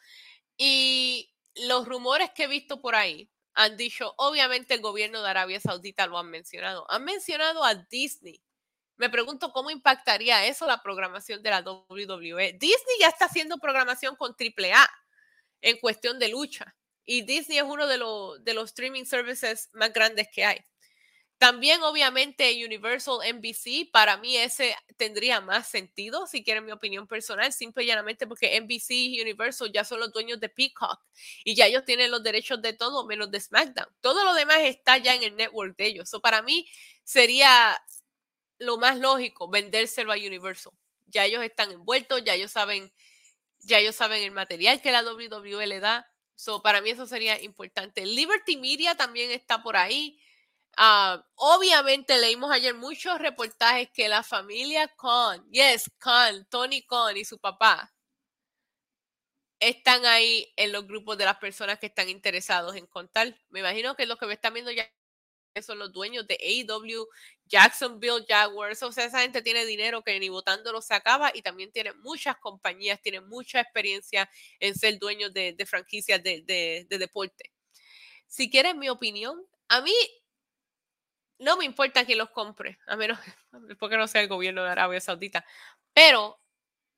Y 0.57 1.35
los 1.67 1.87
rumores 1.89 2.31
que 2.31 2.45
he 2.45 2.47
visto 2.47 2.81
por 2.81 2.95
ahí 2.95 3.29
han 3.55 3.77
dicho, 3.77 4.15
obviamente 4.17 4.75
el 4.75 4.81
gobierno 4.81 5.23
de 5.23 5.29
Arabia 5.29 5.61
Saudita 5.61 6.07
lo 6.07 6.19
han 6.19 6.31
mencionado. 6.31 6.87
Han 6.91 7.05
mencionado 7.05 7.65
a 7.65 7.75
Disney. 7.75 8.43
Me 8.97 9.11
pregunto 9.11 9.53
cómo 9.53 9.71
impactaría 9.71 10.47
eso 10.47 10.67
la 10.67 10.83
programación 10.83 11.43
de 11.43 11.51
la 11.51 11.61
WWE. 11.63 12.53
Disney 12.55 12.97
ya 13.01 13.09
está 13.09 13.27
haciendo 13.27 13.59
programación 13.59 14.17
con 14.17 14.35
AAA 14.39 14.89
en 15.61 15.79
cuestión 15.79 16.19
de 16.19 16.29
lucha. 16.29 16.75
Y 17.05 17.23
Disney 17.23 17.59
es 17.59 17.65
uno 17.65 17.87
de, 17.87 17.99
los, 17.99 18.43
de 18.45 18.55
los 18.55 18.67
streaming 18.67 19.05
services 19.05 19.69
más 19.73 19.93
grandes 19.93 20.29
que 20.33 20.45
hay. 20.45 20.61
También, 21.43 21.83
obviamente, 21.83 22.65
Universal 22.65 23.19
NBC, 23.35 23.91
para 23.91 24.17
mí 24.17 24.37
ese 24.37 24.77
tendría 24.97 25.41
más 25.41 25.67
sentido, 25.67 26.25
si 26.29 26.45
quieren 26.45 26.65
mi 26.65 26.71
opinión 26.71 27.09
personal, 27.09 27.53
simple 27.53 27.83
y 27.83 27.89
llanamente 27.89 28.29
porque 28.29 28.61
NBC 28.61 28.91
y 28.93 29.21
Universal 29.21 29.73
ya 29.73 29.83
son 29.83 29.99
los 29.99 30.13
dueños 30.13 30.39
de 30.39 30.49
Peacock 30.49 31.01
y 31.43 31.57
ya 31.57 31.67
ellos 31.67 31.85
tienen 31.85 32.13
los 32.13 32.23
derechos 32.23 32.63
de 32.63 32.75
todo 32.75 33.05
menos 33.09 33.29
de 33.33 33.41
SmackDown. 33.41 33.89
Todo 34.01 34.23
lo 34.23 34.35
demás 34.35 34.59
está 34.61 34.99
ya 34.99 35.17
en 35.17 35.25
el 35.25 35.35
network 35.35 35.77
de 35.77 35.87
ellos. 35.87 36.09
So, 36.09 36.21
para 36.21 36.43
mí 36.43 36.69
sería 37.03 37.77
lo 38.59 38.79
más 38.79 39.01
lógico 39.01 39.51
vendérselo 39.51 40.13
a 40.13 40.15
Universal. 40.15 40.73
Ya 41.09 41.25
ellos 41.25 41.43
están 41.43 41.73
envueltos, 41.73 42.23
ya 42.23 42.35
ellos 42.35 42.53
saben, 42.53 42.93
ya 43.63 43.81
ellos 43.81 43.97
saben 43.97 44.23
el 44.23 44.31
material 44.31 44.81
que 44.81 44.93
la 44.93 45.03
WWE 45.03 45.67
le 45.67 45.81
da. 45.81 46.09
So, 46.37 46.63
para 46.63 46.81
mí 46.81 46.91
eso 46.91 47.05
sería 47.09 47.43
importante. 47.43 48.07
Liberty 48.07 48.59
Media 48.59 48.95
también 48.97 49.33
está 49.33 49.61
por 49.65 49.77
ahí. 49.77 50.21
Ah, 50.77 51.23
obviamente 51.35 52.19
leímos 52.19 52.51
ayer 52.51 52.75
muchos 52.75 53.19
reportajes 53.19 53.91
que 53.93 54.09
la 54.09 54.23
familia 54.23 54.89
Khan, 54.97 55.47
yes, 55.51 55.91
Khan, 55.99 56.47
Tony 56.49 56.83
Khan 56.83 57.17
y 57.17 57.25
su 57.25 57.39
papá 57.39 57.93
están 59.61 60.05
ahí 60.07 60.53
en 60.57 60.73
los 60.73 60.87
grupos 60.87 61.17
de 61.19 61.25
las 61.25 61.37
personas 61.37 61.79
que 61.79 61.87
están 61.87 62.09
interesados 62.09 62.75
en 62.75 62.87
contar. 62.87 63.39
Me 63.51 63.61
imagino 63.61 63.95
que 63.95 64.07
los 64.07 64.19
que 64.19 64.27
me 64.27 64.35
están 64.35 64.55
viendo 64.55 64.73
ya 64.73 64.91
son 65.63 65.79
los 65.79 65.93
dueños 65.93 66.27
de 66.27 66.39
AEW, 66.41 67.07
Jacksonville 67.47 68.25
Jaguars. 68.27 68.83
O 68.83 68.91
sea, 68.91 69.05
esa 69.05 69.21
gente 69.21 69.43
tiene 69.43 69.67
dinero 69.67 70.03
que 70.03 70.19
ni 70.19 70.31
votándolo 70.31 70.81
se 70.81 70.95
acaba 70.95 71.31
y 71.35 71.43
también 71.43 71.71
tiene 71.71 71.93
muchas 71.93 72.37
compañías, 72.39 73.01
tiene 73.03 73.21
mucha 73.21 73.61
experiencia 73.61 74.29
en 74.59 74.75
ser 74.75 74.99
dueños 74.99 75.33
de, 75.35 75.55
franquicias 75.67 76.23
de, 76.23 76.43
de 76.89 76.99
deporte. 76.99 77.53
Si 78.27 78.51
quieren 78.51 78.79
mi 78.79 78.89
opinión, 78.89 79.47
a 79.69 79.81
mí 79.83 79.93
no 81.43 81.57
me 81.57 81.65
importa 81.65 82.05
que 82.05 82.17
los 82.17 82.31
compre, 82.31 82.79
a 82.87 82.97
menos 82.97 83.19
porque 83.79 83.97
no 83.97 84.09
sea 84.09 84.23
el 84.23 84.29
gobierno 84.29 84.63
de 84.63 84.71
Arabia 84.71 85.01
Saudita. 85.01 85.45
Pero 85.93 86.41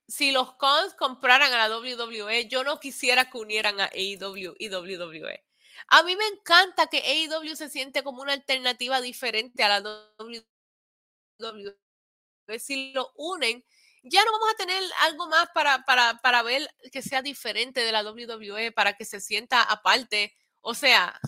si 0.07 0.33
los 0.33 0.55
cons 0.55 0.95
compraran 0.95 1.53
a 1.53 1.69
la 1.69 1.79
WWE, 1.79 2.47
yo 2.49 2.63
no 2.63 2.79
quisiera 2.79 3.31
que 3.31 3.39
unieran 3.39 3.81
a 3.81 3.87
AEW 3.87 4.55
y 4.59 4.69
WWE. 4.69 5.45
A 5.89 6.03
mí 6.03 6.17
me 6.17 6.27
encanta 6.27 6.87
que 6.87 6.99
AEW 6.99 7.57
se 7.57 7.69
siente 7.69 8.03
como 8.03 8.23
una 8.23 8.33
alternativa 8.33 9.01
diferente 9.01 9.65
a 9.65 9.81
la 9.81 10.07
WWE. 10.19 11.77
Si 12.59 12.93
lo 12.93 13.13
unen, 13.17 13.65
ya 14.03 14.25
no 14.25 14.33
vamos 14.33 14.51
a 14.53 14.57
tener 14.57 14.83
algo 15.01 15.27
más 15.29 15.49
para, 15.55 15.85
para, 15.85 16.21
para 16.21 16.43
ver 16.43 16.69
que 16.93 17.03
sea 17.03 17.23
diferente 17.23 17.81
de 17.81 17.93
la 17.93 18.03
WWE, 18.03 18.73
para 18.73 18.93
que 18.95 19.05
se 19.05 19.21
sienta 19.21 19.63
aparte. 19.63 20.35
O 20.61 20.75
sea, 20.75 21.19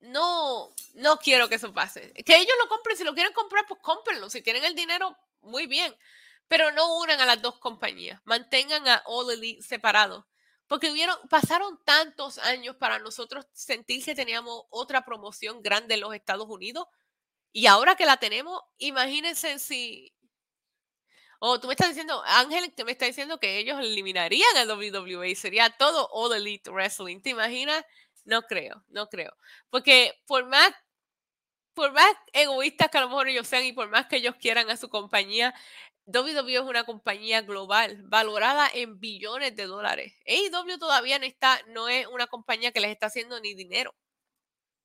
no, 0.00 0.70
no 0.94 1.18
quiero 1.18 1.48
que 1.48 1.56
eso 1.56 1.72
pase. 1.72 2.12
Que 2.24 2.36
ellos 2.36 2.54
lo 2.62 2.68
compren, 2.68 2.96
si 2.96 3.04
lo 3.04 3.14
quieren 3.14 3.32
comprar, 3.32 3.66
pues 3.66 3.80
cómprenlo. 3.82 4.30
Si 4.30 4.42
tienen 4.42 4.64
el 4.64 4.74
dinero, 4.74 5.16
muy 5.40 5.66
bien. 5.66 5.94
Pero 6.46 6.70
no 6.72 6.98
unan 6.98 7.20
a 7.20 7.26
las 7.26 7.42
dos 7.42 7.58
compañías. 7.58 8.20
Mantengan 8.24 8.86
a 8.88 9.02
All 9.06 9.30
Elite 9.30 9.62
separados. 9.62 10.24
Porque 10.66 10.90
hubieron, 10.90 11.16
pasaron 11.28 11.82
tantos 11.84 12.38
años 12.38 12.76
para 12.76 12.98
nosotros 12.98 13.46
sentir 13.52 14.04
que 14.04 14.14
teníamos 14.14 14.64
otra 14.70 15.04
promoción 15.04 15.62
grande 15.62 15.94
en 15.94 16.00
los 16.00 16.14
Estados 16.14 16.46
Unidos. 16.48 16.86
Y 17.52 17.66
ahora 17.66 17.96
que 17.96 18.06
la 18.06 18.18
tenemos, 18.18 18.60
imagínense 18.76 19.58
si. 19.58 20.14
Oh, 21.40 21.58
tú 21.60 21.68
me 21.68 21.74
estás 21.74 21.88
diciendo, 21.88 22.22
Ángel, 22.26 22.72
te 22.74 22.84
me 22.84 22.92
está 22.92 23.06
diciendo 23.06 23.38
que 23.38 23.58
ellos 23.58 23.78
eliminarían 23.80 24.56
a 24.56 24.74
WWE. 24.74 25.34
Sería 25.36 25.70
todo 25.70 26.08
All 26.12 26.34
Elite 26.34 26.70
Wrestling. 26.70 27.20
¿Te 27.20 27.30
imaginas? 27.30 27.84
No 28.24 28.42
creo, 28.42 28.84
no 28.88 29.08
creo. 29.08 29.32
Porque 29.70 30.12
por 30.26 30.46
más, 30.46 30.72
por 31.74 31.92
más 31.92 32.08
egoístas 32.32 32.88
que 32.90 32.98
a 32.98 33.02
lo 33.02 33.08
mejor 33.08 33.28
ellos 33.28 33.46
sean 33.46 33.64
y 33.64 33.72
por 33.72 33.88
más 33.88 34.06
que 34.06 34.16
ellos 34.16 34.34
quieran 34.40 34.68
a 34.70 34.76
su 34.76 34.88
compañía, 34.88 35.54
WWE 36.06 36.54
es 36.56 36.60
una 36.62 36.84
compañía 36.84 37.42
global, 37.42 38.02
valorada 38.04 38.68
en 38.72 38.98
billones 38.98 39.54
de 39.56 39.66
dólares. 39.66 40.14
AEW 40.26 40.78
todavía 40.78 41.18
no, 41.18 41.26
está, 41.26 41.60
no 41.68 41.88
es 41.88 42.06
una 42.08 42.26
compañía 42.26 42.72
que 42.72 42.80
les 42.80 42.90
está 42.90 43.06
haciendo 43.06 43.40
ni 43.40 43.54
dinero. 43.54 43.94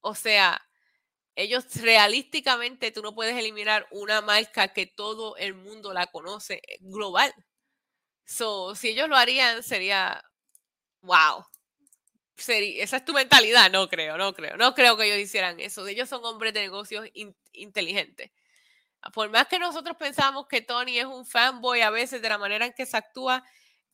O 0.01 0.15
sea, 0.15 0.61
ellos 1.35 1.65
realísticamente 1.81 2.91
tú 2.91 3.01
no 3.03 3.15
puedes 3.15 3.37
eliminar 3.37 3.87
una 3.91 4.21
marca 4.21 4.69
que 4.69 4.87
todo 4.87 5.37
el 5.37 5.55
mundo 5.55 5.93
la 5.93 6.07
conoce 6.07 6.55
eh, 6.67 6.77
global. 6.81 7.33
So, 8.25 8.75
si 8.75 8.89
ellos 8.89 9.09
lo 9.09 9.15
harían, 9.17 9.63
sería 9.63 10.23
wow. 11.01 11.45
Esa 12.37 12.97
es 12.97 13.05
tu 13.05 13.13
mentalidad, 13.13 13.71
no 13.71 13.87
creo, 13.89 14.17
no 14.17 14.33
creo, 14.33 14.57
no 14.57 14.73
creo 14.73 14.97
que 14.97 15.05
ellos 15.05 15.19
hicieran 15.19 15.59
eso. 15.59 15.87
Ellos 15.87 16.09
son 16.09 16.23
hombres 16.25 16.53
de 16.53 16.61
negocios 16.61 17.07
inteligentes. 17.53 18.31
Por 19.13 19.29
más 19.29 19.47
que 19.47 19.59
nosotros 19.59 19.97
pensamos 19.97 20.47
que 20.47 20.61
Tony 20.61 20.99
es 20.99 21.05
un 21.05 21.25
fanboy 21.25 21.81
a 21.81 21.89
veces 21.89 22.21
de 22.21 22.29
la 22.29 22.37
manera 22.37 22.65
en 22.65 22.73
que 22.73 22.85
se 22.85 22.97
actúa, 22.97 23.43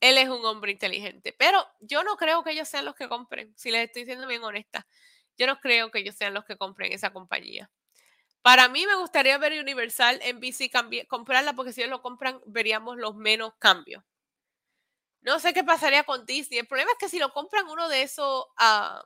él 0.00 0.18
es 0.18 0.28
un 0.28 0.44
hombre 0.44 0.72
inteligente. 0.72 1.34
Pero 1.36 1.66
yo 1.80 2.04
no 2.04 2.16
creo 2.16 2.44
que 2.44 2.52
ellos 2.52 2.68
sean 2.68 2.84
los 2.84 2.94
que 2.94 3.08
compren, 3.08 3.52
si 3.56 3.70
les 3.70 3.86
estoy 3.86 4.04
siendo 4.04 4.26
bien 4.26 4.42
honesta. 4.44 4.86
Yo 5.36 5.46
no 5.46 5.58
creo 5.60 5.90
que 5.90 6.00
ellos 6.00 6.14
sean 6.16 6.34
los 6.34 6.44
que 6.44 6.56
compren 6.56 6.92
esa 6.92 7.12
compañía. 7.12 7.70
Para 8.42 8.68
mí 8.68 8.86
me 8.86 8.94
gustaría 8.96 9.36
ver 9.38 9.60
Universal 9.60 10.20
en 10.22 10.40
BC 10.40 10.70
comprarla 11.08 11.54
porque 11.54 11.72
si 11.72 11.82
ellos 11.82 11.90
lo 11.90 12.02
compran 12.02 12.40
veríamos 12.46 12.96
los 12.96 13.14
menos 13.16 13.52
cambios. 13.58 14.02
No 15.22 15.38
sé 15.38 15.52
qué 15.52 15.64
pasaría 15.64 16.04
con 16.04 16.24
Disney. 16.26 16.58
El 16.58 16.66
problema 16.66 16.92
es 16.92 16.98
que 16.98 17.08
si 17.08 17.18
lo 17.18 17.32
compran 17.32 17.68
uno 17.68 17.88
de 17.88 18.02
esos 18.02 18.46
uh, 18.60 19.02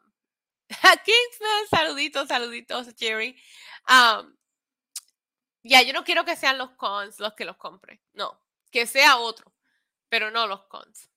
Kingsman, 0.69 1.67
saluditos, 1.71 2.29
saluditos, 2.29 2.89
Jerry. 2.99 3.37
ya, 5.63 5.83
yo 5.83 5.93
no 5.93 6.05
quiero 6.05 6.25
que 6.25 6.37
sean 6.37 6.59
los 6.59 6.71
cons 6.73 7.19
los 7.21 7.35
que 7.35 7.45
los 7.45 7.57
compren. 7.57 8.01
No, 8.13 8.41
que 8.71 8.87
sea 8.87 9.19
otro, 9.19 9.53
pero 10.09 10.31
no 10.31 10.47
los 10.47 10.65
cons 10.67 11.11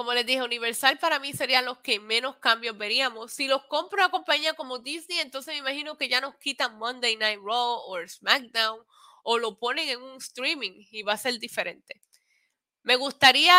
como 0.00 0.14
les 0.14 0.24
dije, 0.24 0.42
Universal 0.42 0.98
para 0.98 1.18
mí 1.18 1.34
serían 1.34 1.66
los 1.66 1.80
que 1.80 2.00
menos 2.00 2.36
cambios 2.36 2.78
veríamos. 2.78 3.34
Si 3.34 3.46
los 3.46 3.64
compra 3.64 4.04
una 4.04 4.10
compañía 4.10 4.54
como 4.54 4.78
Disney, 4.78 5.18
entonces 5.18 5.52
me 5.52 5.58
imagino 5.58 5.98
que 5.98 6.08
ya 6.08 6.22
nos 6.22 6.36
quitan 6.36 6.78
Monday 6.78 7.16
Night 7.16 7.38
Raw 7.42 7.82
o 7.86 7.98
SmackDown 8.08 8.80
o 9.24 9.36
lo 9.36 9.58
ponen 9.58 9.90
en 9.90 10.00
un 10.00 10.16
streaming 10.16 10.86
y 10.90 11.02
va 11.02 11.12
a 11.12 11.18
ser 11.18 11.38
diferente. 11.38 12.00
Me 12.82 12.96
gustaría 12.96 13.54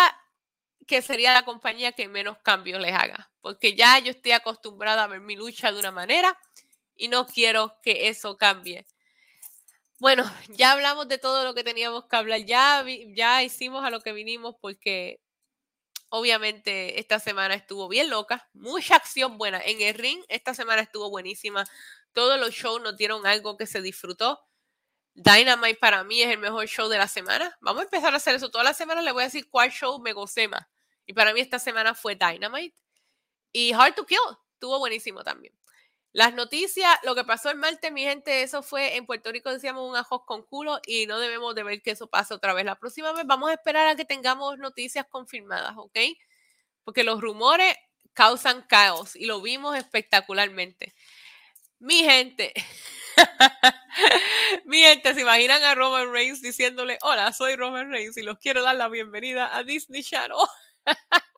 que 0.88 1.02
sería 1.02 1.34
la 1.34 1.46
compañía 1.46 1.94
que 1.94 2.08
menos 2.08 2.38
cambios 2.40 2.82
les 2.82 2.94
haga, 2.94 3.32
porque 3.42 3.76
ya 3.76 4.00
yo 4.00 4.12
estoy 4.12 4.34
acostumbrada 4.34 5.04
a 5.04 5.08
ver 5.08 5.22
mi 5.22 5.36
lucha 5.36 5.72
de 5.72 5.80
una 5.80 5.92
manera 5.92 6.38
y 6.96 7.08
no 7.08 7.28
quiero 7.28 7.76
que 7.82 8.10
eso 8.10 8.38
cambie. 8.38 8.86
Bueno, 10.00 10.24
ya 10.50 10.72
hablamos 10.72 11.08
de 11.08 11.18
todo 11.18 11.44
lo 11.44 11.54
que 11.54 11.64
teníamos 11.64 12.06
que 12.06 12.16
hablar, 12.16 12.40
ya, 12.46 12.84
ya 13.16 13.44
hicimos 13.44 13.86
a 13.86 13.92
lo 13.92 14.02
que 14.02 14.14
vinimos 14.14 14.56
porque 14.60 15.22
Obviamente 16.14 17.00
esta 17.00 17.20
semana 17.20 17.54
estuvo 17.54 17.88
bien 17.88 18.10
loca, 18.10 18.50
mucha 18.54 18.98
acción 18.98 19.38
buena. 19.38 19.62
En 19.64 19.80
el 19.80 19.94
ring 19.94 20.22
esta 20.28 20.54
semana 20.54 20.82
estuvo 20.82 21.10
buenísima. 21.10 21.64
Todos 22.12 22.38
los 22.38 22.54
shows 22.54 22.82
nos 22.82 22.98
dieron 22.98 23.26
algo 23.26 23.56
que 23.56 23.66
se 23.66 23.82
disfrutó. 23.82 24.42
Dynamite 25.14 25.76
para 25.76 26.04
mí 26.04 26.22
es 26.22 26.32
el 26.32 26.38
mejor 26.38 26.66
show 26.68 26.88
de 26.88 26.98
la 26.98 27.08
semana. 27.08 27.58
Vamos 27.62 27.82
a 27.82 27.84
empezar 27.86 28.14
a 28.14 28.18
hacer 28.18 28.36
eso. 28.36 28.50
Toda 28.50 28.64
la 28.64 28.74
semana 28.74 29.02
le 29.02 29.12
voy 29.12 29.24
a 29.24 29.26
decir 29.26 29.50
cuál 29.50 29.72
show 29.72 30.00
me 30.00 30.14
gocé 30.14 30.48
más. 30.48 30.66
Y 31.06 31.14
para 31.14 31.34
mí 31.34 31.42
esta 31.42 31.60
semana 31.60 31.94
fue 31.94 32.16
Dynamite. 32.16 32.76
Y 33.52 33.74
Hard 33.74 33.96
to 33.96 34.06
Kill 34.06 34.20
estuvo 34.54 34.80
buenísimo 34.80 35.24
también. 35.24 35.54
Las 36.14 36.34
noticias, 36.34 37.00
lo 37.04 37.16
que 37.16 37.24
pasó 37.24 37.50
el 37.50 37.58
martes, 37.58 37.92
mi 37.92 38.04
gente, 38.04 38.44
eso 38.44 38.64
fue 38.64 38.98
en 38.98 39.06
Puerto 39.06 39.32
Rico, 39.32 39.50
decíamos 39.50 39.90
un 39.90 39.96
ajos 39.96 40.24
con 40.26 40.44
culo 40.44 40.80
y 40.86 41.06
no 41.08 41.20
debemos 41.20 41.56
de 41.56 41.64
ver 41.64 41.82
que 41.82 41.92
eso 41.92 42.08
pase 42.08 42.34
otra 42.34 42.54
vez. 42.54 42.66
La 42.66 42.76
próxima 42.76 43.14
vez 43.14 43.26
vamos 43.26 43.50
a 43.50 43.54
esperar 43.54 43.88
a 43.88 43.96
que 43.96 44.04
tengamos 44.04 44.58
noticias 44.58 45.06
confirmadas, 45.10 45.74
¿ok? 45.78 45.98
Porque 46.84 47.04
los 47.06 47.22
rumores 47.22 47.76
causan 48.14 48.62
caos 48.64 49.16
y 49.16 49.26
lo 49.26 49.42
vimos 49.42 49.78
espectacularmente. 49.78 50.94
Mi 51.80 52.04
gente, 52.04 52.54
mi 54.66 54.82
gente, 54.82 55.14
¿se 55.14 55.22
imaginan 55.22 55.64
a 55.64 55.76
Roman 55.76 56.12
Reigns 56.12 56.42
diciéndole, 56.42 56.98
hola, 57.02 57.32
soy 57.34 57.56
Roman 57.56 57.92
Reigns 57.92 58.18
y 58.18 58.22
los 58.22 58.38
quiero 58.38 58.64
dar 58.64 58.76
la 58.76 58.88
bienvenida 58.88 59.56
a 59.56 59.64
Disney 59.64 60.04
Channel? 60.04 60.38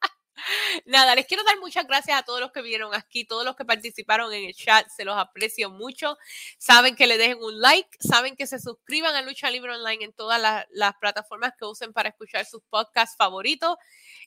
Nada, 0.86 1.15
les 1.15 1.26
quiero 1.26 1.43
dar 1.43 1.57
muchas 1.59 1.88
gracias 1.88 2.19
a 2.19 2.24
todos 2.24 2.39
los 2.41 2.51
que 2.51 2.61
vinieron 2.61 2.93
aquí, 2.93 3.26
todos 3.26 3.45
los 3.45 3.55
que 3.55 3.65
participaron 3.65 4.34
en 4.34 4.45
el 4.45 4.53
chat, 4.53 4.88
se 4.89 5.05
los 5.05 5.17
aprecio 5.17 5.69
mucho. 5.69 6.17
Saben 6.57 6.95
que 6.95 7.07
le 7.07 7.17
dejen 7.17 7.38
un 7.41 7.59
like, 7.61 7.89
saben 7.99 8.36
que 8.36 8.47
se 8.47 8.59
suscriban 8.59 9.15
a 9.15 9.21
Lucha 9.21 9.49
Libre 9.49 9.71
Online 9.74 10.05
en 10.05 10.13
todas 10.13 10.41
las, 10.41 10.65
las 10.71 10.95
plataformas 10.95 11.53
que 11.57 11.65
usen 11.65 11.93
para 11.93 12.09
escuchar 12.09 12.45
sus 12.45 12.61
podcasts 12.69 13.15
favoritos. 13.17 13.78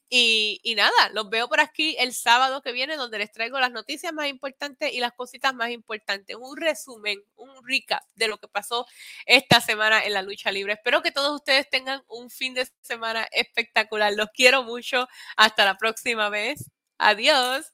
Y, 0.09 0.75
nada, 0.77 0.93
los 1.13 1.29
veo 1.31 1.49
por 1.49 1.61
aquí 1.61 1.97
el 1.99 2.13
sábado 2.15 2.63
que 2.63 2.73
viene, 2.73 2.97
donde 2.97 3.19
les 3.19 3.33
traigo 3.33 3.59
las 3.59 3.73
noticias 3.73 4.13
más 4.13 4.29
importantes 4.29 4.93
y 4.93 5.01
las 5.01 5.13
cositas 5.13 5.55
más 5.55 5.71
importantes. 5.71 6.37
Un 6.39 6.57
resumen, 6.57 7.21
un 7.37 7.51
recap 7.67 8.03
de 8.15 8.29
lo 8.29 8.39
que 8.39 8.47
pasó 8.49 8.87
esta 9.27 9.61
semana 9.61 10.05
en 10.05 10.13
la 10.13 10.23
lucha 10.23 10.53
libre. 10.53 10.75
Espero 10.75 11.03
que 11.03 11.11
todos 11.11 11.35
ustedes 11.35 11.69
tengan 11.71 12.03
un 12.09 12.31
fin 12.31 12.55
de 12.55 12.69
semana 12.83 13.27
espectacular. 13.33 14.13
Los 14.15 14.29
quiero 14.33 14.63
mucho. 14.63 15.09
Hasta 15.37 15.65
la 15.65 15.77
próxima 15.77 16.29
vez. 16.29 16.71
Adiós. 16.99 17.73